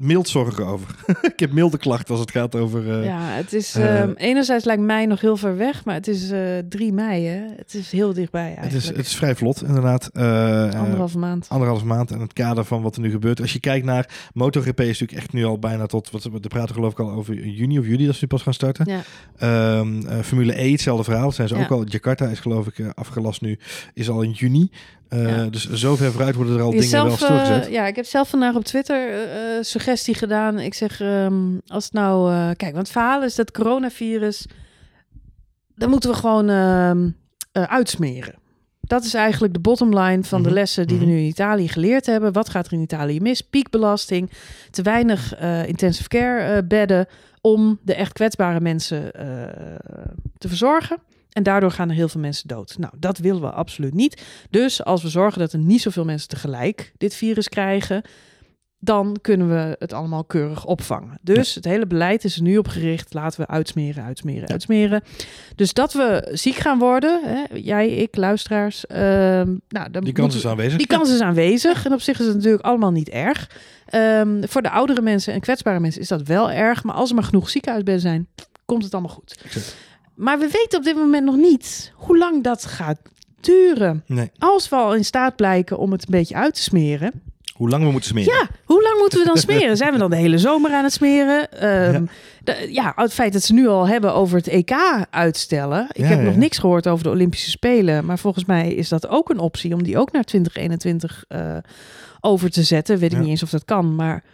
mild 0.00 0.28
zorgen 0.28 0.66
over. 0.66 0.94
ik 1.32 1.40
heb 1.40 1.52
milde 1.52 1.78
klachten 1.78 2.10
als 2.10 2.20
het 2.20 2.30
gaat 2.30 2.54
over... 2.54 2.98
eh, 3.00 3.04
Ja, 3.04 3.20
het 3.20 3.52
is 3.52 3.74
eh, 3.74 4.00
ehm, 4.00 4.12
enerzijds 4.16 4.64
lijkt 4.64 4.82
mei 4.82 5.06
nog 5.06 5.20
heel 5.20 5.36
ver 5.36 5.56
weg, 5.56 5.84
maar 5.84 5.94
het 5.94 6.08
is 6.08 6.30
eh 6.30 6.40
3 6.68 6.92
mei, 6.92 7.24
hè? 7.26 7.44
Het 7.56 7.74
is 7.74 7.92
heel 7.92 8.12
dichtbij 8.12 8.48
het, 8.48 8.56
eigenlijk. 8.58 8.84
is, 8.90 8.96
het 8.96 9.06
is 9.06 9.14
vrij 9.16 9.34
vlot, 9.36 9.62
inderdaad. 9.62 10.10
Eh, 10.12 10.66
eh, 10.72 10.80
Anderhalve 10.80 11.18
maand. 11.18 11.46
anderhalve 11.48 11.86
maand 11.86 12.10
en 12.10 12.20
het 12.20 12.32
kader 12.32 12.64
van 12.64 12.82
wat 12.82 12.94
er 12.96 13.00
nu 13.02 13.10
gebeurt. 13.10 13.40
Als 13.40 13.52
je 13.52 13.60
kijkt 13.60 13.86
naar 13.86 14.30
MotoGP 14.34 14.80
is 14.80 14.86
natuurlijk 15.00 15.18
echt 15.18 15.32
nu 15.32 15.44
al 15.44 15.58
bijna 15.58 15.86
tot, 15.86 16.10
wat 16.10 16.22
we 16.24 16.40
praten 16.40 16.74
geloof 16.74 16.92
ik 16.92 17.00
al 17.00 17.10
over 17.10 17.46
juni 17.46 17.78
of 17.78 17.86
juli 17.86 18.04
dat 18.06 18.14
ze 18.14 18.20
nu 18.20 18.28
pas 18.28 18.42
gaan 18.42 18.54
starten. 18.54 18.86
Ja. 18.90 19.00
Ehm, 19.36 20.06
eh, 20.06 20.18
Formule 20.20 20.60
E, 20.62 20.70
hetzelfde 20.70 21.04
verhaal. 21.04 21.32
Zijn 21.32 21.48
ze 21.48 21.56
Ja. 21.56 21.62
ook 21.62 21.70
al. 21.70 21.84
Jakarta 21.86 22.26
is 22.28 22.40
geloof 22.40 22.66
ik 22.66 22.78
eh, 22.78 22.88
afgelast 22.94 23.40
nu, 23.40 23.58
is 23.94 24.08
al 24.10 24.22
in 24.22 24.30
juni. 24.30 24.70
Eh, 25.12 25.28
Ja. 25.28 25.44
Dus 25.46 25.70
zover 25.70 26.12
vooruit 26.12 26.34
worden 26.34 26.56
er 26.56 26.62
al 26.62 26.70
dingen 26.70 26.90
wel 26.90 27.10
stilgezet. 27.16 27.66
eh, 27.66 27.72
ja, 27.72 27.86
ik 27.86 27.96
heb 27.96 28.04
zelf 28.04 28.28
vandaag 28.28 28.54
op 28.54 28.64
Twitter 28.64 29.10
eh, 29.12 29.62
suggestie 29.62 30.14
gedaan. 30.14 30.58
Ik 30.58 30.74
zeg, 30.74 31.00
ehm, 31.00 31.58
als 31.66 31.84
het 31.84 31.92
nou... 31.92 32.32
kijk, 32.54 32.72
want 32.72 32.76
het 32.86 32.90
verhaal 32.90 33.22
is 33.22 33.34
dat 33.34 33.50
coronavirus... 33.50 34.46
Dan 35.74 35.90
moeten 35.90 36.10
we 36.10 36.16
gewoon 36.16 36.48
ehm, 36.48 37.08
eh, 37.52 37.62
uitsmeren. 37.62 38.34
Dat 38.80 39.04
is 39.04 39.14
eigenlijk 39.14 39.52
de 39.54 39.60
bottom 39.60 39.98
line 39.98 40.24
van 40.24 40.40
Mhm, 40.40 40.48
de 40.48 40.54
lessen 40.54 40.86
die 40.86 40.96
mhm. 40.96 41.06
we 41.06 41.10
nu 41.12 41.18
in 41.18 41.26
Italië 41.26 41.68
geleerd 41.68 42.06
hebben. 42.06 42.32
Wat 42.32 42.48
gaat 42.48 42.66
er 42.66 42.72
in 42.72 42.80
Italië 42.80 43.20
mis? 43.20 43.40
Piekbelasting, 43.40 44.30
te 44.70 44.82
weinig 44.82 45.38
intensive 45.66 46.08
care 46.08 46.64
bedden 46.64 47.06
om 47.40 47.78
de 47.82 47.94
echt 47.94 48.12
kwetsbare 48.12 48.60
mensen 48.60 49.10
te 50.38 50.48
verzorgen. 50.48 50.98
En 51.32 51.42
daardoor 51.42 51.70
gaan 51.70 51.88
er 51.88 51.94
heel 51.94 52.08
veel 52.08 52.20
mensen 52.20 52.48
dood. 52.48 52.74
Nou, 52.78 52.92
dat 52.98 53.18
willen 53.18 53.40
we 53.40 53.50
absoluut 53.50 53.94
niet. 53.94 54.22
Dus 54.50 54.84
als 54.84 55.02
we 55.02 55.08
zorgen 55.08 55.38
dat 55.40 55.52
er 55.52 55.58
niet 55.58 55.80
zoveel 55.82 56.04
mensen 56.04 56.28
tegelijk 56.28 56.92
dit 56.98 57.14
virus 57.14 57.48
krijgen, 57.48 58.02
dan 58.78 59.16
kunnen 59.20 59.48
we 59.48 59.76
het 59.78 59.92
allemaal 59.92 60.24
keurig 60.24 60.64
opvangen. 60.64 61.18
Dus 61.20 61.54
het 61.54 61.64
hele 61.64 61.86
beleid 61.86 62.24
is 62.24 62.36
er 62.36 62.42
nu 62.42 62.58
op 62.58 62.68
gericht. 62.68 63.14
Laten 63.14 63.40
we 63.40 63.46
uitsmeren, 63.46 64.04
uitsmeren, 64.04 64.40
Ja. 64.42 64.48
uitsmeren. 64.48 65.02
Dus 65.56 65.72
dat 65.72 65.92
we 65.92 66.28
ziek 66.32 66.54
gaan 66.54 66.78
worden, 66.78 67.20
hè, 67.24 67.42
jij, 67.56 67.88
ik, 67.88 68.16
luisteraars. 68.16 68.86
ehm, 68.86 69.56
nou, 69.68 69.90
dan 69.90 70.04
Die 70.04 70.12
kans 70.12 70.34
is 70.34 70.42
we- 70.42 70.48
aanwezig. 70.48 70.78
die 70.78 70.86
kans 70.86 71.10
is 71.12 71.20
aanwezig. 71.20 71.84
En 71.86 71.92
op 71.92 72.00
zich 72.00 72.20
is 72.20 72.26
het 72.26 72.34
natuurlijk 72.34 72.64
allemaal 72.64 72.90
niet 72.92 73.08
erg. 73.08 73.50
Ehm, 73.86 74.42
voor 74.46 74.62
de 74.62 74.70
oudere 74.70 75.00
mensen 75.02 75.32
en 75.34 75.40
kwetsbare 75.40 75.80
mensen 75.80 76.00
is 76.00 76.08
dat 76.08 76.22
wel 76.22 76.50
erg. 76.50 76.82
Maar 76.84 76.94
als 76.94 77.08
er 77.08 77.14
maar 77.14 77.24
genoeg 77.24 77.50
ziekenhuisbedden 77.50 78.02
zijn, 78.02 78.28
komt 78.64 78.84
het 78.84 78.92
allemaal 78.92 79.14
goed. 79.14 79.40
Exact. 79.44 79.76
Maar 80.22 80.38
we 80.38 80.48
weten 80.52 80.78
op 80.78 80.84
dit 80.84 80.96
moment 80.96 81.24
nog 81.24 81.36
niet 81.36 81.92
hoe 81.94 82.18
lang 82.18 82.42
dat 82.44 82.64
gaat 82.64 82.98
duren. 83.40 84.04
Nee. 84.06 84.30
Als 84.38 84.68
we 84.68 84.76
al 84.76 84.94
in 84.94 85.04
staat 85.04 85.36
blijken 85.36 85.78
om 85.78 85.92
het 85.92 86.02
een 86.02 86.10
beetje 86.10 86.34
uit 86.34 86.54
te 86.54 86.62
smeren. 86.62 87.12
Hoe 87.52 87.68
lang 87.68 87.84
we 87.84 87.90
moeten 87.90 88.10
smeren. 88.10 88.32
Ja, 88.32 88.48
hoe 88.64 88.82
lang 88.82 88.98
moeten 88.98 89.18
we 89.18 89.24
dan 89.24 89.36
smeren? 89.46 89.76
Zijn 89.76 89.92
we 89.92 89.98
dan 89.98 90.10
de 90.10 90.16
hele 90.16 90.38
zomer 90.38 90.72
aan 90.72 90.84
het 90.84 90.92
smeren? 90.92 91.52
Ehm, 91.52 92.04
de- 92.44 92.68
ja, 92.70 92.92
het 92.96 93.12
feit 93.12 93.32
dat 93.32 93.42
ze 93.42 93.52
nu 93.52 93.66
al 93.68 93.88
hebben 93.88 94.14
over 94.14 94.36
het 94.36 94.46
EK 94.48 94.72
uitstellen. 95.10 95.86
Ik 95.92 95.96
Ja, 96.00 96.06
heb 96.06 96.18
ja. 96.18 96.24
nog 96.24 96.36
niks 96.36 96.58
gehoord 96.58 96.88
over 96.88 97.04
de 97.04 97.10
Olympische 97.10 97.50
Spelen. 97.50 98.04
Maar 98.04 98.18
volgens 98.18 98.44
mij 98.44 98.74
is 98.74 98.88
dat 98.88 99.08
ook 99.08 99.30
een 99.30 99.38
optie 99.38 99.74
om 99.74 99.82
die 99.82 99.98
ook 99.98 100.12
naar 100.12 100.24
2021 100.24 101.24
eh, 101.28 101.56
over 102.20 102.50
te 102.50 102.62
zetten. 102.62 102.98
Weet 102.98 103.10
ik 103.10 103.16
Ja. 103.16 103.22
niet 103.22 103.30
eens 103.30 103.42
of 103.42 103.50
dat 103.50 103.64
kan, 103.64 103.94
maar 103.94 104.24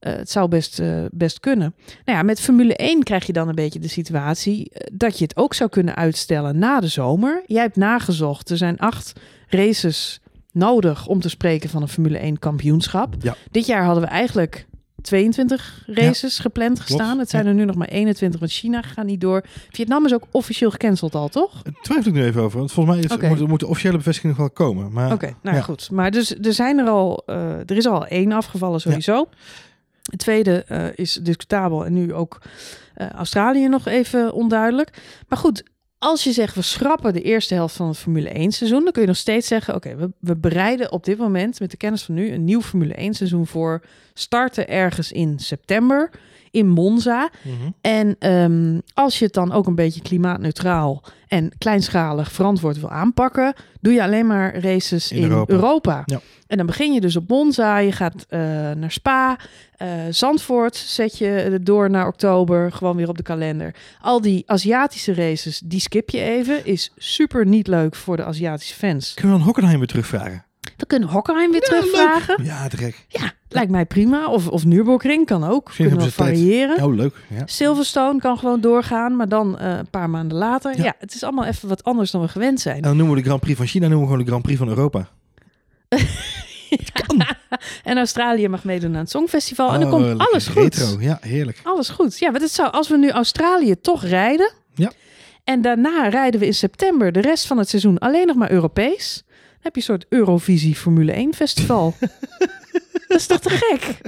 eh, 0.00 0.12
het 0.12 0.30
zou 0.30 0.48
best, 0.48 0.78
eh, 0.78 1.04
best 1.12 1.40
kunnen. 1.40 1.74
Nou 2.04 2.18
ja, 2.18 2.22
met 2.22 2.40
Formule 2.40 2.74
1 2.76 3.02
krijg 3.02 3.26
je 3.26 3.32
dan 3.32 3.48
een 3.48 3.54
beetje 3.54 3.78
de 3.78 3.88
situatie 3.88 4.70
eh, 4.70 4.86
dat 4.92 5.18
je 5.18 5.24
het 5.24 5.36
ook 5.36 5.54
zou 5.54 5.70
kunnen 5.70 5.96
uitstellen 5.96 6.58
na 6.58 6.80
de 6.80 6.88
zomer. 6.88 7.42
Jij 7.46 7.62
hebt 7.62 7.76
nagezocht, 7.76 8.50
er 8.50 8.56
zijn 8.56 8.78
acht 8.78 9.12
races 9.48 10.20
nodig 10.52 11.06
om 11.06 11.20
te 11.20 11.28
spreken 11.28 11.70
van 11.70 11.82
een 11.82 11.88
Formule 11.88 12.18
1 12.18 12.38
kampioenschap. 12.38 13.14
Ja. 13.20 13.36
Dit 13.50 13.66
jaar 13.66 13.84
hadden 13.84 14.02
we 14.02 14.08
eigenlijk 14.08 14.66
22 15.02 15.82
races 15.86 16.38
gepland 16.38 16.80
gestaan. 16.80 17.18
Het 17.18 17.30
zijn 17.30 17.46
er 17.46 17.54
nu 17.54 17.64
nog 17.64 17.76
maar 17.76 17.88
21, 17.88 18.40
want 18.40 18.52
China 18.52 18.82
gaat 18.82 19.06
niet 19.06 19.20
door. 19.20 19.44
Vietnam 19.70 20.04
is 20.04 20.14
ook 20.14 20.24
officieel 20.30 20.70
gecanceld 20.70 21.14
al, 21.14 21.28
toch? 21.28 21.62
Daar 21.62 21.72
twijfel 21.82 22.10
ik 22.10 22.16
nu 22.16 22.24
even 22.24 22.42
over. 22.42 22.58
Want 22.58 22.72
volgens 22.72 22.96
mij 22.96 23.04
is, 23.04 23.38
moet, 23.38 23.48
moet 23.48 23.60
de 23.60 23.66
officiële 23.66 23.96
bevestiging 23.96 24.36
nog 24.36 24.40
wel 24.40 24.50
komen. 24.50 25.12
Oké, 25.12 25.34
nou 25.42 25.56
ja. 25.56 25.62
goed. 25.62 25.90
Maar 25.90 26.10
dus 26.10 26.34
er 26.36 26.52
zijn 26.52 26.78
er 26.78 26.88
al, 26.88 27.22
er 27.66 27.76
is 27.76 27.86
al 27.86 28.06
één 28.06 28.32
afgevallen 28.32 28.80
sowieso. 28.80 29.28
Het 30.02 30.18
tweede 30.18 30.64
eh, 30.64 30.86
is 30.94 31.12
discutabel 31.22 31.84
en 31.84 31.92
nu 31.92 32.14
ook 32.14 32.38
eh, 32.94 33.10
Australië 33.10 33.68
nog 33.68 33.86
even 33.86 34.32
onduidelijk. 34.32 35.02
Maar 35.28 35.38
goed, 35.38 35.62
als 35.98 36.24
je 36.24 36.32
zegt 36.32 36.54
we 36.54 36.62
schrappen 36.62 37.12
de 37.12 37.22
eerste 37.22 37.54
helft 37.54 37.76
van 37.76 37.88
het 37.88 37.96
Formule 37.96 38.28
1 38.28 38.52
seizoen, 38.52 38.84
dan 38.84 38.92
kun 38.92 39.02
je 39.02 39.08
nog 39.08 39.16
steeds 39.16 39.46
zeggen: 39.46 39.74
oké, 39.74 39.96
we, 39.96 40.12
we 40.18 40.36
bereiden 40.36 40.92
op 40.92 41.04
dit 41.04 41.18
moment 41.18 41.60
met 41.60 41.70
de 41.70 41.76
kennis 41.76 42.02
van 42.02 42.14
nu 42.14 42.32
een 42.32 42.44
nieuw 42.44 42.62
Formule 42.62 42.94
1 42.94 43.14
seizoen 43.14 43.46
voor. 43.46 43.84
Starten 44.14 44.68
ergens 44.68 45.12
in 45.12 45.38
september 45.38 46.10
in 46.50 46.68
Monza. 46.68 47.30
Mhm. 47.42 47.54
En 47.80 48.16
ehm, 48.18 48.78
als 48.94 49.18
je 49.18 49.24
het 49.24 49.34
dan 49.34 49.52
ook 49.52 49.66
een 49.66 49.74
beetje 49.74 50.02
klimaatneutraal 50.02 51.02
en 51.28 51.52
kleinschalig 51.58 52.32
verantwoord 52.32 52.80
wil 52.80 52.90
aanpakken, 52.90 53.54
doe 53.80 53.92
je 53.92 54.02
alleen 54.02 54.26
maar 54.26 54.58
races 54.58 55.12
In 55.12 55.16
in, 55.16 55.22
Europa. 55.22 55.52
Europa. 55.52 56.02
Ja. 56.04 56.20
En 56.46 56.56
dan 56.56 56.66
begin 56.66 56.92
je 56.92 57.00
dus 57.00 57.16
op 57.16 57.28
Monza, 57.28 57.78
je 57.78 57.92
gaat 57.92 58.26
eh, 58.28 58.40
naar 58.70 58.90
Spa, 58.90 59.38
eh, 59.76 59.88
Zandvoort 60.10 60.76
zet 60.76 61.18
je 61.18 61.58
door 61.62 61.90
naar 61.90 62.06
oktober, 62.06 62.72
gewoon 62.72 62.96
weer 62.96 63.08
op 63.08 63.16
de 63.16 63.22
kalender. 63.22 63.74
Al 64.00 64.20
die 64.20 64.42
Aziatische 64.46 65.14
races, 65.14 65.58
die 65.64 65.80
skip 65.80 66.10
je 66.10 66.20
even, 66.20 66.66
is 66.66 66.92
super 66.96 67.46
niet 67.46 67.66
leuk 67.66 67.94
voor 67.94 68.16
de 68.16 68.24
Aziatische 68.24 68.74
fans. 68.74 69.14
Kunnen 69.14 69.32
we 69.32 69.38
dan 69.38 69.46
Hockenheim 69.46 69.78
weer 69.78 69.88
terugvragen? 69.88 70.44
We 70.76 70.86
kunnen 70.86 71.08
Hockenheim 71.08 71.50
weer 71.50 71.60
Ja, 71.60 71.66
terugvragen. 71.66 72.44
Ja, 72.44 72.68
te 72.68 72.76
gek. 72.76 73.04
Ja, 73.08 73.32
lijkt 73.52 73.70
mij 73.70 73.86
prima. 73.86 74.28
Of, 74.28 74.48
of 74.48 74.64
Nürburgring 74.64 75.26
kan 75.26 75.44
ook. 75.44 75.64
Misschien 75.66 75.86
Kunnen 75.88 76.04
we 76.04 76.10
ze 76.10 76.16
tijd. 76.16 76.28
variëren. 76.38 76.84
Oh, 76.84 76.94
leuk. 76.94 77.14
Ja. 77.28 77.42
Silverstone 77.46 78.18
kan 78.18 78.38
gewoon 78.38 78.60
doorgaan, 78.60 79.16
maar 79.16 79.28
dan 79.28 79.58
eh, 79.58 79.76
een 79.78 79.90
paar 79.90 80.10
maanden 80.10 80.38
later. 80.38 80.76
Ja. 80.76 80.84
Ja. 80.84 80.94
het 80.98 81.14
is 81.14 81.22
allemaal 81.22 81.44
even 81.44 81.68
wat 81.68 81.84
anders 81.84 82.10
dan 82.10 82.20
we 82.20 82.28
gewend 82.28 82.60
zijn. 82.60 82.76
En 82.76 82.82
dan 82.82 82.96
noemen 82.96 83.14
we 83.14 83.20
de 83.20 83.26
Grand 83.26 83.40
Prix 83.42 83.56
van 83.56 83.66
China 83.66 83.88
noemen 83.88 84.00
we 84.00 84.06
gewoon 84.12 84.24
de 84.24 84.28
Grand 84.30 84.42
Prix 84.44 84.58
van 84.58 84.68
Europa. 84.68 85.08
En 87.84 87.96
Australië 87.96 88.48
mag 88.48 88.64
meedoen 88.64 88.92
aan 88.94 89.00
het 89.00 89.10
Songfestival. 89.10 89.72
en 89.72 89.80
dan 89.80 89.88
Oh, 89.88 89.94
komt 89.94 90.06
lekker 90.06 90.26
alles 90.26 90.46
goed. 90.46 90.74
Retro. 90.76 91.00
Ja, 91.00 91.18
heerlijk. 91.20 91.60
Alles 91.62 91.88
goed. 91.88 92.18
Ja, 92.18 92.30
want 92.30 92.42
het 92.42 92.52
zou, 92.52 92.70
als 92.72 92.88
we 92.88 92.96
nu 92.98 93.10
Australië 93.10 93.80
toch 93.80 94.04
rijden. 94.04 94.52
Ja. 94.74 94.92
En 95.44 95.62
daarna 95.62 96.08
rijden 96.08 96.40
we 96.40 96.46
in 96.46 96.54
september 96.54 97.12
de 97.12 97.20
rest 97.20 97.46
van 97.46 97.58
het 97.58 97.68
seizoen 97.68 97.98
alleen 97.98 98.26
nog 98.26 98.36
maar 98.36 98.50
Europees. 98.50 99.22
Dan 99.26 99.58
heb 99.60 99.74
je 99.74 99.80
een 99.80 99.86
soort 99.86 100.06
Eurovisie 100.08 100.74
Formule 100.74 101.12
1 101.12 101.34
festival. 101.34 101.94
dat 103.08 103.18
is 103.18 103.26
toch 103.26 103.40
te 103.40 103.50
gek? 103.50 104.00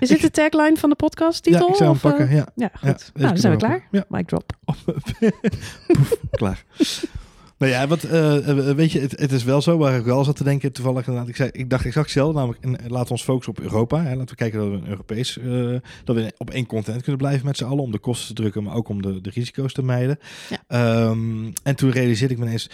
Is 0.00 0.08
dit 0.08 0.20
de 0.20 0.30
tagline 0.30 0.76
van 0.76 0.90
de 0.90 0.96
podcast 0.96 1.42
titel? 1.42 1.66
Ja, 1.66 1.68
ik 1.68 1.74
zou 1.76 1.88
hem 1.88 1.98
of, 1.98 2.04
eh? 2.04 2.10
pakken. 2.10 2.36
Ja. 2.36 2.46
Ja, 2.54 2.70
Ja, 2.82 2.88
goed. 2.92 3.10
nou, 3.14 3.28
dan 3.28 3.36
zijn 3.38 3.52
we 3.52 3.58
klaar. 3.58 3.88
ook. 3.92 4.04
Mic 4.08 4.26
drop. 4.26 4.52
Poef, 5.86 6.14
klaar. 6.30 6.64
Nou 7.58 7.74
ja, 7.74 7.86
wat, 7.86 8.02
eh, 8.02 8.48
eh, 8.68 8.76
weet 8.76 8.92
je, 8.92 9.00
het, 9.00 9.20
het 9.20 9.32
is 9.32 9.44
wel 9.44 9.62
zo 9.62 9.78
waar 9.78 9.96
ik 9.98 10.04
wel 10.04 10.24
zat 10.24 10.36
te 10.36 10.44
denken. 10.44 10.72
Toevallig 10.72 11.06
inderdaad, 11.06 11.28
ik, 11.28 11.36
zei, 11.36 11.50
ik 11.52 11.70
dacht 11.70 11.84
exact 11.84 12.04
hetzelfde. 12.06 12.34
Namelijk, 12.38 12.64
en, 12.64 12.78
eh, 12.78 12.90
laten 12.90 13.04
we 13.06 13.10
ons 13.12 13.22
focussen 13.22 13.52
op 13.56 13.60
Europa. 13.60 14.02
Hè. 14.02 14.08
Laten 14.10 14.28
we 14.28 14.34
kijken 14.34 14.58
dat 14.58 14.68
we 14.68 14.74
een 14.74 14.88
Europees, 14.88 15.38
eh, 15.38 15.74
dat 16.04 16.16
we 16.16 16.32
op 16.38 16.50
één 16.50 16.66
continent 16.66 17.02
kunnen 17.02 17.20
blijven 17.20 17.46
met 17.46 17.56
z'n 17.56 17.64
allen. 17.64 17.82
Om 17.82 17.92
de 17.92 17.98
kosten 17.98 18.34
te 18.34 18.40
drukken, 18.42 18.62
maar 18.62 18.74
ook 18.74 18.88
om 18.88 19.02
de, 19.02 19.20
de 19.20 19.30
risico's 19.30 19.72
te 19.72 19.82
mijden. 19.82 20.18
Ja. 20.48 20.62
Ehm, 20.66 21.50
en 21.62 21.76
toen 21.76 21.90
realiseerde 21.90 22.34
ik 22.34 22.40
me 22.40 22.46
ineens, 22.46 22.70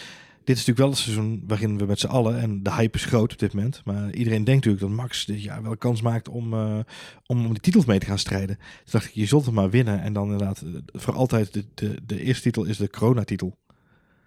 dit 0.48 0.56
is 0.56 0.66
natuurlijk 0.66 0.78
wel 0.78 0.88
het 0.88 0.98
seizoen 0.98 1.44
waarin 1.46 1.78
we 1.78 1.86
met 1.86 2.00
z'n 2.00 2.06
allen, 2.06 2.40
en 2.40 2.62
de 2.62 2.72
hype 2.72 2.96
is 2.96 3.04
groot 3.04 3.32
op 3.32 3.38
dit 3.38 3.52
moment. 3.54 3.82
Maar 3.84 4.12
iedereen 4.12 4.44
denkt 4.44 4.64
natuurlijk 4.64 4.80
dat 4.80 5.04
Max 5.04 5.24
dit 5.24 5.42
jaar 5.42 5.62
wel 5.62 5.76
kans 5.76 6.02
maakt 6.02 6.28
om, 6.28 6.54
eh, 6.54 6.78
om, 7.26 7.44
om 7.46 7.52
die 7.52 7.60
titels 7.60 7.84
mee 7.84 7.98
te 7.98 8.06
gaan 8.06 8.18
strijden. 8.18 8.56
Toen 8.56 8.90
dacht 8.90 9.04
ik, 9.04 9.14
je 9.14 9.26
zult 9.26 9.44
het 9.44 9.54
maar 9.54 9.70
winnen. 9.70 10.02
En 10.02 10.12
dan 10.12 10.30
inderdaad, 10.30 10.60
eh, 10.60 11.00
voor 11.00 11.14
altijd, 11.14 11.52
de, 11.52 11.64
de, 11.74 11.98
de 12.06 12.22
eerste 12.22 12.42
titel 12.42 12.64
is 12.64 12.76
de 12.76 12.90
corona-titel. 12.90 13.56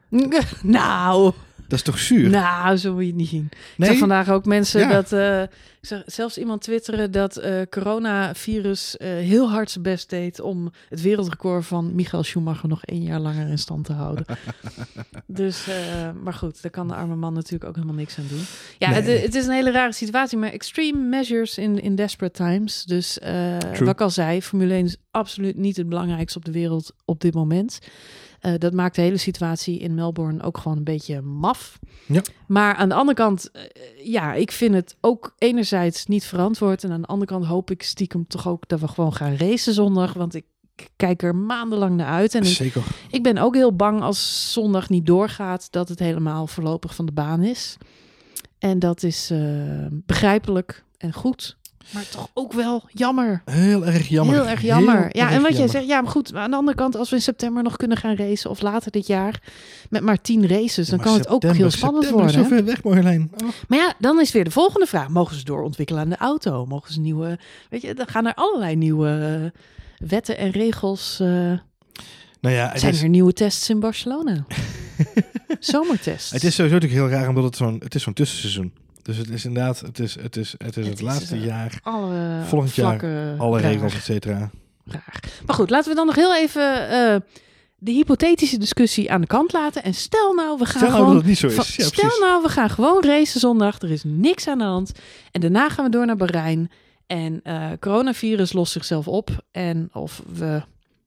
nou, 0.64 1.34
Dat 1.72 1.80
is 1.80 1.86
toch 1.86 2.00
zuur? 2.00 2.30
nou, 2.30 2.78
zo 2.78 2.94
moet 2.94 3.02
je 3.02 3.08
het 3.08 3.16
niet 3.16 3.28
zien. 3.28 3.50
Ik 3.52 3.58
nee? 3.78 3.90
zag 3.90 3.98
vandaag 3.98 4.30
ook 4.30 4.46
mensen 4.46 4.80
Ja. 4.80 5.02
dat... 5.02 5.12
ik 5.82 5.88
zag 5.88 6.02
zelfs 6.06 6.38
iemand 6.38 6.62
twitteren 6.62 7.12
dat 7.12 7.38
eh 7.38 7.62
coronavirus 7.70 8.98
eh, 8.98 9.10
heel 9.10 9.50
hard 9.50 9.72
zijn 9.72 9.84
best 9.84 10.10
deed... 10.10 10.40
om 10.40 10.72
het 10.90 11.02
wereldrecord 11.02 11.66
van 11.66 11.96
Michael 11.96 12.24
Schumacher 12.24 12.70
nog 12.70 12.84
één 12.86 13.04
jaar 13.04 13.20
langer 13.20 13.48
in 13.48 13.58
stand 13.58 13.86
te 13.86 13.94
houden. 13.94 14.26
dus, 15.28 15.68
maar 16.24 16.34
goed, 16.34 16.62
daar 16.62 16.72
kan 16.72 16.88
de 16.88 16.96
arme 16.96 17.16
man 17.16 17.34
natuurlijk 17.34 17.64
ook 17.64 17.76
helemaal 17.76 17.96
niks 17.96 18.18
aan 18.18 18.28
doen. 18.30 18.44
Ja, 18.78 18.90
Nee. 18.90 19.02
het, 19.02 19.22
het 19.22 19.36
is 19.36 19.46
een 19.46 19.54
hele 19.54 19.72
rare 19.72 19.94
situatie, 19.94 20.38
maar 20.38 20.52
extreme 20.52 21.00
measures 21.00 21.58
in, 21.58 21.82
in 21.82 21.96
desperate 21.96 22.44
times. 22.44 22.84
Dus 22.84 23.20
wat 23.80 23.90
ik 23.90 24.02
al 24.02 24.10
zei, 24.10 24.42
Formule 24.42 24.74
1 24.74 24.86
is 24.86 24.98
absoluut 25.12 25.58
niet 25.58 25.78
het 25.78 25.90
belangrijkste 25.90 26.38
op 26.38 26.46
de 26.46 26.52
wereld 26.52 26.94
op 27.06 27.22
dit 27.22 27.34
moment. 27.34 27.80
Eh, 28.42 28.54
dat 28.58 28.74
maakt 28.74 28.96
de 28.96 29.02
hele 29.02 29.18
situatie 29.18 29.80
in 29.80 29.94
Melbourne 29.94 30.44
ook 30.44 30.58
gewoon 30.58 30.78
een 30.78 30.84
beetje 30.84 31.22
maf. 31.22 31.80
Ja. 32.06 32.22
Maar 32.48 32.76
aan 32.76 32.90
de 32.90 32.96
andere 32.96 33.18
kant, 33.18 33.52
eh, 33.52 33.62
ja, 34.04 34.34
ik 34.34 34.52
vind 34.52 34.74
het 34.74 34.96
ook 35.02 35.36
enerzijds 35.38 36.06
niet 36.06 36.26
verantwoord. 36.26 36.84
En 36.84 36.92
aan 36.92 37.02
de 37.02 37.08
andere 37.08 37.32
kant 37.32 37.46
hoop 37.46 37.72
ik 37.72 37.84
stiekem 37.84 38.28
toch 38.28 38.48
ook 38.48 38.68
dat 38.68 38.80
we 38.80 38.88
gewoon 38.88 39.14
gaan 39.14 39.36
racen 39.36 39.74
zondag. 39.74 40.14
Want 40.14 40.36
ik 40.36 40.46
kijk 40.96 41.24
er 41.24 41.36
maandenlang 41.36 41.96
naar 41.96 42.08
uit. 42.08 42.36
En 42.36 42.42
ik, 42.42 42.48
Zeker. 42.48 42.84
ik 43.10 43.24
ben 43.24 43.38
ook 43.38 43.56
heel 43.56 43.76
bang 43.76 44.02
als 44.02 44.52
zondag 44.54 44.90
niet 44.90 45.06
doorgaat, 45.06 45.72
dat 45.72 45.90
het 45.90 46.00
helemaal 46.00 46.48
voorlopig 46.48 46.96
van 46.96 47.06
de 47.06 47.12
baan 47.12 47.44
is. 47.44 47.78
En 48.60 48.80
dat 48.80 49.04
is 49.04 49.30
eh, 49.32 49.40
begrijpelijk 49.90 50.84
en 50.98 51.14
goed. 51.14 51.58
Maar 51.90 52.10
toch 52.10 52.30
ook 52.34 52.54
wel 52.54 52.84
jammer. 52.94 53.42
Heel 53.46 53.86
erg 53.86 54.08
jammer. 54.08 54.36
Heel 54.36 54.48
erg 54.48 54.62
jammer. 54.62 54.98
Heel 54.98 55.10
ja, 55.12 55.26
erg 55.26 55.36
en 55.36 55.42
wat 55.42 55.58
jij 55.58 55.68
zegt, 55.68 55.88
ja, 55.88 56.02
maar 56.02 56.12
goed. 56.12 56.34
Maar 56.34 56.42
aan 56.42 56.50
de 56.52 56.56
andere 56.58 56.78
kant, 56.78 56.96
als 56.96 57.10
we 57.10 57.16
in 57.16 57.22
september 57.22 57.64
nog 57.64 57.76
kunnen 57.78 57.98
gaan 57.98 58.16
racen 58.16 58.50
of 58.50 58.62
later 58.62 58.92
dit 58.92 59.08
jaar 59.08 59.42
met 59.90 60.02
maar 60.02 60.22
tien 60.22 60.48
races, 60.48 60.88
dan 60.90 61.00
kan 61.00 61.14
het 61.14 61.28
ook 61.28 61.44
heel 61.44 61.70
spannend 61.72 62.04
is 62.06 62.12
worden. 62.12 62.32
zo 62.32 62.40
hè? 62.42 62.46
ver 62.46 62.66
weg, 62.66 62.84
Marjolein. 62.84 63.32
Oh. 63.44 63.50
Maar 63.68 63.80
ja, 63.80 63.94
dan 64.00 64.20
is 64.20 64.32
weer 64.32 64.44
de 64.44 64.52
volgende 64.52 64.86
vraag: 64.86 65.10
mogen 65.10 65.36
ze 65.36 65.44
doorontwikkelen 65.44 66.02
aan 66.02 66.10
de 66.10 66.18
auto? 66.18 66.66
Mogen 66.66 66.94
ze 66.94 67.00
nieuwe, 67.00 67.40
weet 67.70 67.82
je, 67.82 67.94
dan 67.94 68.08
gaan 68.08 68.26
er 68.26 68.34
allerlei 68.36 68.76
nieuwe 68.76 69.52
eh, 69.54 69.62
wetten 70.10 70.38
en 70.38 70.50
regels. 70.52 71.20
eh, 71.20 71.28
Nou 71.28 72.56
ja, 72.56 72.78
zijn 72.78 72.94
is, 72.94 73.02
er 73.02 73.10
nieuwe 73.10 73.34
tests 73.34 73.70
in 73.70 73.80
Barcelona? 73.80 74.46
Zomertests. 75.60 76.32
het 76.32 76.44
is 76.44 76.56
sowieso 76.56 76.76
natuurlijk 76.80 77.02
heel 77.10 77.20
raar, 77.20 77.28
omdat 77.30 77.44
het 77.44 77.56
zo'n 77.56 77.82
het 77.84 77.96
is 77.96 78.04
zo'n 78.04 78.14
tussenseizoen. 78.14 78.74
Dus 79.04 79.18
het 79.18 79.30
is 79.30 79.46
inderdaad, 79.46 79.80
het 79.80 80.00
is 80.00 80.16
het, 80.22 80.36
is, 80.38 80.52
het, 80.58 80.78
is 80.78 80.86
het, 80.86 80.86
Het 80.86 80.94
is, 80.94 81.02
laatste 81.02 81.36
eh, 81.36 81.46
jaar, 81.46 81.80
alle 81.84 82.42
volgend 82.46 82.76
jaar 82.76 83.04
alle 83.38 83.60
raar, 83.60 83.72
regels, 83.72 83.94
et 83.96 84.04
cetera. 84.04 84.50
raar. 84.86 85.20
Maar 85.46 85.56
goed, 85.56 85.70
laten 85.70 85.90
we 85.90 85.96
dan 85.96 86.06
nog 86.06 86.16
heel 86.16 86.36
even 86.36 86.90
eh, 86.90 87.16
de 87.78 87.92
hypothetische 87.92 88.58
discussie 88.58 89.12
aan 89.12 89.22
de 89.22 89.28
kant 89.28 89.54
laten. 89.54 89.84
En 89.84 89.94
stel 89.94 90.34
nou, 90.34 90.58
we 90.58 90.66
gaan 90.66 90.76
Stel 90.82 90.90
nou 90.90 90.92
gewoon. 90.92 91.08
dat 91.08 91.18
het 91.18 91.26
niet 91.26 91.38
zo 91.38 91.48
is. 91.48 91.54
van- 91.56 91.66
ja, 91.78 91.84
stel 91.86 92.20
nou, 92.20 92.42
we 92.42 92.50
gaan 92.50 92.70
gewoon 92.70 93.04
racen 93.04 93.40
zondag. 93.40 93.80
Er 93.82 93.92
is 93.92 94.04
niks 94.06 94.48
aan 94.48 94.58
de 94.58 94.64
hand. 94.64 94.92
En 95.32 95.42
daarna 95.42 95.70
gaan 95.70 95.86
we 95.86 95.92
door 95.92 96.06
naar 96.06 96.16
Bahrein. 96.16 96.72
En 97.08 97.40
eh 97.44 97.66
coronavirus 97.80 98.54
lost 98.54 98.72
zichzelf 98.72 99.08
op. 99.08 99.30
En 99.52 99.90
of 99.94 100.22
we, 100.34 100.62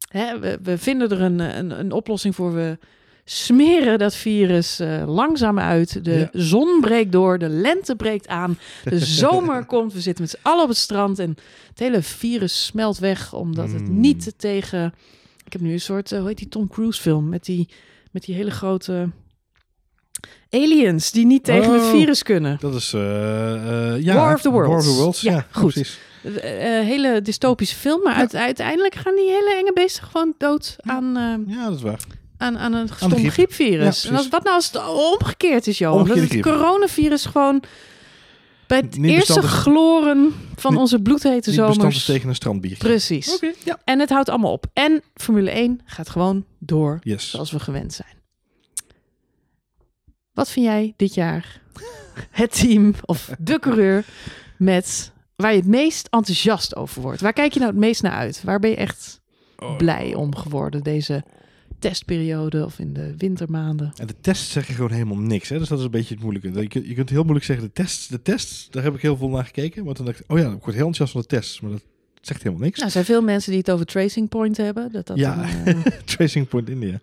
hè, 0.08 0.38
we, 0.38 0.58
we 0.62 0.78
vinden 0.78 1.10
er 1.10 1.20
een, 1.22 1.38
een, 1.38 1.78
een 1.80 1.92
oplossing 1.92 2.34
voor. 2.34 2.54
We 2.54 2.78
smeren 3.24 3.98
dat 3.98 4.14
virus 4.14 4.80
eh, 4.80 5.02
langzaam 5.06 5.58
uit. 5.58 6.04
De 6.04 6.12
Ja. 6.18 6.28
zon 6.32 6.80
breekt 6.80 7.12
door. 7.12 7.38
De 7.38 7.48
lente 7.48 7.96
breekt 7.96 8.28
aan. 8.28 8.58
De 8.84 8.98
zomer 9.22 9.64
komt. 9.64 9.92
We 9.92 10.00
zitten 10.00 10.22
met 10.24 10.32
z'n 10.32 10.48
allen 10.48 10.62
op 10.62 10.68
het 10.68 10.76
strand. 10.78 11.18
En 11.18 11.36
het 11.68 11.78
hele 11.78 12.02
virus 12.02 12.64
smelt 12.64 12.98
weg. 12.98 13.32
Omdat 13.32 13.72
het 13.72 13.88
Mm. 13.88 14.00
niet 14.00 14.32
tegen... 14.36 14.94
Ik 15.46 15.52
heb 15.52 15.60
nu 15.62 15.72
een 15.72 15.80
soort, 15.80 16.12
eh, 16.12 16.18
hoe 16.18 16.28
heet 16.28 16.38
die 16.38 16.48
Tom 16.48 16.68
Cruise 16.68 17.00
film? 17.00 17.28
Met 17.28 17.44
die, 17.44 17.68
met 18.10 18.22
die 18.24 18.34
hele 18.34 18.50
grote 18.50 19.08
aliens 20.50 21.10
die 21.10 21.26
niet 21.26 21.44
tegen 21.44 21.72
het 21.72 21.82
Oh. 21.82 21.90
virus 21.90 22.22
kunnen. 22.22 22.56
Dat 22.60 22.74
is, 22.74 22.92
eh, 22.92 23.00
ja. 24.00 24.14
War 24.14 24.34
of 24.34 24.40
the 24.40 24.50
Worlds. 24.50 24.68
War 24.70 24.78
of 24.78 24.84
the 24.84 25.00
Worlds, 25.00 25.20
Ja, 25.20 25.32
ja, 25.32 25.46
goed. 25.50 25.72
precies. 25.72 25.98
Hele 26.86 27.22
dystopische 27.22 27.76
film, 27.76 28.02
maar 28.02 28.28
Ja. 28.32 28.38
uiteindelijk 28.40 28.94
gaan 28.94 29.14
die 29.16 29.30
hele 29.30 29.54
enge 29.58 29.70
beesten 29.74 30.04
gewoon 30.04 30.34
dood 30.38 30.76
aan, 30.80 31.16
eh, 31.16 31.54
Ja, 31.56 31.64
dat 31.68 31.76
is 31.76 31.82
waar. 31.82 32.00
Aan, 32.36 32.58
aan 32.58 32.72
een 32.72 32.88
stom 32.96 33.10
griep. 33.10 33.30
griepvirus. 33.30 33.78
Ja, 33.78 33.84
en 33.84 33.90
precies. 33.90 34.10
als, 34.10 34.28
wat 34.28 34.42
nou 34.42 34.54
als 34.56 34.66
het 34.72 34.88
omgekeerd 34.88 35.66
is, 35.66 35.78
Johan? 35.78 36.06
Dat 36.08 36.16
het 36.16 36.28
griep. 36.28 36.42
coronavirus 36.42 37.24
gewoon 37.26 37.62
bij 38.66 38.78
het 38.78 38.96
Niet 38.96 39.10
eerste 39.10 39.42
gloren 39.42 40.34
van 40.56 40.70
niet- 40.72 40.80
onze 40.80 41.00
bloedhete 41.02 41.52
zomers. 41.52 42.04
tegen 42.04 42.28
een 42.28 42.34
strandbiertje. 42.34 42.88
Precies. 42.88 43.40
Ja. 43.64 43.78
En 43.84 43.98
het 44.00 44.10
houdt 44.10 44.28
allemaal 44.28 44.52
op. 44.52 44.66
En 44.72 45.02
Formule 45.14 45.50
1 45.50 45.80
gaat 45.84 46.08
gewoon 46.08 46.44
door 46.58 46.98
Yes. 47.02 47.30
zoals 47.30 47.50
we 47.50 47.58
gewend 47.60 47.92
zijn. 47.92 48.22
Wat 50.32 50.50
vind 50.50 50.66
jij 50.66 50.94
dit 50.96 51.14
jaar 51.14 51.60
het 52.30 52.52
team 52.60 52.94
of 53.04 53.30
de 53.38 53.58
coureur 53.58 54.04
met 54.58 55.12
waar 55.36 55.50
je 55.52 55.58
het 55.58 55.66
meest 55.66 56.06
enthousiast 56.10 56.76
over 56.76 57.02
wordt? 57.02 57.20
Waar 57.20 57.32
kijk 57.32 57.52
je 57.52 57.58
nou 57.58 57.70
het 57.70 57.80
meest 57.80 58.02
naar 58.02 58.12
uit? 58.12 58.42
Waar 58.44 58.58
ben 58.60 58.70
je 58.70 58.76
echt 58.76 59.20
Oh. 59.56 59.76
blij 59.76 60.14
om 60.14 60.36
geworden 60.36 60.82
deze 60.82 61.24
testperiode 61.88 62.64
of 62.64 62.78
in 62.78 62.92
de 62.92 63.14
wintermaanden? 63.16 63.92
En 63.96 64.06
de 64.06 64.20
tests 64.20 64.52
zeggen 64.52 64.74
gewoon 64.74 64.90
helemaal 64.90 65.18
niks. 65.18 65.48
Hè? 65.48 65.58
Dus 65.58 65.68
dat 65.68 65.78
is 65.78 65.84
een 65.84 65.90
beetje 65.90 66.14
het 66.14 66.22
moeilijke. 66.22 66.60
Je 66.60 66.68
kunt, 66.68 66.86
je 66.86 66.94
kunt 66.94 67.10
heel 67.10 67.22
moeilijk 67.22 67.44
zeggen, 67.44 67.66
de 67.66 67.72
tests, 67.72 68.06
de 68.06 68.22
tests, 68.22 68.68
daar 68.70 68.82
heb 68.82 68.94
ik 68.94 69.00
heel 69.00 69.16
veel 69.16 69.28
naar 69.28 69.44
gekeken. 69.44 69.84
Want 69.84 69.96
dan 69.96 70.06
dacht 70.06 70.20
ik, 70.20 70.30
oh 70.30 70.38
ja, 70.38 70.44
ik 70.44 70.64
word 70.64 70.76
heel 70.76 70.86
enthousiast 70.86 71.12
van 71.12 71.20
de 71.20 71.26
tests. 71.26 71.60
Maar 71.60 71.70
dat 71.70 71.82
zegt 72.26 72.42
helemaal 72.42 72.64
niks. 72.64 72.74
Nou, 72.76 72.86
er 72.86 72.92
zijn 72.92 73.04
veel 73.04 73.22
mensen 73.22 73.50
die 73.50 73.60
het 73.60 73.70
over 73.70 73.86
Tracing 73.86 74.28
Point 74.28 74.56
hebben. 74.56 74.92
Dat 74.92 75.06
dat 75.06 75.16
Ja. 75.18 75.44
een, 75.64 75.76
eh, 75.84 75.92
Tracing 76.04 76.48
Point 76.48 76.68
India. 76.68 77.00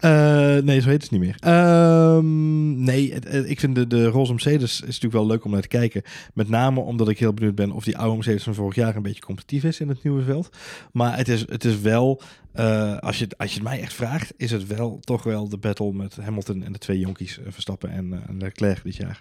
Eh, 0.00 0.56
nee, 0.62 0.80
zo 0.80 0.88
heet 0.88 1.02
het 1.02 1.10
niet 1.10 1.20
meer. 1.20 1.36
Ehm, 1.38 2.84
nee, 2.84 3.12
het- 3.12 3.28
het- 3.28 3.50
ik 3.50 3.60
vind 3.60 3.74
de, 3.74 3.86
de 3.86 4.06
roze 4.06 4.32
Mercedes 4.32 4.72
is 4.72 4.80
natuurlijk 4.80 5.12
wel 5.12 5.26
leuk 5.26 5.44
om 5.44 5.50
naar 5.50 5.60
te 5.62 5.68
kijken. 5.68 6.02
Met 6.34 6.48
name 6.48 6.80
omdat 6.80 7.08
ik 7.08 7.18
heel 7.18 7.34
benieuwd 7.34 7.54
ben 7.54 7.70
of 7.72 7.84
die 7.84 7.98
oude 7.98 8.14
Mercedes 8.14 8.42
van 8.42 8.54
vorig 8.54 8.74
jaar 8.74 8.96
een 8.96 9.02
beetje 9.02 9.20
competitief 9.22 9.64
is 9.64 9.80
in 9.80 9.88
het 9.88 10.02
nieuwe 10.02 10.22
veld. 10.22 10.48
Maar 10.92 11.16
het 11.16 11.28
is, 11.28 11.44
het 11.48 11.64
is 11.64 11.80
wel, 11.80 12.20
eh, 12.52 12.96
als, 12.98 13.18
je, 13.18 13.24
het- 13.24 13.38
als 13.38 13.48
je 13.50 13.54
het 13.54 13.68
mij 13.68 13.80
echt 13.80 13.92
vraagt, 13.94 14.32
is 14.36 14.50
het 14.50 14.66
wel 14.66 14.98
toch 15.00 15.22
wel 15.22 15.48
de 15.48 15.58
battle 15.58 15.92
met 15.92 16.16
Hamilton 16.16 16.62
en 16.64 16.72
de 16.72 16.78
twee 16.78 16.98
jonkies, 16.98 17.38
eh, 17.38 17.44
Verstappen 17.48 17.90
en, 17.90 18.12
eh, 18.12 18.18
en 18.28 18.38
Leclerc 18.38 18.82
dit 18.84 18.96
jaar. 18.96 19.20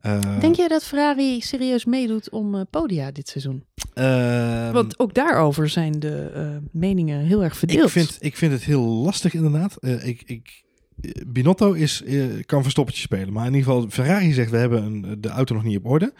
Eh, 0.00 0.40
Denk 0.40 0.54
jij 0.56 0.68
dat 0.68 0.84
Ferrari 0.84 1.40
serieus 1.40 1.84
meedoet 1.84 2.30
om 2.30 2.54
eh, 2.54 2.60
podia 2.70 3.10
dit 3.10 3.28
seizoen? 3.28 3.64
ehm, 3.94 4.72
Want 4.72 4.98
ook 4.98 5.14
daarover 5.14 5.68
zijn 5.68 5.92
de 6.00 6.30
eh, 6.34 6.56
meningen 6.72 7.20
heel 7.20 7.42
erg 7.44 7.56
verdeeld. 7.56 7.84
Ik 7.86 7.90
vind, 7.92 8.16
ik 8.20 8.36
vind 8.36 8.52
het 8.52 8.64
heel 8.64 8.82
lastig 8.82 9.34
inderdaad. 9.34 9.76
Eh, 9.76 10.06
ik, 10.06 10.22
ik, 10.26 10.62
eh, 11.00 11.10
Binotto 11.26 11.72
is, 11.72 12.02
eh, 12.02 12.22
kan 12.46 12.62
verstoppertje 12.62 13.02
spelen. 13.02 13.32
Maar 13.32 13.46
in 13.46 13.54
ieder 13.54 13.72
geval, 13.72 13.90
Ferrari 13.90 14.32
zegt, 14.32 14.50
we 14.50 14.56
hebben 14.56 14.82
een, 14.82 15.20
de 15.20 15.28
auto 15.28 15.54
nog 15.54 15.64
niet 15.64 15.76
op 15.78 15.86
orde. 15.86 16.12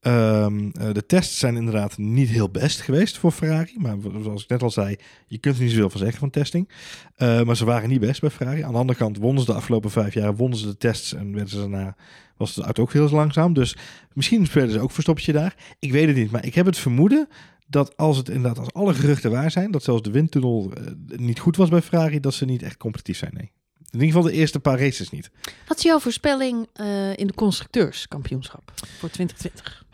Ehm, 0.00 0.68
eh, 0.70 0.92
de 0.92 1.06
tests 1.06 1.38
zijn 1.38 1.56
inderdaad 1.56 1.98
niet 1.98 2.28
heel 2.28 2.50
best 2.50 2.80
geweest 2.80 3.18
voor 3.18 3.30
Ferrari. 3.30 3.72
Maar 3.78 3.96
zoals 4.22 4.42
ik 4.42 4.48
net 4.48 4.62
al 4.62 4.70
zei, 4.70 4.96
je 5.26 5.38
kunt 5.38 5.56
er 5.56 5.62
niet 5.62 5.70
zoveel 5.70 5.90
van 5.90 6.00
zeggen 6.00 6.18
van 6.18 6.30
testing. 6.30 6.68
Eh, 7.16 7.42
maar 7.42 7.56
ze 7.56 7.64
waren 7.64 7.88
niet 7.88 8.00
best 8.00 8.20
bij 8.20 8.30
Ferrari. 8.30 8.62
Aan 8.62 8.72
de 8.72 8.78
andere 8.78 8.98
kant 8.98 9.16
wonnen 9.16 9.40
ze 9.44 9.50
de 9.50 9.56
afgelopen 9.56 9.90
vijf 9.90 10.14
jaar, 10.14 10.36
wonnen 10.36 10.58
ze 10.58 10.66
de 10.66 10.76
tests 10.76 11.14
en 11.14 11.32
werden 11.32 11.48
ze 11.50 11.56
daarna, 11.58 11.96
was 12.36 12.54
de 12.54 12.62
auto 12.62 12.82
ook 12.82 12.90
veel 12.90 13.08
te 13.08 13.14
langzaam. 13.14 13.52
Dus 13.52 13.76
misschien 14.12 14.46
spelen 14.46 14.70
ze 14.70 14.80
ook 14.80 14.90
verstoppertje 14.90 15.32
daar. 15.32 15.54
Ik 15.78 15.92
weet 15.92 16.06
het 16.06 16.16
niet, 16.16 16.30
maar 16.30 16.44
ik 16.44 16.54
heb 16.54 16.66
het 16.66 16.78
vermoeden 16.78 17.28
dat 17.66 17.96
als 17.96 18.16
het 18.16 18.28
inderdaad, 18.28 18.58
als 18.58 18.72
alle 18.72 18.94
geruchten 18.94 19.30
waar 19.30 19.50
zijn, 19.50 19.70
dat 19.70 19.82
zelfs 19.82 20.02
de 20.02 20.10
windtunnel 20.10 20.72
eh, 20.72 20.92
niet 21.18 21.38
goed 21.38 21.56
was 21.56 21.68
bij 21.68 21.82
Ferrari, 21.82 22.20
dat 22.20 22.34
ze 22.34 22.44
niet 22.44 22.62
echt 22.62 22.76
competitief 22.76 23.18
zijn. 23.18 23.34
Nee. 23.34 23.50
In 23.90 24.02
ieder 24.02 24.06
geval 24.06 24.22
de 24.22 24.38
eerste 24.38 24.60
paar 24.60 24.78
races 24.78 25.10
niet. 25.10 25.30
Wat 25.68 25.76
is 25.76 25.82
jouw 25.82 25.98
voorspelling 25.98 26.66
eh, 26.72 27.16
in 27.16 27.26
de 27.26 27.34
constructeurskampioenschap 27.34 28.72
voor 28.98 29.10
2020? 29.10 29.84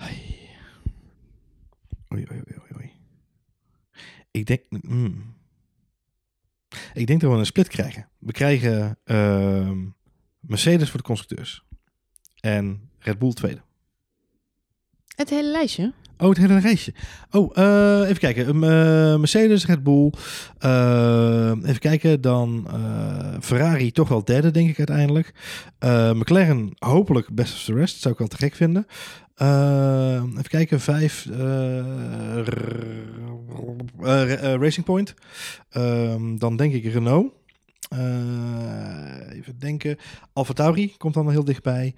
Oei, 2.12 2.26
oei, 2.30 2.40
oei, 2.46 2.58
oei, 2.58 2.76
oei. 2.76 2.90
Ik 4.30 4.46
denk. 4.46 4.62
mm. 4.70 5.34
Ik 6.94 7.06
denk 7.06 7.20
dat 7.20 7.32
we 7.32 7.36
een 7.38 7.46
split 7.46 7.68
krijgen. 7.68 8.08
We 8.18 8.32
krijgen 8.32 8.98
ehm, 9.04 9.78
Mercedes 10.40 10.90
voor 10.90 10.98
de 10.98 11.06
constructeurs. 11.06 11.64
En 12.42 12.88
Red 12.98 13.18
Bull 13.18 13.32
tweede. 13.32 13.60
Het 15.16 15.30
hele 15.30 15.50
lijstje? 15.50 15.92
Oh, 16.22 16.28
het 16.28 16.38
hele 16.38 16.60
raceje. 16.60 16.94
Oh, 17.30 17.56
eh, 17.56 18.08
even 18.08 18.18
kijken. 18.18 18.46
Eh, 18.46 19.16
Mercedes, 19.16 19.66
Red 19.66 19.82
Bull. 19.82 20.12
Eh, 20.58 21.52
even 21.62 21.78
kijken. 21.78 22.20
Dan 22.20 22.68
Ferrari 23.40 23.92
toch 23.92 24.08
wel 24.08 24.24
derde, 24.24 24.50
denk 24.50 24.68
ik 24.68 24.78
uiteindelijk. 24.78 25.32
McLaren 26.14 26.70
hopelijk 26.78 27.34
best 27.34 27.54
of 27.54 27.62
the 27.62 27.74
rest. 27.74 28.00
Zou 28.00 28.12
ik 28.12 28.18
wel 28.18 28.28
te 28.28 28.36
gek 28.36 28.54
vinden. 28.54 28.86
Even 29.36 30.48
kijken. 30.48 30.80
Vijf. 30.80 31.26
Racing 34.60 34.84
Point. 34.84 35.14
Dan 36.38 36.56
denk 36.56 36.72
ik 36.72 36.92
Renault. 36.92 37.32
Eh, 37.88 39.36
even 39.36 39.58
denken. 39.58 39.96
Alfa 40.32 40.52
Tauri 40.52 40.94
komt 40.96 41.14
dan 41.14 41.30
heel 41.30 41.44
dichtbij. 41.44 41.94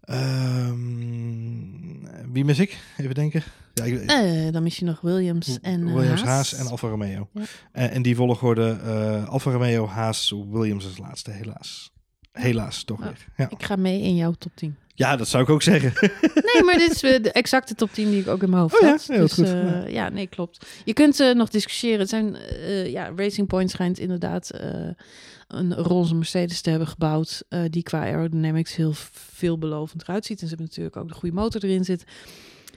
Ehm, 0.00 2.32
wie 2.32 2.44
mis 2.44 2.58
ik? 2.58 2.78
Even 2.96 3.14
denken. 3.14 3.42
Ja, 3.74 3.84
ik, 3.84 4.00
Eh, 4.00 4.52
dan 4.52 4.62
mis 4.62 4.76
je 4.76 4.84
nog 4.84 5.00
Williams 5.00 5.58
en 5.60 5.88
eh, 5.88 5.94
Williams, 5.94 6.22
Haas. 6.22 6.50
Haas 6.50 6.54
en 6.54 6.66
Alfa 6.66 6.88
Romeo. 6.88 7.28
Ja. 7.32 7.42
En, 7.72 7.90
en 7.90 8.02
die 8.02 8.16
volgorde 8.16 8.78
eh 8.84 9.28
Alfa 9.28 9.50
Romeo, 9.50 9.86
Haas, 9.86 10.34
Williams 10.50 10.84
als 10.84 10.98
laatste, 10.98 11.30
helaas. 11.30 11.92
Helaas, 12.32 12.84
toch 12.84 12.98
weer. 12.98 13.26
Ja. 13.36 13.50
Ik 13.50 13.62
ga 13.62 13.76
mee 13.76 14.02
in 14.02 14.16
jouw 14.16 14.32
top 14.32 14.52
10. 14.54 14.76
Ja, 15.00 15.16
dat 15.16 15.28
zou 15.28 15.42
ik 15.42 15.48
ook 15.50 15.62
zeggen. 15.62 15.92
Nee, 16.52 16.62
maar 16.64 16.78
dit 16.78 16.90
is 16.90 17.02
eh, 17.02 17.22
de 17.22 17.32
exacte 17.32 17.74
top 17.74 17.92
10 17.92 18.10
die 18.10 18.20
ik 18.20 18.28
ook 18.28 18.42
in 18.42 18.50
mijn 18.50 18.62
hoofd 18.62 18.74
Oh 18.74 18.80
ja, 18.80 18.88
had. 18.90 19.02
heel 19.06 19.20
dus, 19.20 19.32
goed. 19.32 19.44
eh, 19.46 19.52
Ja. 19.52 19.86
ja, 19.86 20.08
nee, 20.08 20.26
klopt. 20.26 20.66
Je 20.84 20.92
kunt 20.92 21.20
eh, 21.20 21.34
nog 21.34 21.48
discussiëren. 21.48 21.98
Het 21.98 22.08
zijn, 22.08 22.36
ja, 22.90 23.12
Racing 23.16 23.46
Point 23.48 23.70
schijnt 23.70 23.98
inderdaad 23.98 24.50
een 25.48 25.74
roze 25.74 26.14
Mercedes 26.14 26.60
te 26.60 26.70
hebben 26.70 26.88
gebouwd. 26.88 27.42
die 27.70 27.82
qua 27.82 28.00
aerodynamics 28.00 28.74
heel 28.76 28.92
veelbelovend 29.12 30.02
eruit 30.02 30.24
ziet. 30.26 30.40
En 30.40 30.48
ze 30.48 30.54
hebben 30.54 30.66
natuurlijk 30.66 30.96
ook 30.96 31.08
de 31.08 31.14
goede 31.14 31.34
motor 31.34 31.64
erin 31.64 31.84
zit. 31.84 32.04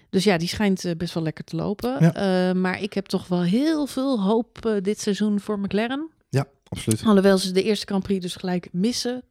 Dus 0.10 0.24
ja, 0.24 0.38
die 0.38 0.48
schijnt 0.48 0.94
best 0.98 1.14
wel 1.14 1.24
lekker 1.24 1.44
te 1.44 1.56
lopen. 1.56 1.98
Ja. 2.14 2.54
Maar 2.54 2.82
ik 2.82 2.94
heb 2.94 3.06
toch 3.06 3.28
wel 3.28 3.42
heel 3.44 3.86
veel 3.86 4.22
hoop 4.22 4.80
dit 4.82 5.00
seizoen 5.00 5.40
voor 5.40 5.60
McLaren. 5.60 6.10
ja, 6.30 6.46
absoluut. 6.68 7.04
Alhoewel 7.06 7.38
ze 7.38 7.52
de 7.52 7.64
eerste 7.64 7.86
Grand 7.86 8.04
Prix 8.04 8.22
dus 8.22 8.36
gelijk 8.36 8.68
missen. 8.72 9.24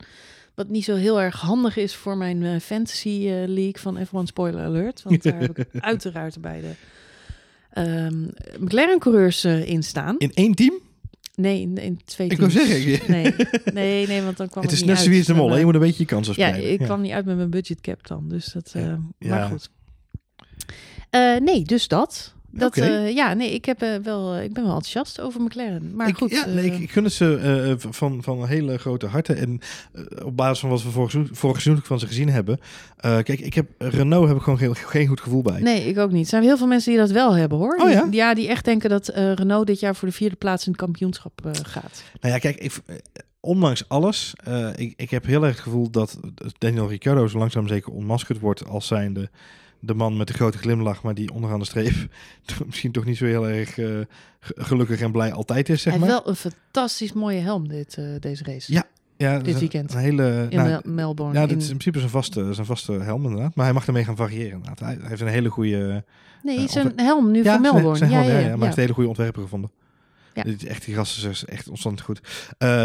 Wat 0.54 0.68
niet 0.68 0.84
zo 0.84 0.94
heel 0.94 1.20
erg 1.20 1.40
handig 1.40 1.76
is 1.76 1.94
voor 1.94 2.16
mijn 2.16 2.42
eh, 2.42 2.60
fantasy 2.60 3.08
eh, 3.28 3.48
league 3.48 3.78
van 3.78 3.98
F1 4.06 4.22
Spoiler 4.28 4.64
Alert. 4.64 5.02
Want 5.02 5.22
daar 5.22 5.40
heb 5.40 5.58
ik 5.58 5.66
uiteraard 5.80 6.40
bij 6.40 6.60
de 6.60 6.70
ehm, 7.70 8.22
McLaren-coureurs 8.64 9.44
eh, 9.44 9.68
in 9.68 9.82
staan. 9.82 10.18
In 10.18 10.32
één 10.34 10.54
team? 10.54 10.74
Nee, 11.34 11.60
in, 11.60 11.76
in 11.76 12.00
twee 12.04 12.28
Ik 12.28 12.38
wou 12.38 12.50
teams. 12.50 12.68
zeggen, 12.70 13.10
Nee, 13.12 13.34
nee, 13.74 14.06
nee, 14.06 14.22
want 14.22 14.36
dan 14.36 14.48
kwam 14.48 14.62
het 14.62 14.72
is 14.72 14.78
niet 14.80 14.88
net 14.88 14.98
zoals 14.98 15.26
de 15.26 15.34
mol. 15.34 15.56
Je 15.56 15.64
moet 15.64 15.74
een 15.74 15.80
beetje 15.80 16.02
je 16.02 16.08
kansen 16.08 16.34
Ja, 16.36 16.48
spelen. 16.52 16.72
ik 16.72 16.78
kwam 16.78 17.00
niet 17.00 17.12
uit 17.12 17.24
met 17.24 17.36
mijn 17.36 17.50
budget 17.50 17.80
cap 17.80 18.06
dan. 18.06 18.28
Dus 18.28 18.46
dat, 18.46 18.70
Ja. 18.74 19.00
Maar 19.18 19.38
Ja. 19.38 19.48
goed. 19.48 19.70
Nee, 21.42 21.62
dus 21.64 21.88
dat. 21.88 22.34
Dat, 22.54 22.76
eh, 22.76 23.14
ja, 23.14 23.34
nee, 23.34 23.54
ik, 23.54 23.64
heb, 23.64 23.82
eh, 23.82 23.96
wel, 24.02 24.36
ik 24.36 24.52
ben 24.52 24.62
wel 24.62 24.72
enthousiast 24.74 25.20
over 25.20 25.40
McLaren. 25.40 25.96
Maar 25.96 26.08
ik, 26.08 26.16
goed. 26.16 26.30
ja, 26.30 26.46
eh, 26.46 26.54
nee, 26.54 26.64
ik, 26.64 26.78
ik 26.78 26.90
gun 26.90 27.04
het 27.04 27.12
ze 27.12 27.36
eh, 27.36 27.90
van, 27.90 28.22
van 28.22 28.46
hele 28.46 28.78
grote 28.78 29.06
harten. 29.06 29.36
En 29.36 29.58
eh, 29.92 30.26
op 30.26 30.36
basis 30.36 30.58
van 30.58 30.68
wat 30.70 30.82
we 30.82 30.90
vorig 30.90 31.10
seizoen, 31.10 31.36
vorig 31.36 31.60
seizoen 31.60 31.84
van 31.84 31.98
ze 31.98 32.06
gezien 32.06 32.28
hebben. 32.28 32.58
eh, 32.96 33.10
kijk, 33.18 33.40
ik 33.40 33.54
heb 33.54 33.66
Renault 33.78 34.28
heb 34.28 34.36
ik 34.36 34.42
gewoon 34.42 34.58
geen, 34.58 34.76
geen 34.76 35.06
goed 35.06 35.20
gevoel 35.20 35.42
bij. 35.42 35.60
Nee, 35.60 35.84
ik 35.84 35.98
ook 35.98 36.10
niet. 36.12 36.22
Er 36.22 36.28
zijn 36.28 36.42
heel 36.42 36.56
veel 36.56 36.66
mensen 36.66 36.90
die 36.90 37.00
dat 37.00 37.10
wel 37.10 37.32
hebben 37.36 37.58
hoor. 37.58 37.76
Oh 37.82 37.90
ja? 37.90 38.02
Die, 38.02 38.12
ja, 38.14 38.34
die 38.34 38.48
echt 38.48 38.64
denken 38.64 38.90
dat 38.90 39.08
eh, 39.08 39.32
Renault 39.32 39.66
dit 39.66 39.80
jaar 39.80 39.96
voor 39.96 40.08
de 40.08 40.14
vierde 40.14 40.36
plaats 40.36 40.66
in 40.66 40.72
het 40.72 40.80
kampioenschap 40.80 41.46
eh, 41.46 41.52
gaat. 41.62 42.02
Nou 42.20 42.34
ja, 42.34 42.40
kijk, 42.40 42.56
ik, 42.56 42.72
eh, 42.86 42.96
ondanks 43.40 43.88
alles, 43.88 44.34
eh, 44.44 44.68
ik, 44.76 44.92
ik 44.96 45.10
heb 45.10 45.26
heel 45.26 45.42
erg 45.42 45.54
het 45.54 45.62
gevoel 45.62 45.90
dat 45.90 46.18
Daniel 46.58 46.88
Ricciardo 46.88 47.26
zo 47.26 47.38
langzaam 47.38 47.68
zeker 47.68 47.92
onmaskerd 47.92 48.40
wordt 48.40 48.66
als 48.66 48.86
zijnde 48.86 49.30
de 49.84 49.94
man 49.94 50.16
met 50.16 50.26
de 50.26 50.32
grote 50.32 50.58
glimlach, 50.58 51.02
maar 51.02 51.14
die 51.14 51.32
onderaan 51.32 51.58
de 51.58 51.64
streep 51.64 51.92
misschien 52.66 52.92
toch 52.92 53.04
niet 53.04 53.16
zo 53.16 53.24
heel 53.24 53.48
erg 53.48 53.78
eh, 53.78 53.86
ge- 54.40 54.54
gelukkig 54.56 55.00
en 55.00 55.12
blij 55.12 55.32
altijd 55.32 55.68
is, 55.68 55.82
zeg 55.82 55.92
Hij 55.92 56.00
maar. 56.02 56.10
heeft 56.10 56.22
wel 56.24 56.30
een 56.32 56.52
fantastisch 56.52 57.12
mooie 57.12 57.40
helm 57.40 57.68
dit, 57.68 57.96
eh, 57.98 58.04
deze 58.20 58.44
race. 58.44 58.72
Ja, 58.72 58.84
ja, 59.16 59.38
dit 59.38 59.54
is 59.54 59.60
weekend. 59.60 59.94
Een 59.94 60.00
hele, 60.00 60.46
In 60.50 60.56
nou, 60.56 60.68
Mel- 60.68 60.80
Melbourne. 60.94 61.38
ja, 61.40 61.46
dit 61.46 61.56
is 61.56 61.62
in 61.70 61.76
principe 61.76 61.98
zijn 61.98 62.10
vaste, 62.10 62.52
zijn 62.54 62.66
vaste 62.66 62.92
helm 62.92 63.24
inderdaad. 63.24 63.54
Maar 63.54 63.64
hij 63.64 63.74
mag 63.74 63.86
ermee 63.86 64.04
gaan 64.04 64.16
variëren 64.16 64.50
inderdaad. 64.52 64.78
Hij, 64.80 64.96
hij 65.00 65.08
heeft 65.08 65.20
een 65.20 65.26
hele 65.26 65.48
goede... 65.50 66.04
nee, 66.42 66.58
eh, 66.58 66.68
zijn 66.68 66.92
helm 66.96 67.30
nu 67.30 67.42
ja, 67.44 67.52
van 67.52 67.60
Melbourne. 67.62 67.96
Zijn, 67.96 68.10
ja, 68.10 68.16
helm, 68.22 68.28
ja, 68.30 68.38
ja, 68.38 68.46
maar 68.48 68.50
hij 68.56 68.58
heeft 68.64 68.76
een 68.76 68.82
hele 68.82 68.94
goede 68.94 69.08
ontwerper 69.08 69.42
gevonden. 69.42 69.70
Ja. 70.34 70.42
Dit 70.42 70.62
is 70.62 70.68
echt, 70.68 70.84
die 70.84 70.94
gast 70.94 71.24
is 71.26 71.44
echt 71.44 71.68
ontzettend 71.68 72.00
goed. 72.04 72.20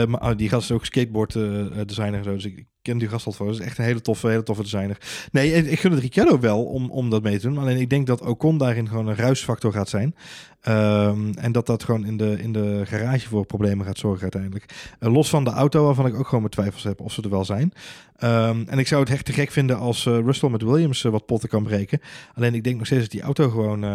Maar 0.10 0.22
oh, 0.30 0.32
die 0.38 0.50
gast 0.50 0.70
is 0.70 0.76
ook 0.76 0.86
skateboard 0.86 1.36
eh, 1.36 1.66
designer 1.86 2.14
en 2.18 2.24
zo. 2.24 2.34
Dus 2.34 2.46
ik, 2.46 2.58
ik 2.58 2.68
ken 2.88 2.98
die 2.98 3.08
gast 3.08 3.26
al 3.26 3.32
voor. 3.32 3.46
Dat 3.46 3.60
is 3.60 3.66
echt 3.66 3.78
een 3.78 3.84
hele 3.84 4.02
toffe, 4.02 4.28
hele 4.28 4.44
toffe 4.44 4.64
designer. 4.64 4.98
Nee, 5.32 5.54
ik, 5.54 5.80
gun 5.80 5.92
het 5.92 6.00
Ricciardo 6.00 6.40
wel 6.40 6.64
om, 6.64 6.92
om 6.92 7.10
dat 7.10 7.24
mee 7.24 7.40
te 7.40 7.48
doen. 7.48 7.58
Alleen 7.58 7.78
ik 7.78 7.90
denk 7.90 8.08
dat 8.08 8.22
Ocon 8.22 8.58
daarin 8.58 8.88
gewoon 8.88 9.08
een 9.08 9.16
ruisfactor 9.16 9.72
gaat 9.72 9.90
zijn. 9.90 10.16
Ehm, 10.62 11.32
en 11.32 11.52
dat 11.52 11.66
dat 11.66 11.84
gewoon 11.84 12.06
in 12.06 12.18
de, 12.18 12.42
in 12.42 12.54
de 12.54 12.82
garage 12.86 13.28
voor 13.28 13.46
problemen 13.46 13.86
gaat 13.86 13.98
zorgen 13.98 14.22
uiteindelijk. 14.22 14.96
Eh, 15.00 15.14
los 15.14 15.30
van 15.30 15.44
de 15.44 15.50
auto, 15.50 15.86
waarvan 15.86 16.06
ik 16.08 16.16
ook 16.16 16.26
gewoon 16.26 16.40
mijn 16.40 16.54
twijfels 16.54 16.84
heb 16.84 17.00
of 17.00 17.14
ze 17.14 17.22
er 17.22 17.30
wel 17.30 17.46
zijn. 17.46 17.74
Ehm, 18.16 18.64
en 18.68 18.80
ik 18.80 18.88
zou 18.88 19.02
het 19.02 19.12
echt 19.12 19.26
te 19.26 19.34
gek 19.34 19.52
vinden 19.52 19.78
als 19.78 20.06
eh, 20.06 20.20
Russell 20.20 20.50
met 20.50 20.62
Williams 20.62 21.04
eh, 21.04 21.12
wat 21.12 21.26
potten 21.26 21.50
kan 21.50 21.64
breken. 21.64 22.00
Alleen 22.34 22.54
ik 22.54 22.64
denk 22.64 22.78
nog 22.78 22.86
steeds 22.86 23.02
dat 23.02 23.12
die 23.12 23.22
auto 23.22 23.50
gewoon 23.50 23.86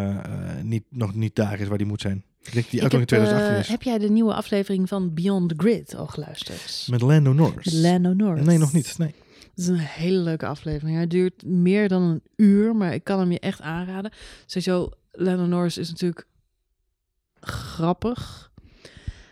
niet, 0.62 0.84
nog 0.88 1.14
niet 1.14 1.34
daar 1.34 1.61
is 1.61 1.68
waar 1.68 1.78
die 1.78 1.86
moet 1.86 2.01
zijn. 2.01 2.24
Ik 2.43 2.53
die 2.53 2.62
Ik 2.62 2.80
auto 2.80 2.97
in 2.97 3.01
heb, 3.01 3.01
eh, 3.01 3.07
2018 3.07 3.59
is. 3.59 3.68
heb 3.68 3.82
jij 3.82 3.99
de 3.99 4.11
nieuwe 4.11 4.34
aflevering 4.34 4.88
van 4.88 5.14
Beyond 5.14 5.49
the 5.49 5.55
Grid 5.57 5.95
al 5.95 6.07
geluisterd? 6.07 6.86
Met 6.90 7.01
Lando 7.01 7.32
Norris. 7.32 7.72
Met 7.72 7.82
Lando 7.82 8.12
Norris. 8.12 8.47
Nee, 8.47 8.59
nog 8.59 8.72
niet. 8.72 8.99
Nee. 8.99 9.14
Het 9.38 9.59
is 9.59 9.66
een 9.66 9.78
hele 9.78 10.18
leuke 10.18 10.47
aflevering. 10.47 10.97
Hij 10.97 11.07
duurt 11.07 11.45
meer 11.45 11.88
dan 11.88 12.03
een 12.03 12.22
uur, 12.36 12.76
maar 12.76 12.95
ik 12.95 13.05
kan 13.05 13.18
hem 13.18 13.32
je 13.32 13.40
echt 13.40 13.61
aanraden. 13.61 14.12
Sowieso, 14.47 14.90
Lando 15.11 15.47
Norris 15.47 15.78
is 15.78 15.88
natuurlijk 15.90 16.26
grappig. 17.40 18.51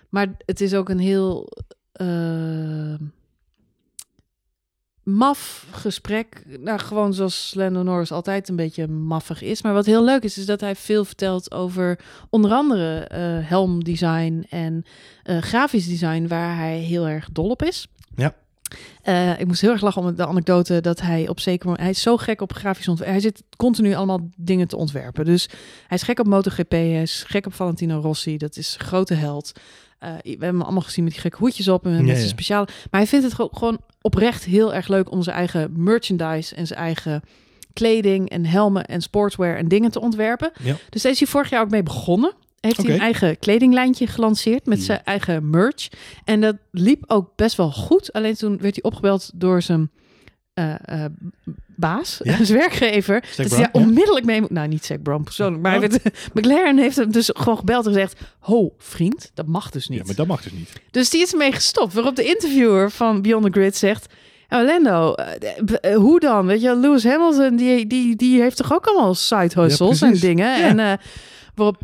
Maar 0.08 0.36
het 0.46 0.61
is 0.61 0.74
ook 0.74 0.88
een 0.88 0.98
heel 0.98 1.48
eh, 1.92 2.94
maf 5.16 5.66
gesprek. 5.70 6.42
Nou, 6.58 6.78
gewoon 6.78 7.14
zoals 7.14 7.52
Lando 7.56 7.82
Norris 7.82 8.12
altijd 8.12 8.48
een 8.48 8.56
beetje 8.56 8.88
maffig 8.88 9.42
is. 9.42 9.62
Maar 9.62 9.72
wat 9.72 9.86
heel 9.86 10.04
leuk 10.04 10.22
is, 10.22 10.38
is 10.38 10.46
dat 10.46 10.61
hij 10.61 10.76
veel 10.76 11.04
vertelt 11.04 11.52
over 11.52 11.98
onder 12.30 12.50
andere 12.52 12.98
eh, 12.98 13.20
helmdesign 13.48 14.46
en 14.48 14.84
eh, 15.22 15.38
grafisch 15.38 15.86
design, 15.86 16.26
waar 16.26 16.56
hij 16.56 16.78
heel 16.78 17.08
erg 17.08 17.28
dol 17.32 17.48
op 17.48 17.62
is. 17.62 17.86
Ja. 18.16 18.34
Eh, 19.02 19.40
ik 19.40 19.46
moest 19.46 19.61
heel 19.61 19.70
erg 19.70 19.80
lachen 19.80 20.02
om 20.02 20.14
de 20.14 20.26
anekdote 20.26 20.80
dat 20.80 21.00
hij 21.00 21.28
op 21.28 21.40
zeker 21.40 21.64
moment... 21.64 21.82
Hij 21.82 21.92
is 21.92 22.02
zo 22.02 22.16
gek 22.16 22.40
op 22.40 22.52
grafisch 22.52 22.88
ontwerpen. 22.88 23.14
Hij 23.14 23.24
zit 23.24 23.42
continu 23.56 23.94
allemaal 23.94 24.30
dingen 24.36 24.68
te 24.68 24.76
ontwerpen. 24.76 25.24
Dus 25.24 25.48
hij 25.86 25.96
is 25.96 26.02
gek 26.02 26.18
op 26.18 26.26
MotoGP, 26.26 26.70
hij 26.70 27.02
is 27.02 27.24
gek 27.26 27.46
op 27.46 27.54
Valentino 27.54 28.00
Rossi. 28.00 28.36
Dat 28.36 28.56
is 28.56 28.76
grote 28.78 29.14
held. 29.14 29.52
Eh, 30.01 30.11
we 30.22 30.28
hebben 30.28 30.48
hem 30.48 30.62
allemaal 30.62 30.82
gezien 30.82 31.05
met 31.05 31.12
die 31.12 31.22
gekke 31.22 31.36
hoedjes 31.36 31.68
op 31.68 31.84
en 31.84 31.90
met 31.90 32.01
Ja, 32.01 32.07
zijn 32.07 32.20
ja. 32.20 32.28
speciale... 32.28 32.66
Maar 32.90 33.01
hij 33.01 33.07
vindt 33.09 33.24
het 33.24 33.48
gewoon- 33.53 33.80
oprecht 34.03 34.44
heel 34.44 34.74
erg 34.74 34.88
leuk 34.88 35.11
om 35.11 35.22
zijn 35.22 35.36
eigen 35.36 35.72
merchandise 35.76 36.55
en 36.55 36.66
zijn 36.66 36.78
eigen 36.78 37.22
kleding 37.72 38.30
en 38.30 38.46
helmen 38.46 38.84
en 38.86 39.01
sportswear 39.01 39.57
en 39.57 39.68
dingen 39.68 39.90
te 39.90 40.01
ontwerpen. 40.01 40.51
Ja. 40.62 40.76
Dus 40.90 41.03
daar 41.03 41.12
is 41.12 41.18
hij 41.18 41.28
vorig 41.28 41.51
jaar 41.51 41.62
ook 41.62 41.70
mee 41.70 41.82
begonnen. 41.82 42.32
Heeft 42.61 42.76
hij 42.76 42.94
een 42.94 43.01
eigen 43.01 43.38
kledinglijntje 43.38 44.07
gelanceerd 44.07 44.66
met 44.66 44.82
zijn 44.82 45.01
eigen 45.05 45.51
merch. 45.51 45.88
En 46.24 46.40
dat 46.40 46.57
liep 46.70 47.05
ook 47.07 47.32
best 47.36 47.57
wel 47.57 47.72
goed. 47.72 48.12
Alleen 48.12 48.34
toen 48.34 48.59
werd 48.59 48.74
hij 48.74 48.82
opgebeld 48.82 49.30
door 49.34 49.62
zijn 49.62 49.90
eh, 50.55 50.74
eh, 51.05 51.11
baas, 51.81 52.20
Ja? 52.22 52.45
zijn 52.45 52.59
werkgever. 52.64 53.24
Zac 53.31 53.49
dat 53.49 53.51
hij 53.51 53.61
ja? 53.61 53.68
onmiddellijk 53.81 54.26
mee 54.26 54.41
moet. 54.41 54.51
Nou, 54.51 54.68
niet 54.68 54.85
Zac 54.85 55.03
Brown 55.03 55.22
persoonlijk. 55.22 55.62
Maar 55.62 55.78
Oh. 55.83 55.89
McLaren 56.35 56.78
heeft 56.78 56.97
hem 56.97 57.12
dus 57.12 57.31
gewoon 57.33 57.59
gebeld 57.59 57.87
en 57.87 57.93
gezegd... 57.93 58.20
Ho, 58.39 58.74
vriend, 58.78 59.31
dat 59.35 59.47
mag 59.47 59.70
dus 59.70 59.89
niet. 59.89 59.99
Ja, 59.99 60.05
maar 60.07 60.14
dat 60.14 60.26
mag 60.26 60.43
dus 60.43 60.53
niet. 60.53 60.72
Dus 60.91 61.11
die 61.11 61.22
is 61.22 61.33
ermee 61.33 61.53
gestopt. 61.53 61.93
Waarop 61.95 62.16
de 62.16 62.24
interviewer 62.24 62.91
van 62.91 63.22
Beyond 63.22 63.45
the 63.45 63.51
Grid 63.51 63.76
zegt... 63.76 64.07
Oh, 64.49 64.64
Lando, 64.64 65.14
eh, 65.14 65.59
eh, 65.81 65.97
hoe 65.97 66.20
dan? 66.20 66.47
Weet 66.47 66.61
je, 66.61 66.76
Lewis 66.76 67.05
Hamilton, 67.05 67.57
die, 67.57 67.87
die, 67.87 68.16
die 68.16 68.41
heeft 68.41 68.57
toch 68.57 68.72
ook 68.72 68.87
allemaal 68.87 69.14
side 69.14 69.61
hustles 69.61 69.99
Ja, 69.99 70.07
en 70.07 70.18
dingen? 70.18 70.62
En 70.62 70.78
eh, 70.78 70.93
waarop 71.55 71.83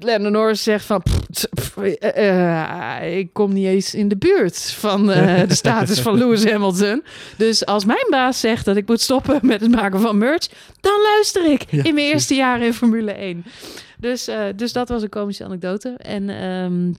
Lando 0.00 0.28
Norris 0.28 0.62
zegt 0.62 0.84
van... 0.84 1.02
pff, 1.02 1.48
pff, 1.54 1.76
eh, 1.76 2.98
eh, 2.98 3.18
ik 3.18 3.32
kom 3.32 3.52
niet 3.52 3.66
eens 3.66 3.94
in 3.94 4.08
de 4.08 4.16
buurt 4.16 4.58
van 4.58 5.10
eh, 5.10 5.48
de 5.48 5.54
status 5.64 6.00
van 6.00 6.18
Lewis 6.18 6.50
Hamilton. 6.50 7.04
Dus 7.36 7.66
als 7.66 7.84
mijn 7.84 8.06
baas 8.10 8.40
zegt 8.40 8.64
dat 8.64 8.76
ik 8.76 8.88
moet 8.88 9.00
stoppen 9.00 9.38
met 9.42 9.60
het 9.60 9.70
maken 9.70 10.00
van 10.00 10.18
merch... 10.18 10.48
dan 10.80 11.00
luister 11.02 11.50
ik 11.50 11.64
Ja, 11.70 11.84
in 11.84 11.94
mijn 11.94 12.06
eerste 12.06 12.34
jaren 12.34 12.66
in 12.66 12.74
Formule 12.74 13.12
1. 13.12 13.44
Dus, 13.98 14.30
dus 14.56 14.72
dat 14.72 14.88
was 14.88 15.02
een 15.02 15.08
komische 15.08 15.44
anekdote. 15.44 15.88
En... 15.88 16.28
ehm, 16.28 16.92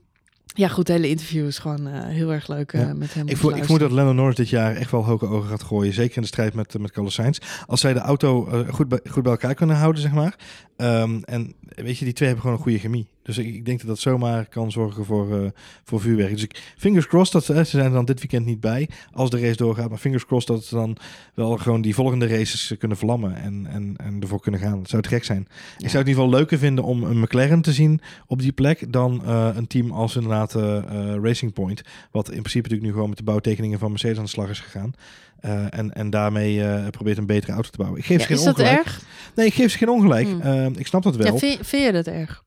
ja, 0.54 0.68
goed, 0.68 0.88
het 0.88 0.96
hele 0.96 1.08
interview 1.08 1.46
is 1.46 1.58
gewoon 1.58 1.86
heel 1.86 2.32
erg 2.32 2.48
leuk 2.48 2.72
Ja. 2.72 2.92
met 2.94 3.14
hem. 3.14 3.28
Ik, 3.28 3.36
voel, 3.36 3.50
ik 3.50 3.62
vermoed 3.62 3.80
dat 3.80 3.90
Lando 3.90 4.12
Norris 4.12 4.36
dit 4.36 4.48
jaar 4.48 4.76
echt 4.76 4.90
wel 4.90 5.04
hoge 5.04 5.26
ogen 5.26 5.48
gaat 5.48 5.62
gooien. 5.62 5.92
Zeker 5.92 6.16
in 6.16 6.22
de 6.22 6.28
strijd 6.28 6.54
met, 6.54 6.78
met 6.78 6.90
Carlos 6.90 7.14
Sainz. 7.14 7.38
Als 7.66 7.80
zij 7.80 7.92
de 7.92 7.98
auto 8.00 8.48
goed, 8.70 8.88
bij, 8.88 9.00
goed 9.10 9.22
bij 9.22 9.32
elkaar 9.32 9.54
kunnen 9.54 9.76
houden, 9.76 10.02
zeg 10.02 10.12
maar. 10.12 10.36
Ehm, 10.80 11.20
en 11.24 11.54
weet 11.62 11.98
je, 11.98 12.04
die 12.04 12.14
twee 12.14 12.28
hebben 12.28 12.46
gewoon 12.46 12.56
een 12.56 12.62
goede 12.62 12.78
chemie. 12.78 13.08
Dus 13.22 13.38
ik, 13.38 13.46
ik 13.54 13.64
denk 13.64 13.78
dat 13.78 13.88
dat 13.88 13.98
zomaar 13.98 14.46
kan 14.46 14.70
zorgen 14.70 15.04
voor, 15.04 15.42
eh, 15.42 15.50
voor 15.84 16.00
vuurwerk. 16.00 16.30
Dus 16.30 16.42
ik, 16.42 16.74
fingers 16.76 17.06
crossed 17.06 17.32
dat 17.32 17.44
ze, 17.44 17.54
ze 17.54 17.64
zijn 17.64 17.84
er 17.84 17.92
dan 17.92 18.04
dit 18.04 18.18
weekend 18.18 18.46
niet 18.46 18.60
bij 18.60 18.88
als 19.12 19.30
de 19.30 19.40
race 19.40 19.56
doorgaat. 19.56 19.88
Maar 19.88 19.98
fingers 19.98 20.26
crossed 20.26 20.56
dat 20.56 20.64
ze 20.64 20.74
dan 20.74 20.96
wel 21.34 21.56
gewoon 21.56 21.80
die 21.80 21.94
volgende 21.94 22.26
races 22.26 22.74
kunnen 22.78 22.96
vlammen 22.96 23.36
en, 23.36 23.66
en, 23.66 23.94
en 23.96 24.20
ervoor 24.20 24.40
kunnen 24.40 24.60
gaan. 24.60 24.78
Dat 24.78 24.88
zou 24.88 25.02
het 25.02 25.10
gek 25.10 25.24
zijn. 25.24 25.40
Ik 25.40 25.48
zou 25.48 25.80
het 25.80 25.92
in 25.92 25.98
ieder 25.98 26.14
geval 26.14 26.38
leuker 26.38 26.58
vinden 26.58 26.84
om 26.84 27.02
een 27.02 27.20
McLaren 27.20 27.62
te 27.62 27.72
zien 27.72 28.00
op 28.26 28.40
die 28.40 28.52
plek 28.52 28.92
dan 28.92 29.24
eh, 29.24 29.48
een 29.54 29.66
team 29.66 29.90
als 29.90 30.14
inderdaad 30.14 30.54
eh, 30.54 30.76
eh, 30.76 31.22
Racing 31.22 31.52
Point. 31.52 31.82
Wat 32.10 32.26
in 32.30 32.40
principe 32.40 32.62
natuurlijk 32.62 32.86
nu 32.86 32.92
gewoon 32.92 33.08
met 33.08 33.18
de 33.18 33.24
bouwtekeningen 33.24 33.78
van 33.78 33.90
Mercedes 33.90 34.18
aan 34.18 34.24
de 34.24 34.30
slag 34.30 34.48
is 34.48 34.60
gegaan. 34.60 34.92
Eh, 35.40 35.64
en, 35.78 35.92
en 35.92 36.10
daarmee 36.10 36.64
eh, 36.64 36.88
probeert 36.88 37.18
een 37.18 37.26
betere 37.26 37.52
auto 37.52 37.70
te 37.70 37.76
bouwen. 37.76 37.98
Ik 38.00 38.06
geef 38.06 38.16
Ja, 38.16 38.22
ze 38.22 38.28
geen 38.28 38.36
is 38.36 38.44
dat 38.44 38.58
erg? 38.58 39.00
Nee, 39.34 39.46
ik 39.46 39.54
geef 39.54 39.70
ze 39.72 39.78
geen 39.78 39.88
ongelijk. 39.88 40.26
Hmm. 40.28 40.40
Eh, 40.40 40.66
ik 40.66 40.86
snap 40.86 41.02
dat 41.02 41.16
wel. 41.16 41.32
Ja, 41.32 41.38
vind, 41.38 41.66
vind 41.66 41.84
je 41.84 41.92
dat 41.92 42.06
erg? 42.06 42.42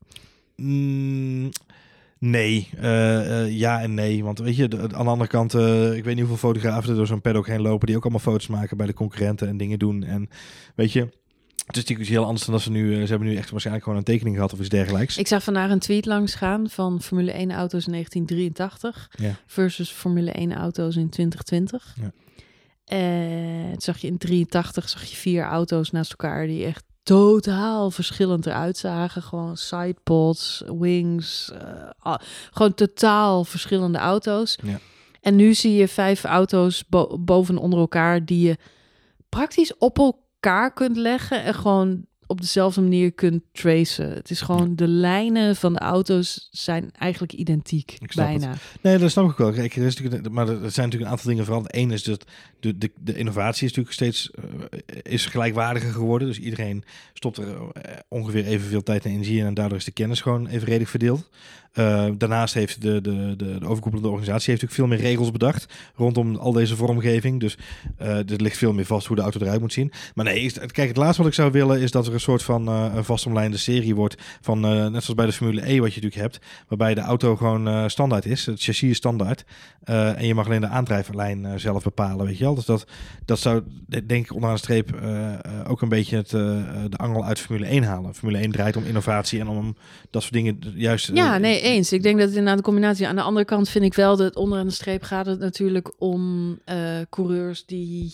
Mm, 0.56 1.50
nee, 2.20 2.70
Eh, 2.82 3.58
ja 3.58 3.82
en 3.82 3.94
nee. 3.94 4.24
Want 4.24 4.40
weet 4.40 4.56
je, 4.56 4.68
de- 4.68 4.78
aan 4.82 4.88
de 5.06 5.12
andere 5.12 5.30
kant, 5.30 5.54
ik 5.54 6.04
weet 6.04 6.16
niet 6.16 6.20
hoeveel 6.28 6.38
fotografen 6.50 6.90
er 6.90 6.96
door 6.96 7.08
zo'n 7.08 7.22
paddock 7.22 7.48
heen 7.48 7.62
lopen, 7.62 7.88
die 7.88 7.96
ook 7.96 8.04
allemaal 8.04 8.20
foto's 8.22 8.48
maken 8.48 8.78
bij 8.78 8.86
de 8.86 8.94
concurrenten 8.94 9.48
en 9.48 9.58
dingen 9.58 9.80
doen. 9.80 10.04
En 10.04 10.30
weet 10.76 10.92
je, 10.92 11.00
het 11.00 11.76
is 11.76 11.82
natuurlijk 11.82 12.00
iets 12.00 12.10
heel 12.10 12.26
anders 12.26 12.46
dan 12.46 12.54
dat 12.54 12.64
ze 12.64 12.72
nu, 12.72 13.02
ze 13.02 13.10
hebben 13.10 13.28
nu 13.28 13.36
echt 13.36 13.50
waarschijnlijk 13.50 13.86
gewoon 13.86 14.00
een 14.00 14.06
tekening 14.06 14.36
gehad 14.36 14.54
of 14.54 14.60
iets 14.60 14.70
dergelijks. 14.70 15.18
Ik 15.18 15.28
zag 15.28 15.44
vandaag 15.44 15.70
een 15.72 15.80
tweet 15.80 16.06
langs 16.06 16.36
gaan 16.36 16.70
van 16.70 17.02
Formule 17.02 17.32
1 17.32 17.52
auto's 17.52 17.86
in 17.86 17.92
1983 17.92 19.10
Ja. 19.18 19.36
versus 19.46 19.90
Formule 19.90 20.32
1 20.32 20.54
auto's 20.56 20.96
in 20.96 21.10
2020. 21.10 21.96
Ja. 22.02 22.12
En 22.86 23.72
toen 23.72 23.82
zag 23.82 23.98
je 23.98 24.08
in 24.08 24.18
83 24.18 24.90
zag 24.90 25.04
je 25.04 25.16
vier 25.16 25.44
auto's 25.44 25.92
naast 25.92 26.10
elkaar 26.12 26.48
die 26.48 26.66
echt 26.66 26.84
totaal 27.04 27.92
verschillend 27.92 28.46
eruit 28.46 28.78
zagen. 28.78 29.22
Gewoon 29.22 29.58
sidepods, 29.58 30.64
wings, 30.80 31.52
eh, 32.04 32.16
gewoon 32.52 32.74
totaal 32.74 33.44
verschillende 33.44 33.98
auto's. 33.98 34.58
Ja. 34.64 34.80
En 35.22 35.36
nu 35.36 35.54
zie 35.54 35.74
je 35.74 35.88
vijf 35.88 36.24
auto's 36.24 36.84
bo- 36.88 37.18
boven 37.20 37.56
en 37.56 37.62
onder 37.62 37.80
elkaar 37.80 38.26
die 38.26 38.48
je 38.48 38.58
praktisch 39.30 39.78
op 39.78 39.98
elkaar 39.98 40.74
kunt 40.74 40.98
leggen 40.98 41.44
en 41.44 41.54
gewoon 41.54 42.06
op 42.28 42.42
dezelfde 42.42 42.82
manier 42.82 43.12
kunt 43.12 43.44
tracen. 43.52 44.10
Het 44.14 44.30
is 44.30 44.42
gewoon 44.42 44.76
de 44.76 44.88
lijnen 44.88 45.56
van 45.56 45.74
de 45.74 45.80
auto's 45.80 46.48
zijn 46.52 46.92
eigenlijk 46.92 47.34
identiek, 47.34 47.98
bijna. 48.16 48.54
Nee, 48.82 48.98
dat 48.98 49.12
snap 49.12 49.30
ik 49.32 49.38
wel. 49.38 49.52
Kijk, 49.52 49.76
er 49.76 49.86
is 49.86 49.96
natuurlijk, 49.98 50.30
maar 50.30 50.48
er 50.48 50.56
zijn 50.56 50.62
natuurlijk 50.86 51.04
een 51.04 51.08
aantal 51.18 51.30
dingen 51.30 51.46
veranderd. 51.46 51.76
Eén 51.76 51.92
is 51.92 52.04
dat 52.04 52.24
de, 52.64 52.78
de, 52.78 52.92
de 53.00 53.18
innovatie 53.18 53.68
is 53.68 53.74
natuurlijk 53.74 53.94
steeds 53.96 54.32
eh, 54.32 54.44
is 55.02 55.26
gelijkwaardiger 55.26 55.92
geworden. 55.92 56.28
Dus 56.28 56.40
iedereen 56.40 56.84
stopt 57.14 57.38
er 57.38 57.48
eh, 57.48 57.98
ongeveer 58.08 58.46
evenveel 58.46 58.84
tijd 58.84 59.06
en 59.06 59.12
energie 59.12 59.40
in. 59.40 59.46
En 59.46 59.54
daardoor 59.54 59.78
is 59.78 59.86
de 59.86 59.92
kennis 59.92 60.22
gewoon 60.22 60.48
evenredig 60.48 60.90
verdeeld. 60.90 61.30
Uh, 61.74 62.06
daarnaast 62.18 62.54
heeft 62.54 62.82
de, 62.82 63.02
de, 63.02 63.36
de, 63.38 63.58
de 63.60 63.66
overkoepelende 63.68 64.10
organisatie 64.10 64.50
heeft 64.50 64.62
natuurlijk 64.62 64.90
veel 64.90 64.98
meer 64.98 65.10
regels 65.10 65.32
bedacht 65.32 65.74
rondom 65.96 66.36
al 66.36 66.52
deze 66.52 66.76
vormgeving. 66.76 67.40
Dus 67.40 67.58
uh, 68.02 68.08
er 68.08 68.42
ligt 68.42 68.58
veel 68.58 68.74
meer 68.74 68.86
vast 68.86 69.08
hoe 69.08 69.16
de 69.16 69.22
auto 69.22 69.40
eruit 69.40 69.62
moet 69.62 69.74
zien. 69.74 69.92
Maar 70.16 70.26
nee, 70.26 70.52
kijk, 70.52 70.88
het 70.88 70.98
laatste 70.98 71.22
wat 71.22 71.32
ik 71.32 71.38
zou 71.38 71.52
willen 71.52 71.80
is 71.80 71.92
dat 71.92 72.08
er 72.08 72.14
een 72.14 72.20
soort 72.20 72.44
van 72.44 72.70
uh, 72.70 72.92
een 72.96 73.04
vastomlijnde 73.04 73.58
serie 73.58 73.96
wordt 73.96 74.16
van 74.42 74.60
net 74.60 75.04
zoals 75.04 75.16
bij 75.16 75.26
de 75.26 75.32
Formule 75.32 75.62
E 75.62 75.80
wat 75.80 75.94
je 75.94 76.02
natuurlijk 76.02 76.22
hebt, 76.22 76.40
waarbij 76.68 76.94
de 76.94 77.02
auto 77.02 77.36
gewoon 77.36 77.90
standaard 77.90 78.26
is. 78.26 78.46
Het 78.46 78.62
chassis 78.62 78.90
is 78.90 78.98
standaard 78.98 79.46
en 79.84 80.26
je 80.26 80.34
mag 80.34 80.46
alleen 80.46 80.62
de 80.62 80.68
aandrijverlijn 80.68 81.60
zelf 81.60 81.84
bepalen, 81.84 82.26
weet 82.26 82.38
je 82.38 82.44
wel. 82.44 82.53
Dus 82.56 82.66
dat, 82.66 82.86
dat 83.26 83.40
zou 83.40 83.64
denk 83.88 84.26
ik 84.26 84.34
onderaan 84.34 84.56
de 84.56 84.62
streep 84.62 85.00
ook 85.68 85.82
een 85.82 85.90
beetje 85.90 86.16
het, 86.16 86.30
de 86.30 86.98
angel 86.98 87.26
uit 87.26 87.40
Formule 87.40 87.66
1 87.66 87.84
halen. 87.84 88.16
Formule 88.16 88.38
1 88.38 88.52
draait 88.52 88.76
om 88.76 88.84
innovatie 88.84 89.40
en 89.40 89.48
om 89.48 89.76
dat 90.10 90.22
soort 90.22 90.34
dingen 90.34 90.60
juist. 90.76 91.12
Ja, 91.14 91.38
nee, 91.38 91.62
eens. 91.62 91.92
Ik 91.92 92.04
denk 92.04 92.18
dat 92.18 92.28
het 92.28 92.38
inderdaad 92.38 92.58
de 92.58 92.64
combinatie. 92.64 93.08
Aan 93.08 93.16
de 93.16 93.22
andere 93.22 93.46
kant 93.46 93.70
vind 93.70 93.86
ik 93.86 93.94
wel 93.94 94.18
dat 94.18 94.36
onderaan 94.36 94.68
de 94.68 94.74
streep 94.74 95.04
gaat 95.04 95.26
het 95.26 95.40
natuurlijk 95.40 95.94
om 95.98 96.60
coureurs 97.10 97.66
die 97.66 98.14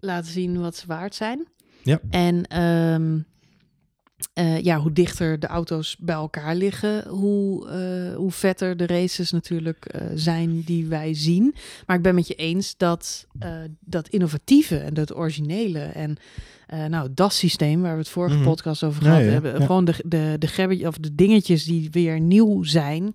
laten 0.00 0.32
zien 0.32 0.60
wat 0.60 0.76
ze 0.76 0.86
waard 0.86 1.14
zijn. 1.14 1.46
Ja. 1.82 2.00
En 2.10 2.62
um, 2.62 3.26
uh, 4.34 4.60
ja, 4.60 4.78
hoe 4.78 4.92
dichter 4.92 5.40
de 5.40 5.46
auto's 5.46 5.96
bij 5.98 6.14
elkaar 6.14 6.54
liggen, 6.54 7.08
hoe, 7.08 7.66
uh, 7.66 8.16
hoe 8.16 8.30
vetter 8.30 8.76
de 8.76 8.86
races 8.86 9.30
natuurlijk 9.30 9.94
uh, 9.94 10.02
zijn 10.14 10.62
die 10.62 10.86
wij 10.86 11.14
zien. 11.14 11.54
Maar 11.86 11.96
ik 11.96 12.02
ben 12.02 12.14
met 12.14 12.26
je 12.26 12.34
eens 12.34 12.74
dat 12.76 13.26
dat 13.80 14.08
innovatieve 14.08 14.78
en 14.78 14.94
dat 14.94 15.16
originele 15.16 15.78
en 15.80 16.16
nou, 16.88 17.08
dat 17.14 17.32
systeem 17.32 17.82
waar 17.82 17.92
we 17.92 17.98
het 17.98 18.08
vorige 18.08 18.36
mm. 18.36 18.44
podcast 18.44 18.82
over 18.82 19.02
gehad 19.02 19.22
hebben, 19.22 19.58
ja. 19.58 19.66
gewoon 19.66 19.84
de, 19.84 19.94
de, 20.04 20.36
de, 20.38 20.86
of 20.86 20.98
de 20.98 21.14
dingetjes 21.14 21.64
die 21.64 21.88
weer 21.90 22.20
nieuw 22.20 22.62
zijn 22.62 23.14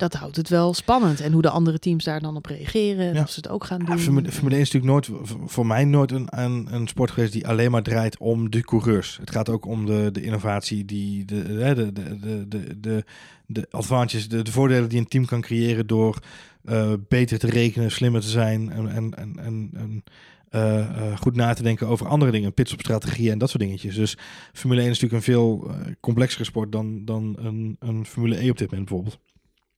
dat 0.00 0.14
houdt 0.14 0.36
het 0.36 0.48
wel 0.48 0.74
spannend. 0.74 1.20
En 1.20 1.32
hoe 1.32 1.42
de 1.42 1.50
andere 1.50 1.78
teams 1.78 2.04
daar 2.04 2.20
dan 2.20 2.36
op 2.36 2.46
reageren. 2.46 3.14
En 3.14 3.22
of 3.22 3.30
ze 3.30 3.40
het 3.40 3.48
ook 3.48 3.64
gaan 3.64 3.78
doen. 3.78 3.96
Ja, 3.96 4.02
Formule, 4.02 4.32
Formule 4.32 4.54
1 4.54 4.62
is 4.62 4.72
natuurlijk 4.72 5.08
nooit, 5.08 5.20
voor 5.44 5.66
mij 5.66 5.84
nooit 5.84 6.12
een, 6.12 6.26
een, 6.30 6.66
een 6.70 6.88
sport 6.88 7.10
geweest 7.10 7.32
die 7.32 7.48
alleen 7.48 7.70
maar 7.70 7.82
draait 7.82 8.18
om 8.18 8.50
de 8.50 8.60
coureurs. 8.60 9.18
Het 9.20 9.30
gaat 9.30 9.48
ook 9.48 9.66
om 9.66 9.86
de, 9.86 10.08
de 10.12 10.22
innovatie, 10.22 10.84
die, 10.84 11.24
de, 11.24 11.42
de, 11.42 11.92
de, 11.92 12.18
de, 12.18 12.48
de, 12.48 12.80
de, 12.80 13.04
de 13.46 13.66
advantages, 13.70 14.28
de, 14.28 14.42
de 14.42 14.52
voordelen 14.52 14.88
die 14.88 14.98
een 14.98 15.08
team 15.08 15.24
kan 15.24 15.40
creëren 15.40 15.86
door 15.86 16.18
uh, 16.64 16.92
beter 17.08 17.38
te 17.38 17.46
rekenen, 17.46 17.90
slimmer 17.90 18.20
te 18.20 18.28
zijn 18.28 18.70
en, 18.70 18.88
en, 18.88 19.14
en, 19.14 19.70
en 19.74 20.04
uh, 20.50 20.76
uh, 20.76 21.16
goed 21.18 21.36
na 21.36 21.54
te 21.54 21.62
denken 21.62 21.88
over 21.88 22.06
andere 22.06 22.30
dingen, 22.30 22.54
pits 22.54 22.72
op 22.72 22.80
strategie 22.80 23.30
en 23.30 23.38
dat 23.38 23.50
soort 23.50 23.62
dingetjes. 23.62 23.94
Dus 23.94 24.16
Formule 24.52 24.80
1 24.80 24.90
is 24.90 25.00
natuurlijk 25.00 25.26
een 25.26 25.32
veel 25.34 25.70
complexere 26.00 26.44
sport 26.44 26.72
dan, 26.72 27.04
dan 27.04 27.36
een, 27.38 27.76
een 27.78 28.06
Formule 28.06 28.44
E 28.44 28.50
op 28.50 28.58
dit 28.58 28.70
moment 28.70 28.88
bijvoorbeeld. 28.88 29.18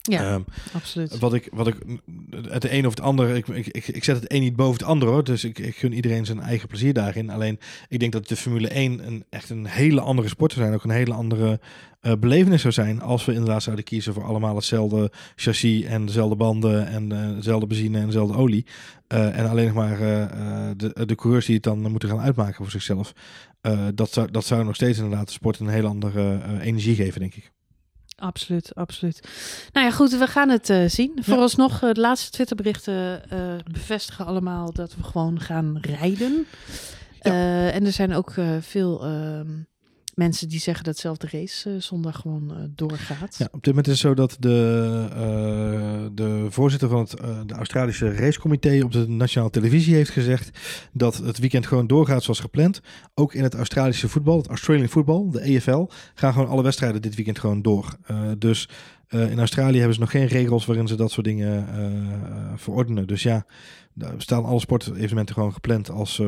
Ja, 0.02 0.34
um, 0.34 0.44
absoluut. 0.72 1.18
Wat 1.18 1.34
ik, 1.34 1.48
wat 1.52 1.66
ik, 1.66 1.76
het 2.40 2.70
een 2.70 2.86
of 2.86 2.94
het 2.94 3.00
ander, 3.00 3.36
ik, 3.36 3.48
ik, 3.48 3.66
ik, 3.66 3.88
ik 3.88 4.04
zet 4.04 4.16
het 4.16 4.32
een 4.32 4.40
niet 4.40 4.56
boven 4.56 4.72
het 4.72 4.88
ander 4.88 5.08
hoor. 5.08 5.24
Dus 5.24 5.44
ik, 5.44 5.58
ik 5.58 5.76
gun 5.76 5.92
iedereen 5.92 6.26
zijn 6.26 6.40
eigen 6.40 6.68
plezier 6.68 6.92
daarin. 6.92 7.30
Alleen 7.30 7.58
ik 7.88 8.00
denk 8.00 8.12
dat 8.12 8.28
de 8.28 8.36
Formule 8.36 8.68
1 8.68 9.06
een, 9.06 9.24
echt 9.30 9.50
een 9.50 9.66
hele 9.66 10.00
andere 10.00 10.28
sport 10.28 10.52
zou 10.52 10.64
zijn. 10.64 10.76
Ook 10.76 10.84
een 10.84 10.90
hele 10.90 11.14
andere 11.14 11.60
uh, 12.02 12.12
belevenis 12.20 12.60
zou 12.60 12.72
zijn. 12.72 13.00
Als 13.00 13.24
we 13.24 13.32
inderdaad 13.32 13.62
zouden 13.62 13.84
kiezen 13.84 14.14
voor 14.14 14.24
allemaal 14.24 14.56
hetzelfde 14.56 15.12
chassis 15.36 15.84
en 15.84 16.06
dezelfde 16.06 16.36
banden 16.36 16.86
en 16.86 17.12
uh, 17.12 17.34
dezelfde 17.34 17.66
benzine 17.66 17.98
en 17.98 18.06
dezelfde 18.06 18.36
olie. 18.36 18.66
Uh, 19.08 19.38
en 19.38 19.48
alleen 19.48 19.66
nog 19.66 19.74
maar 19.74 19.98
de, 20.76 21.06
de 21.06 21.14
coureurs 21.14 21.46
die 21.46 21.54
het 21.54 21.64
dan 21.64 21.90
moeten 21.90 22.08
gaan 22.08 22.20
uitmaken 22.20 22.54
voor 22.54 22.70
zichzelf. 22.70 23.12
dat, 23.94 24.12
zou, 24.12 24.30
dat 24.30 24.44
zou 24.44 24.64
nog 24.64 24.74
steeds 24.74 24.98
inderdaad 24.98 25.26
de 25.26 25.32
sport 25.32 25.58
een 25.58 25.68
hele 25.68 25.88
andere 25.88 26.40
energie 26.60 26.94
geven, 26.94 27.20
denk 27.20 27.34
ik. 27.34 27.52
Absoluut, 28.22 28.74
absoluut. 28.74 29.20
Nou 29.72 29.86
ja, 29.86 29.92
goed, 29.92 30.18
we 30.18 30.26
gaan 30.26 30.48
het 30.48 30.68
uh, 30.68 30.88
zien. 30.88 31.12
Vooralsnog, 31.20 31.82
uh, 31.82 31.92
de 31.92 32.00
laatste 32.00 32.30
Twitterberichten 32.30 33.22
uh, 33.32 33.54
bevestigen 33.72 34.26
allemaal 34.26 34.72
dat 34.72 34.94
we 34.94 35.02
gewoon 35.02 35.40
gaan 35.40 35.78
rijden. 35.80 36.46
Ja. 37.20 37.70
en 37.70 37.86
er 37.86 37.92
zijn 37.92 38.14
ook 38.14 38.34
veel 38.60 39.04
ehm, 39.04 39.48
mensen 40.14 40.48
die 40.48 40.60
zeggen 40.60 40.84
dat 40.84 40.98
zelf 40.98 41.16
de 41.16 41.28
race 41.30 41.70
uh, 41.70 41.80
zondag 41.80 42.20
gewoon 42.20 42.50
uh, 42.50 42.64
doorgaat. 42.74 43.36
Ja, 43.38 43.48
op 43.50 43.62
dit 43.62 43.66
moment 43.66 43.86
is 43.86 43.92
het 43.92 44.02
zo 44.02 44.14
dat 44.14 44.36
de, 44.38 45.06
uh, 45.10 46.08
de 46.14 46.46
voorzitter 46.50 46.88
van 46.88 47.00
het 47.00 47.10
de 47.46 47.54
Australische 47.54 48.14
racecomité 48.14 48.80
op 48.84 48.92
de 48.92 49.08
nationale 49.08 49.50
televisie 49.50 49.94
heeft 49.94 50.10
gezegd 50.10 50.58
dat 50.92 51.16
het 51.16 51.38
weekend 51.38 51.66
gewoon 51.66 51.86
doorgaat 51.86 52.22
zoals 52.22 52.40
gepland. 52.40 52.80
Ook 53.14 53.34
in 53.34 53.42
het 53.42 53.54
Australische 53.54 54.08
voetbal, 54.08 54.36
het 54.36 54.48
Australian 54.48 54.88
voetbal, 54.88 55.30
de 55.30 55.40
EFL, 55.40 55.86
gaan 56.14 56.32
gewoon 56.32 56.48
alle 56.48 56.62
wedstrijden 56.62 57.02
dit 57.02 57.14
weekend 57.14 57.38
gewoon 57.38 57.62
door. 57.62 57.96
dus 58.38 58.68
in 59.08 59.38
Australië 59.38 59.76
hebben 59.76 59.94
ze 59.94 60.00
nog 60.00 60.10
geen 60.10 60.26
regels 60.26 60.66
waarin 60.66 60.88
ze 60.88 60.94
dat 60.94 61.10
soort 61.10 61.26
dingen 61.26 61.66
verordenen. 62.56 63.06
Dus 63.06 63.22
ja, 63.22 63.46
daar 63.92 64.14
staan 64.16 64.44
alle 64.44 64.60
sportevenementen 64.60 65.34
gewoon 65.34 65.52
gepland 65.52 65.90
als 65.90 66.22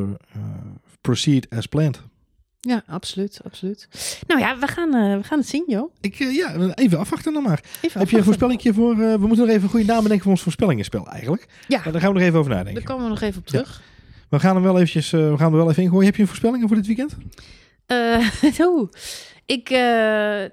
proceed 1.00 1.50
as 1.50 1.66
planned. 1.66 2.02
Ja, 2.66 2.82
absoluut, 2.86 3.40
absoluut. 3.44 3.88
Nou 4.26 4.40
ja, 4.40 4.58
we 4.58 4.66
gaan, 4.66 4.96
uh, 4.96 5.16
we 5.16 5.22
gaan 5.22 5.38
het 5.38 5.48
zien, 5.48 5.64
joh. 5.66 5.92
Ik, 6.00 6.18
uh, 6.18 6.34
ja, 6.34 6.74
even 6.74 6.98
afwachten 6.98 7.32
dan 7.32 7.42
maar. 7.42 7.62
Heb 7.92 8.10
je 8.10 8.16
een 8.16 8.24
voorspellingje 8.24 8.74
voor... 8.74 8.92
Uh, 8.92 8.98
we 9.12 9.26
moeten 9.26 9.38
nog 9.38 9.48
even 9.48 9.62
een 9.62 9.68
goede 9.68 9.86
naam 9.86 10.02
bedenken 10.02 10.22
voor 10.22 10.32
ons 10.32 10.42
voorspellingenspel 10.42 11.06
eigenlijk. 11.06 11.46
Ja. 11.68 11.82
Daar 11.82 12.00
gaan 12.00 12.12
we 12.12 12.18
nog 12.18 12.28
even 12.28 12.38
over 12.38 12.50
nadenken. 12.50 12.74
Daar 12.74 12.84
komen 12.84 13.04
we 13.04 13.10
nog 13.10 13.20
even 13.20 13.40
op 13.40 13.46
terug. 13.46 13.82
Ja. 13.84 13.92
We 14.28 14.38
gaan 14.38 14.56
er 14.56 14.62
wel 14.62 14.74
eventjes, 14.74 15.10
we 15.10 15.34
gaan 15.36 15.52
er 15.52 15.58
wel 15.58 15.70
even 15.70 15.82
in 15.82 15.88
gooien. 15.88 16.06
Heb 16.06 16.14
je 16.16 16.22
een 16.22 16.28
voorspellingen 16.28 16.68
voor 16.68 16.76
dit 16.76 16.86
weekend? 16.86 17.16
Uh, 17.86 18.28
Ik, 19.46 19.70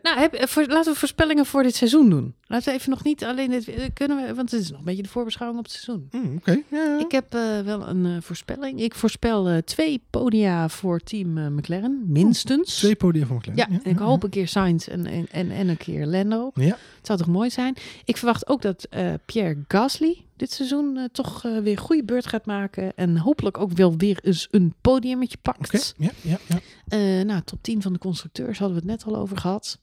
nou, 0.02 0.20
heb, 0.20 0.50
voor, 0.50 0.66
laten 0.68 0.94
we 0.94 1.00
voorspellingen 1.00 1.46
voor 1.46 1.64
dit 1.64 1.76
seizoen 1.76 2.10
doen. 2.10 2.36
Laten 2.52 2.72
we 2.72 2.80
even 2.80 2.90
nog 2.90 3.04
niet 3.04 3.24
alleen 3.24 3.50
dit 3.50 3.94
kunnen 3.94 4.18
we, 4.18 4.34
want 4.34 4.52
het 4.52 4.62
is 4.62 4.70
nog 4.70 4.80
een 4.80 4.86
beetje 4.86 5.04
de 5.04 5.10
voorbeschouwing 5.10 5.60
op 5.60 5.66
het 5.72 5.74
seizoen. 5.74 6.08
Mm, 6.12 6.22
Oké. 6.22 6.36
Okay. 6.36 6.64
Ja, 6.68 6.84
ja. 6.84 7.00
Ik 7.00 7.12
heb 7.12 7.36
uh, 7.36 7.60
wel 7.60 7.88
een 7.88 8.06
uh, 8.06 8.18
voorspelling. 8.20 8.82
Ik 8.82 8.96
voorspel 8.96 9.62
twee 9.64 10.04
podia 10.10 10.70
voor 10.70 11.00
team 11.00 11.56
McLaren, 11.56 12.04
minstens. 12.08 12.74
Oh, 12.74 12.78
twee 12.78 12.96
podia 12.96 13.26
voor 13.26 13.36
McLaren. 13.36 13.72
Ja, 13.72 13.80
en 13.84 13.92
ik 13.92 13.98
hoop 13.98 14.24
een 14.24 14.30
keer 14.30 14.48
Sainz 14.48 14.88
en, 14.88 15.06
en, 15.06 15.28
en, 15.32 15.52
en 15.52 15.68
een 15.68 15.78
keer 15.78 16.06
Lando. 16.06 16.52
Ja. 16.54 16.66
Het 16.98 17.06
zou 17.08 17.20
toch 17.20 17.28
mooi 17.28 17.50
zijn. 17.50 17.76
Ik 18.06 18.18
verwacht 18.18 18.48
ook 18.48 18.62
dat 18.62 18.88
Pierre 19.26 19.58
Gasly 19.68 20.26
dit 20.36 20.52
seizoen 20.52 21.10
toch 21.12 21.42
weer 21.42 21.78
goede 21.78 22.04
beurt 22.04 22.28
gaat 22.28 22.46
maken. 22.46 22.96
En 22.96 23.18
hopelijk 23.18 23.58
ook 23.58 23.72
wel 23.72 23.98
weer 23.98 24.20
eens 24.24 24.48
een 24.52 24.74
podiummetje 24.82 25.38
pakt. 25.42 25.66
Okay. 25.66 25.82
Ja, 25.98 26.12
ja, 26.22 26.38
ja. 26.48 27.24
Nou, 27.24 27.42
top 27.42 27.64
10 27.64 27.82
van 27.82 27.94
de 27.94 28.00
constructeurs 28.00 28.60
hadden 28.60 28.78
we 28.78 28.84
het 28.88 28.92
net 28.92 29.14
al 29.14 29.22
over 29.22 29.38
gehad. 29.38 29.80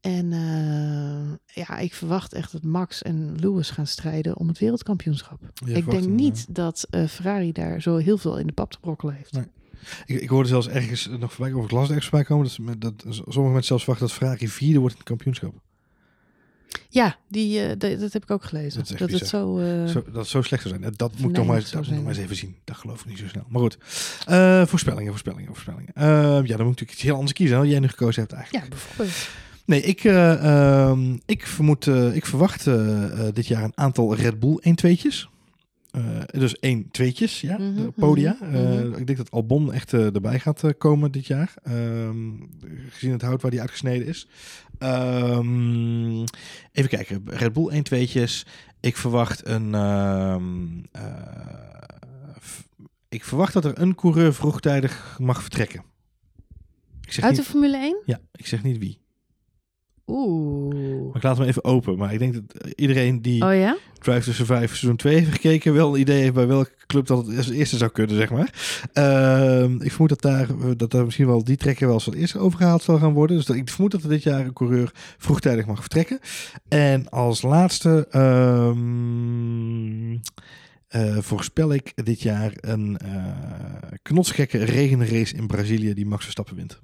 En 0.00 0.30
ja, 1.46 1.78
ik 1.78 1.94
verwacht 1.94 2.32
echt 2.32 2.52
dat 2.52 2.62
Max 2.62 3.02
en 3.02 3.36
Lewis 3.40 3.70
gaan 3.70 3.86
strijden 3.86 4.36
om 4.36 4.48
het 4.48 4.58
wereldkampioenschap. 4.58 5.40
ik 5.64 5.90
denk 5.90 6.06
niet 6.06 6.46
dat 6.54 6.86
Ferrari 7.08 7.52
daar 7.52 7.82
zo 7.82 7.96
heel 7.96 8.18
veel 8.18 8.38
in 8.38 8.46
de 8.46 8.52
pap 8.52 8.70
te 8.70 8.80
brokkelen 8.80 9.14
heeft. 9.14 9.32
Nee. 9.32 9.46
Ik, 10.06 10.20
ik, 10.20 10.28
hoorde 10.28 10.48
zelfs 10.48 10.68
ergens 10.68 11.08
nog 11.18 11.32
voorbij, 11.32 11.54
over 11.54 11.68
glas 11.68 11.88
ergens 11.88 12.08
voorbij 12.08 12.24
komen, 12.24 12.50
dat, 12.78 12.80
dat 12.80 13.14
sommige 13.14 13.40
mensen 13.40 13.64
zelfs 13.64 13.84
verwachten 13.84 14.06
dat 14.06 14.16
Ferrari 14.16 14.48
vierde 14.48 14.78
wordt 14.78 14.94
in 14.94 15.00
het 15.00 15.08
kampioenschap. 15.08 15.54
Ja, 16.88 17.16
die, 17.28 17.60
uh, 17.60 17.68
dat 17.78 18.12
heb 18.12 18.22
ik 18.22 18.30
ook 18.30 18.44
gelezen. 18.44 18.84
Dat, 18.84 18.98
dat 18.98 19.10
het 19.10 19.26
zo, 19.26 19.58
uh, 19.58 19.86
zo, 19.86 20.04
Dat 20.12 20.26
zo 20.26 20.42
slecht 20.42 20.62
zou 20.62 20.78
zijn. 20.78 20.94
Dat 20.96 21.18
moet 21.18 21.30
ik 21.30 21.36
nog 21.36 21.46
maar, 21.46 21.68
dat 21.70 21.86
nog 21.86 22.02
maar 22.02 22.08
eens 22.08 22.18
even 22.18 22.36
zien. 22.36 22.56
Dat 22.64 22.76
geloof 22.76 23.00
ik 23.00 23.06
niet 23.06 23.18
zo 23.18 23.28
snel. 23.28 23.44
Maar 23.48 23.60
goed. 23.60 23.78
Uh, 24.28 24.66
voorspellingen, 24.66 25.10
voorspellingen, 25.10 25.46
voorspellingen. 25.46 25.92
ja, 25.94 26.30
dan 26.32 26.42
moet 26.42 26.50
ik 26.50 26.58
natuurlijk 26.58 26.90
iets 26.90 27.02
heel 27.02 27.14
anders 27.14 27.32
kiezen. 27.32 27.58
Wat 27.58 27.68
jij 27.68 27.78
nu 27.78 27.88
gekozen 27.88 28.20
hebt 28.20 28.32
eigenlijk. 28.32 28.64
Ja, 28.64 28.70
bijvoorbeeld. 28.70 29.28
Nee, 29.64 29.82
ik, 29.82 30.04
ehm, 30.04 31.16
ik, 31.26 31.46
vermoed, 31.46 31.86
ik 32.12 32.26
verwacht 32.26 32.64
dit 33.34 33.46
jaar 33.46 33.64
een 33.64 33.76
aantal 33.76 34.14
Red 34.14 34.40
Bull 34.40 34.60
1-2'tjes. 34.60 35.28
Uh, 35.96 36.20
dus 36.26 36.58
één 36.58 36.90
tweetjes, 36.90 37.40
ja, 37.40 37.58
mm 37.58 37.76
-hmm, 37.76 37.92
podia. 37.92 38.36
Mm 38.40 38.54
-hmm. 38.54 38.94
ik 38.94 39.06
denk 39.06 39.18
dat 39.18 39.30
Albon 39.30 39.72
echt 39.72 39.92
erbij 39.92 40.38
gaat 40.38 40.64
komen 40.78 41.12
dit 41.12 41.26
jaar. 41.26 41.54
Um, 41.68 42.48
gezien 42.88 43.12
het 43.12 43.22
hout 43.22 43.42
waar 43.42 43.50
die 43.50 43.60
uitgesneden 43.60 44.06
is. 44.06 44.28
Um, 44.78 46.24
even 46.72 46.90
kijken. 46.90 47.22
Red 47.24 47.52
Bull 47.52 47.68
1 47.68 47.82
tweetjes. 47.82 48.46
Ik 48.80 48.96
verwacht 48.96 49.46
een... 49.46 49.74
Ik 53.08 53.24
verwacht 53.24 53.52
dat 53.52 53.64
er 53.64 53.80
een 53.80 53.94
coureur 53.94 54.34
vroegtijdig 54.34 55.16
mag 55.20 55.40
vertrekken. 55.40 55.82
Ik 57.00 57.12
zeg 57.12 57.24
Uit 57.24 57.36
de 57.36 57.42
Formule 57.42 57.76
1? 57.76 58.02
Ja, 58.04 58.20
ik 58.32 58.46
zeg 58.46 58.62
niet 58.62 58.78
wie. 58.78 59.00
Oeh. 60.10 61.06
Maar 61.06 61.16
ik 61.16 61.22
laat 61.22 61.38
hem 61.38 61.46
even 61.46 61.64
open. 61.64 61.98
Maar 61.98 62.12
ik 62.12 62.18
denk 62.18 62.34
dat 62.34 62.42
iedereen 62.74 63.22
die 63.22 63.44
oh, 63.44 63.54
ja? 63.54 63.76
Drive 63.98 64.24
to 64.24 64.32
Survive 64.32 64.66
seizoen 64.66 64.96
2 64.96 65.14
heeft 65.14 65.30
gekeken... 65.30 65.72
wel 65.72 65.94
een 65.94 66.00
idee 66.00 66.20
heeft 66.20 66.34
bij 66.34 66.46
welke 66.46 66.70
club 66.86 67.06
dat 67.06 67.26
het 67.26 67.36
als 67.36 67.50
eerste 67.50 67.76
zou 67.76 67.90
kunnen, 67.90 68.16
zeg 68.16 68.30
maar. 68.30 68.54
Uh, 68.94 69.62
ik 69.62 69.90
vermoed 69.90 70.08
dat 70.08 70.22
daar, 70.22 70.76
dat 70.76 70.90
daar 70.90 71.04
misschien 71.04 71.26
wel 71.26 71.44
die 71.44 71.56
trekker 71.56 71.86
wel 71.86 71.94
als 71.94 72.06
het 72.06 72.14
eerste 72.14 72.38
overgehaald 72.38 72.82
zal 72.82 72.98
gaan 72.98 73.12
worden. 73.12 73.36
Dus 73.36 73.46
dat, 73.46 73.56
ik 73.56 73.68
vermoed 73.68 73.90
dat 73.90 74.02
er 74.02 74.08
dit 74.08 74.22
jaar 74.22 74.44
een 74.44 74.52
coureur 74.52 74.90
vroegtijdig 75.18 75.66
mag 75.66 75.80
vertrekken. 75.80 76.18
En 76.68 77.08
als 77.08 77.42
laatste... 77.42 78.08
Um, 78.16 80.20
eh, 80.90 81.18
voorspel 81.18 81.72
ik 81.72 81.92
dit 82.04 82.20
jaar 82.20 82.52
een 82.60 82.98
eh 82.98 83.26
knotsgekke 84.02 84.64
regenrace 84.64 85.34
in 85.34 85.46
Brazilië 85.46 85.94
die 85.94 86.06
Max 86.06 86.22
Verstappen 86.22 86.56
wint. 86.56 86.80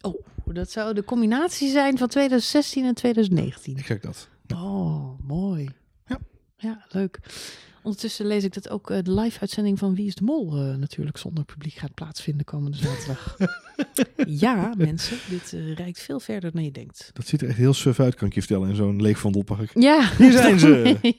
Oh, 0.00 0.26
dat 0.44 0.70
zou 0.70 0.94
de 0.94 1.04
combinatie 1.04 1.70
zijn 1.70 1.98
van 1.98 2.08
2016 2.08 2.84
en 2.84 2.94
2019. 2.94 3.76
Exact 3.76 4.02
dat. 4.02 4.28
Oh, 4.54 5.18
mooi. 5.26 5.68
Ja. 6.06 6.18
Ja, 6.56 6.84
leuk. 6.88 7.18
Ondertussen 7.82 8.26
lees 8.26 8.44
ik 8.44 8.54
dat 8.54 8.70
ook 8.70 8.90
eh, 8.90 8.98
de 9.02 9.12
live-uitzending 9.12 9.78
van 9.78 9.94
Wie 9.94 10.06
is 10.06 10.14
de 10.14 10.24
Mol 10.24 10.56
eh, 10.56 10.74
natuurlijk 10.74 11.16
zonder 11.16 11.44
publiek 11.44 11.74
gaat 11.74 11.94
plaatsvinden 11.94 12.44
komende 12.44 12.76
zaterdag. 12.76 13.36
ja, 14.44 14.74
mensen, 14.76 15.16
dit 15.28 15.52
eh, 15.52 15.74
reikt 15.74 16.00
veel 16.02 16.20
verder 16.20 16.52
dan 16.52 16.64
je 16.64 16.70
denkt. 16.70 17.10
Dat 17.12 17.26
ziet 17.26 17.42
er 17.42 17.48
echt 17.48 17.56
heel 17.56 17.74
suf 17.74 18.00
uit, 18.00 18.14
kan 18.14 18.28
ik 18.28 18.34
je 18.34 18.40
vertellen, 18.40 18.68
in 18.68 18.74
zo'n 18.74 19.02
leeg 19.02 19.18
vondelpark. 19.18 19.70
Ja, 19.74 20.10
Hier 20.18 20.32
zijn 20.32 20.58
ze. 20.58 20.96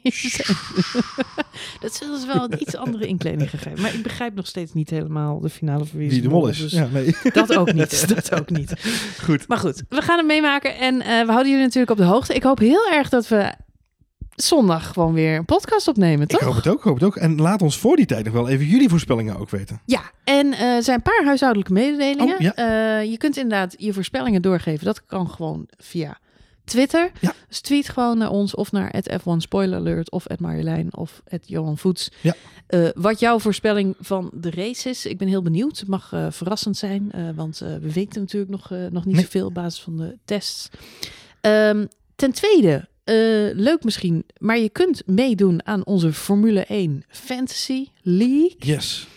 Dat 1.81 1.93
zullen 1.93 2.19
ze 2.19 2.27
wel 2.27 2.43
een 2.43 2.61
iets 2.61 2.75
andere 2.75 3.07
inkleding 3.07 3.49
gegeven. 3.49 3.81
Maar 3.81 3.93
ik 3.93 4.03
begrijp 4.03 4.35
nog 4.35 4.47
steeds 4.47 4.73
niet 4.73 4.89
helemaal 4.89 5.39
de 5.39 5.49
finale 5.49 5.85
van 5.85 5.97
Wie 5.97 6.07
is 6.07 6.13
Wie 6.13 6.21
de 6.21 6.29
mol 6.29 6.47
is. 6.47 6.59
dus 6.59 6.71
Ja, 6.71 6.87
nee. 6.87 7.15
Dat 7.33 7.55
ook 7.55 7.73
niet. 7.73 8.07
Dat 8.15 8.33
ook 8.33 8.49
niet. 8.49 8.73
Goed. 9.23 9.47
Maar 9.47 9.57
goed, 9.57 9.83
we 9.89 10.01
gaan 10.01 10.17
het 10.17 10.27
meemaken 10.27 10.77
en 10.77 10.97
we 10.97 11.31
houden 11.31 11.49
jullie 11.49 11.65
natuurlijk 11.65 11.91
op 11.91 11.97
de 11.97 12.03
hoogte. 12.03 12.33
Ik 12.33 12.43
hoop 12.43 12.59
heel 12.59 12.89
erg 12.91 13.09
dat 13.09 13.27
we 13.27 13.53
zondag 14.43 14.93
gewoon 14.93 15.13
weer 15.13 15.37
een 15.37 15.45
podcast 15.45 15.87
opnemen, 15.87 16.21
Ik 16.21 16.27
toch? 16.29 16.39
hoop 16.39 16.55
het 16.55 16.67
ook, 16.67 16.83
hoop 16.83 16.93
het 16.93 17.03
ook. 17.03 17.15
En 17.15 17.35
laat 17.41 17.61
ons 17.61 17.77
voor 17.77 17.95
die 17.95 18.05
tijd 18.05 18.23
nog 18.25 18.33
wel 18.33 18.49
even 18.49 18.65
jullie 18.65 18.89
voorspellingen 18.89 19.37
ook 19.37 19.49
weten. 19.49 19.81
Ja, 19.85 20.01
en 20.23 20.53
eh, 20.53 20.75
er 20.75 20.83
zijn 20.83 20.97
een 20.97 21.03
paar 21.03 21.25
huishoudelijke 21.25 21.73
mededelingen. 21.73 22.35
Oh, 22.35 22.39
ja. 22.41 22.53
Eh, 22.55 23.09
je 23.11 23.17
kunt 23.17 23.37
inderdaad 23.37 23.75
je 23.77 23.93
voorspellingen 23.93 24.41
doorgeven. 24.41 24.85
Dat 24.85 25.05
kan 25.05 25.29
gewoon 25.29 25.67
via 25.77 26.17
Twitter. 26.65 27.11
Ja. 27.19 27.33
Dus 27.47 27.61
tweet 27.61 27.89
gewoon 27.89 28.17
naar 28.17 28.29
ons 28.29 28.55
of 28.55 28.71
naar 28.71 28.93
F1 29.19 29.37
Spoiler 29.37 29.77
Alert 29.79 30.11
of 30.11 30.25
Marjolein 30.39 30.95
of 30.95 31.21
Johan 31.45 31.77
Voets. 31.77 32.11
Ja. 32.21 32.33
Eh, 32.67 32.87
wat 32.93 33.19
jouw 33.19 33.39
voorspelling 33.39 33.95
van 33.99 34.31
de 34.33 34.51
race 34.51 34.89
is. 34.89 35.05
Ik 35.05 35.17
ben 35.17 35.27
heel 35.27 35.41
benieuwd. 35.41 35.79
Het 35.79 35.87
mag 35.87 36.13
verrassend 36.29 36.77
zijn, 36.77 37.11
want 37.35 37.57
we 37.57 37.91
weten 37.93 38.21
natuurlijk 38.21 38.51
nog, 38.51 38.69
nog 38.89 39.05
niet 39.05 39.15
Nee. 39.15 39.23
zoveel 39.23 39.45
op 39.47 39.53
basis 39.53 39.81
van 39.81 39.97
de 39.97 40.17
tests. 40.25 40.69
Ehm, 41.41 41.85
ten 42.15 42.31
tweede, 42.31 42.87
eh, 43.11 43.55
leuk 43.55 43.83
misschien, 43.83 44.25
maar 44.37 44.57
je 44.57 44.69
kunt 44.69 45.03
meedoen 45.05 45.65
aan 45.65 45.85
onze 45.85 46.13
Formule 46.13 46.65
1 46.65 47.03
Fantasy 47.07 47.87
League. 48.01 48.55
Yes. 48.57 49.07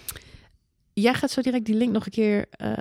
Jij 0.92 1.14
gaat 1.14 1.30
zo 1.30 1.40
direct 1.40 1.64
die 1.64 1.74
link 1.74 1.92
nog 1.92 2.04
een 2.04 2.12
keer 2.12 2.46
eh, 2.50 2.72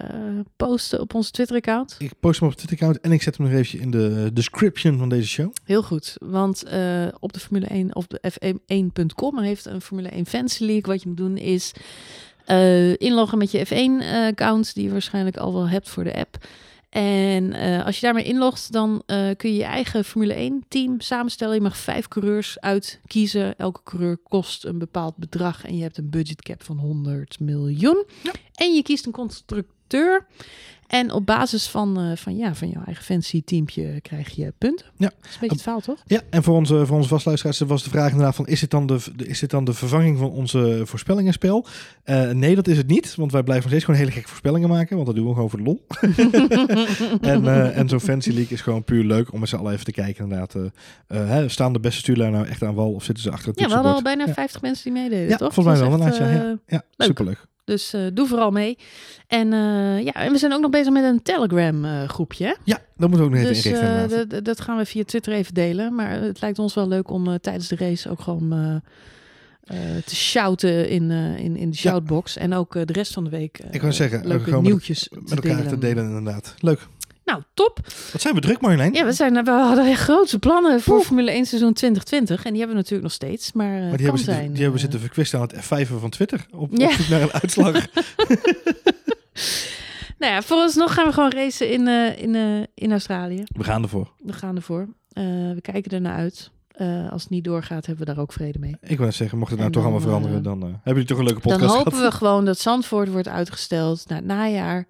posten 0.55 0.99
op 0.99 1.13
onze 1.13 1.31
Twitter-account. 1.31 1.95
Ik 1.99 2.11
post 2.19 2.39
hem 2.39 2.49
op 2.49 2.55
Twitter-account 2.55 2.99
en 3.01 3.11
ik 3.11 3.21
zet 3.21 3.37
hem 3.37 3.45
nog 3.45 3.55
eventjes 3.55 3.81
in 3.81 3.91
de 3.91 4.29
description 4.33 4.97
van 4.97 5.09
deze 5.09 5.27
show. 5.27 5.53
Heel 5.63 5.83
goed, 5.83 6.15
want 6.19 6.63
eh, 6.63 7.07
op 7.19 7.33
de 7.33 7.39
Formule 7.39 7.65
1 7.65 7.95
of 7.95 8.07
de 8.07 8.31
f1.com 8.31 9.39
heeft 9.39 9.65
een 9.65 9.81
Formule 9.81 10.09
1 10.09 10.25
Fantasy 10.25 10.63
League. 10.63 10.93
Wat 10.93 11.01
je 11.01 11.07
moet 11.07 11.17
doen 11.17 11.37
is 11.37 11.71
inloggen 12.97 13.37
met 13.37 13.51
je 13.51 13.65
F1-account, 13.65 14.73
die 14.73 14.83
je 14.83 14.91
waarschijnlijk 14.91 15.37
al 15.37 15.53
wel 15.53 15.69
hebt 15.69 15.89
voor 15.89 16.03
de 16.03 16.15
app. 16.15 16.37
En 16.93 17.53
eh, 17.53 17.85
als 17.85 17.95
je 17.95 18.05
daarmee 18.05 18.23
inlogt, 18.23 18.71
dan 18.71 19.03
eh, 19.05 19.29
kun 19.37 19.49
je 19.51 19.57
je 19.57 19.63
eigen 19.63 20.05
Formule 20.05 20.51
1-team 20.51 21.01
samenstellen. 21.01 21.55
Je 21.55 21.61
mag 21.61 21.77
vijf 21.77 22.07
coureurs 22.07 22.59
uitkiezen. 22.59 23.57
Elke 23.57 23.79
coureur 23.83 24.17
kost 24.17 24.65
een 24.65 24.77
bepaald 24.77 25.17
bedrag 25.17 25.65
en 25.65 25.77
je 25.77 25.81
hebt 25.81 25.97
een 25.97 26.09
budgetcap 26.09 26.63
van 26.63 26.77
100 26.77 27.39
miljoen. 27.39 28.05
Ja. 28.23 28.31
En 28.55 28.73
je 28.73 28.83
kiest 28.83 29.05
een 29.05 29.11
constructeur. 29.11 30.27
En 30.93 31.11
op 31.11 31.25
basis 31.25 31.67
van, 31.67 31.99
eh, 31.99 32.15
van, 32.15 32.37
ja, 32.37 32.55
van 32.55 32.69
jouw 32.69 32.83
eigen 32.85 33.03
fancy 33.03 33.43
teampje 33.43 34.01
krijg 34.01 34.29
je 34.29 34.53
punten. 34.57 34.85
Ja. 34.97 35.05
Dat 35.07 35.15
is 35.29 35.33
een 35.33 35.37
beetje 35.39 35.53
het 35.55 35.61
verhaal, 35.61 35.79
toch? 35.81 35.97
Ja, 36.05 36.21
en 36.29 36.43
voor 36.43 36.55
onze, 36.55 36.85
voor 36.85 36.95
onze 36.97 37.09
vastluisteraars 37.09 37.59
was 37.59 37.83
de 37.83 37.89
vraag 37.89 38.09
inderdaad 38.11 38.35
van... 38.35 38.47
is 38.47 38.59
dit 38.59 38.69
dan 38.71 38.85
de, 38.87 38.99
is 39.17 39.39
dit 39.39 39.49
dan 39.49 39.63
de 39.65 39.73
vervanging 39.73 40.17
van 40.17 40.29
onze 40.31 40.81
voorspellingenspel? 40.85 41.65
Eh, 42.03 42.29
nee, 42.29 42.55
dat 42.55 42.67
is 42.67 42.77
het 42.77 42.87
niet. 42.87 43.15
Want 43.15 43.31
wij 43.31 43.43
blijven 43.43 43.63
nog 43.63 43.71
steeds 43.71 43.83
gewoon 43.85 43.99
hele 43.99 44.11
gekke 44.11 44.27
voorspellingen 44.27 44.69
maken. 44.69 44.95
Want 44.95 45.07
dat 45.07 45.15
doen 45.15 45.27
we 45.27 45.33
gewoon 45.33 45.49
voor 45.49 45.59
de 45.59 45.65
lol. 45.65 45.85
en 47.31 47.47
eh, 47.47 47.77
en 47.77 47.89
zo'n 47.89 47.99
Fancy 47.99 48.29
League 48.29 48.51
is 48.51 48.61
gewoon 48.61 48.83
puur 48.83 49.03
leuk 49.03 49.33
om 49.33 49.39
met 49.39 49.49
z'n 49.49 49.55
allen 49.55 49.73
even 49.73 49.85
te 49.85 49.91
kijken 49.91 50.23
inderdaad. 50.23 50.55
hè, 51.07 51.49
staan 51.49 51.73
de 51.73 51.79
beste 51.79 51.99
stuurlui 51.99 52.31
nou 52.31 52.47
echt 52.47 52.63
aan 52.63 52.73
wal 52.75 52.91
of 52.93 53.03
zitten 53.03 53.23
ze 53.23 53.31
achter 53.31 53.47
het 53.49 53.59
Ja, 53.59 53.67
we 53.67 53.73
hadden 53.73 53.93
al 53.93 54.01
bijna 54.01 54.25
Ja. 54.25 54.33
50 54.33 54.61
mensen 54.61 54.83
die 54.93 55.01
meededen, 55.01 55.29
Ja, 55.29 55.37
toch? 55.37 55.53
volgens 55.53 55.79
mij 55.79 55.89
Dat 55.89 55.97
wel, 55.99 56.07
echt, 56.07 56.17
ja, 56.17 56.57
Ja, 56.67 56.83
Leuk. 56.95 57.07
superleuk. 57.07 57.51
Dus 57.65 57.93
eh, 57.93 58.01
doe 58.13 58.27
vooral 58.27 58.51
mee. 58.51 58.77
En, 59.27 59.53
eh, 59.53 60.03
ja, 60.03 60.11
en 60.13 60.31
we 60.31 60.37
zijn 60.37 60.53
ook 60.53 60.61
nog 60.61 60.69
bezig 60.71 60.93
met 60.93 61.03
een 61.03 61.21
Telegram 61.21 61.85
eh, 61.85 62.09
groepje. 62.09 62.57
Ja, 62.63 62.77
dat 62.97 63.09
moeten 63.09 63.17
we 63.19 63.23
ook 63.23 63.29
nog 63.29 63.39
even 63.39 63.53
Dus 63.53 63.65
inrichten 63.65 64.43
dat- 64.43 64.61
gaan 64.61 64.77
we 64.77 64.85
via 64.85 65.03
Twitter 65.03 65.33
even 65.33 65.53
delen. 65.53 65.95
Maar 65.95 66.11
het 66.21 66.41
lijkt 66.41 66.59
ons 66.59 66.73
wel 66.73 66.87
leuk 66.87 67.09
om 67.09 67.39
tijdens 67.39 67.67
de 67.67 67.75
race 67.75 68.09
ook 68.09 68.21
gewoon 68.21 68.81
te 70.05 70.15
shouten 70.15 70.89
in, 70.89 71.11
in, 71.11 71.55
in 71.57 71.69
de 71.69 71.75
shoutbox. 71.77 72.37
En 72.37 72.53
ook 72.53 72.73
de 72.73 72.93
rest 72.93 73.13
van 73.13 73.23
de 73.23 73.29
week 73.29 73.59
Ik 73.71 73.81
wou 73.81 73.93
zeggen, 73.93 74.27
leuke 74.27 74.51
met- 74.51 74.61
nieuwtjes 74.61 75.09
Met 75.09 75.29
elkaar 75.31 75.55
delen. 75.55 75.67
te 75.67 75.77
delen 75.77 76.03
inderdaad. 76.03 76.55
Leuk. 76.59 76.87
Nou, 77.25 77.41
top. 77.53 77.79
Wat 78.11 78.21
zijn 78.21 78.33
we 78.35 78.41
druk 78.41 78.61
Marjolein? 78.61 78.93
Ja, 78.93 79.05
we, 79.05 79.11
zijn, 79.11 79.43
we 79.43 79.51
hadden 79.51 79.85
echt 79.89 80.01
grote 80.01 80.39
plannen 80.39 80.81
voor. 80.81 81.01
Formule 81.01 81.31
1 81.31 81.45
seizoen 81.45 81.73
2020. 81.73 82.45
En 82.45 82.49
die 82.51 82.59
hebben 82.59 82.77
we 82.77 82.81
natuurlijk 82.83 83.03
nog 83.03 83.11
steeds. 83.11 83.53
Maar, 83.53 83.65
eh, 83.75 83.79
Maar 83.79 83.87
kan 83.87 83.97
die 83.97 84.05
hebben, 84.05 84.23
zijn. 84.23 84.35
zitten, 84.35 84.53
die 84.53 84.61
hebben 84.63 84.79
eh, 84.79 84.85
zitten 84.85 84.99
verkwisten 84.99 85.39
aan 85.39 85.47
het 85.53 85.65
F5 85.87 85.89
van 85.99 86.09
Twitter. 86.09 86.45
Op, 86.51 86.77
Ja. 86.77 86.85
op 86.85 86.91
zoek 86.91 87.07
naar 87.07 87.21
een 87.21 87.31
uitslag. 87.41 87.85
Nou 90.17 90.33
ja, 90.35 90.41
vooralsnog 90.41 90.93
gaan 90.93 91.05
we 91.05 91.13
gewoon 91.13 91.31
racen 91.31 91.69
in, 91.71 91.87
eh, 91.87 92.21
in, 92.21 92.67
in 92.75 92.91
Australië. 92.91 93.43
we 93.47 93.63
gaan 93.63 93.83
ervoor. 93.83 94.11
We 94.17 94.33
gaan 94.33 94.55
ervoor. 94.55 94.87
Eh, 95.09 95.23
we 95.25 95.57
kijken 95.61 95.91
ernaar 95.91 96.17
uit. 96.17 96.51
Als 97.11 97.21
het 97.21 97.31
niet 97.31 97.43
doorgaat, 97.43 97.85
hebben 97.85 98.05
we 98.07 98.13
daar 98.13 98.21
ook 98.23 98.33
vrede 98.33 98.59
mee. 98.59 98.75
Ik 98.81 98.97
wil 98.97 99.11
zeggen, 99.11 99.37
mocht 99.37 99.49
het 99.49 99.59
nou 99.59 99.71
En 99.71 99.75
toch 99.75 99.83
dan, 99.83 99.91
allemaal 99.91 100.07
veranderen, 100.09 100.43
dan 100.43 100.61
hebben 100.61 100.81
jullie 100.93 101.05
toch 101.05 101.17
een 101.17 101.23
leuke 101.23 101.41
Dan 101.41 101.51
podcast 101.51 101.75
hopen 101.75 101.91
gehad. 101.93 102.11
we 102.11 102.17
gewoon 102.17 102.45
dat 102.45 102.59
Zandvoort 102.59 103.09
wordt 103.11 103.27
uitgesteld 103.27 104.03
naar 104.07 104.17
het 104.17 104.27
najaar. 104.27 104.87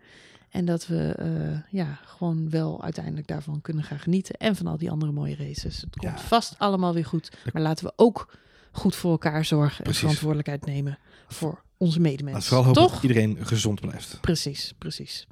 En 0.54 0.66
dat 0.66 0.88
we 0.88 1.14
eh, 1.18 1.60
ja, 1.80 2.00
gewoon 2.06 2.50
wel 2.50 2.84
uiteindelijk 2.84 3.28
daarvan 3.28 3.62
kunnen 3.62 3.84
gaan 3.84 4.00
genieten. 4.00 4.36
En 4.36 4.56
van 4.56 4.68
al 4.68 4.78
die 4.78 4.92
andere 4.92 5.12
mooie 5.12 5.36
races. 5.36 5.82
Het 5.82 5.96
komt 5.98 6.18
Ja. 6.20 6.24
vast 6.24 6.56
allemaal 6.58 6.94
weer 6.94 7.06
goed. 7.06 7.32
Maar 7.54 7.62
laten 7.62 7.86
we 7.86 7.94
ook 7.96 8.38
goed 8.72 8.96
voor 8.96 9.12
elkaar 9.12 9.46
zorgen. 9.46 9.86
En 9.86 9.94
verantwoordelijkheid 9.94 10.66
nemen 10.66 10.98
voor 11.28 11.62
onze 11.78 12.00
Laat 12.00 12.08
medemensen. 12.10 12.44
vooral 12.44 12.66
hopen 12.66 12.82
Toch? 12.82 12.92
dat 12.94 13.02
iedereen 13.02 13.38
gezond 13.46 13.82
blijft. 13.82 14.18
Precies, 14.22 14.74
precies. 14.78 15.28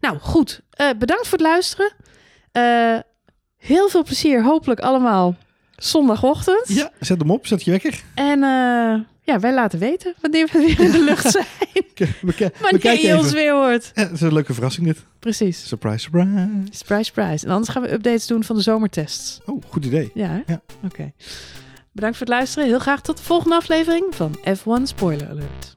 Nou, 0.00 0.18
goed. 0.18 0.60
Eh, 0.70 0.90
bedankt 0.98 1.26
voor 1.28 1.38
het 1.38 1.46
luisteren. 1.46 1.92
Eh, 2.52 2.98
heel 3.56 3.88
veel 3.88 4.02
plezier, 4.04 4.42
hopelijk 4.44 4.80
allemaal 4.80 5.36
zondagochtend. 5.84 6.68
Ja, 6.68 6.90
zet 7.00 7.18
hem 7.18 7.30
op, 7.30 7.46
zet 7.46 7.64
je 7.64 7.70
wekker. 7.70 8.02
En 8.14 8.42
eh, 8.42 9.00
ja, 9.22 9.40
wij 9.40 9.54
laten 9.54 9.78
weten 9.78 10.14
wanneer 10.20 10.48
we 10.52 10.58
weer 10.58 10.80
in 10.80 10.90
de 10.90 11.04
lucht 11.04 11.30
zijn. 11.32 11.46
We, 11.94 12.50
wanneer 12.60 13.06
je 13.06 13.16
ons 13.18 13.32
weer 13.32 13.52
hoort. 13.52 13.90
Ja, 13.94 14.02
het 14.02 14.12
is 14.12 14.20
een 14.20 14.32
leuke 14.32 14.54
verrassing 14.54 14.86
dit. 14.86 15.04
Precies. 15.18 15.68
Surprise, 15.68 15.98
surprise. 15.98 16.48
Surprise, 16.70 17.04
surprise. 17.04 17.46
En 17.46 17.52
anders 17.52 17.70
gaan 17.70 17.82
we 17.82 17.92
updates 17.92 18.26
doen 18.26 18.44
van 18.44 18.56
de 18.56 18.62
zomertests. 18.62 19.40
Oh, 19.44 19.62
goed 19.68 19.84
idee. 19.84 20.10
Ja? 20.14 20.42
Ja. 20.46 20.60
Oké. 20.84 21.12
Bedankt 21.92 22.16
voor 22.16 22.26
het 22.26 22.34
luisteren. 22.34 22.68
Heel 22.68 22.78
graag 22.78 23.00
tot 23.00 23.16
de 23.16 23.22
volgende 23.22 23.56
aflevering 23.56 24.14
van 24.14 24.38
F1 24.38 24.82
Spoiler 24.82 25.28
Alert. 25.28 25.76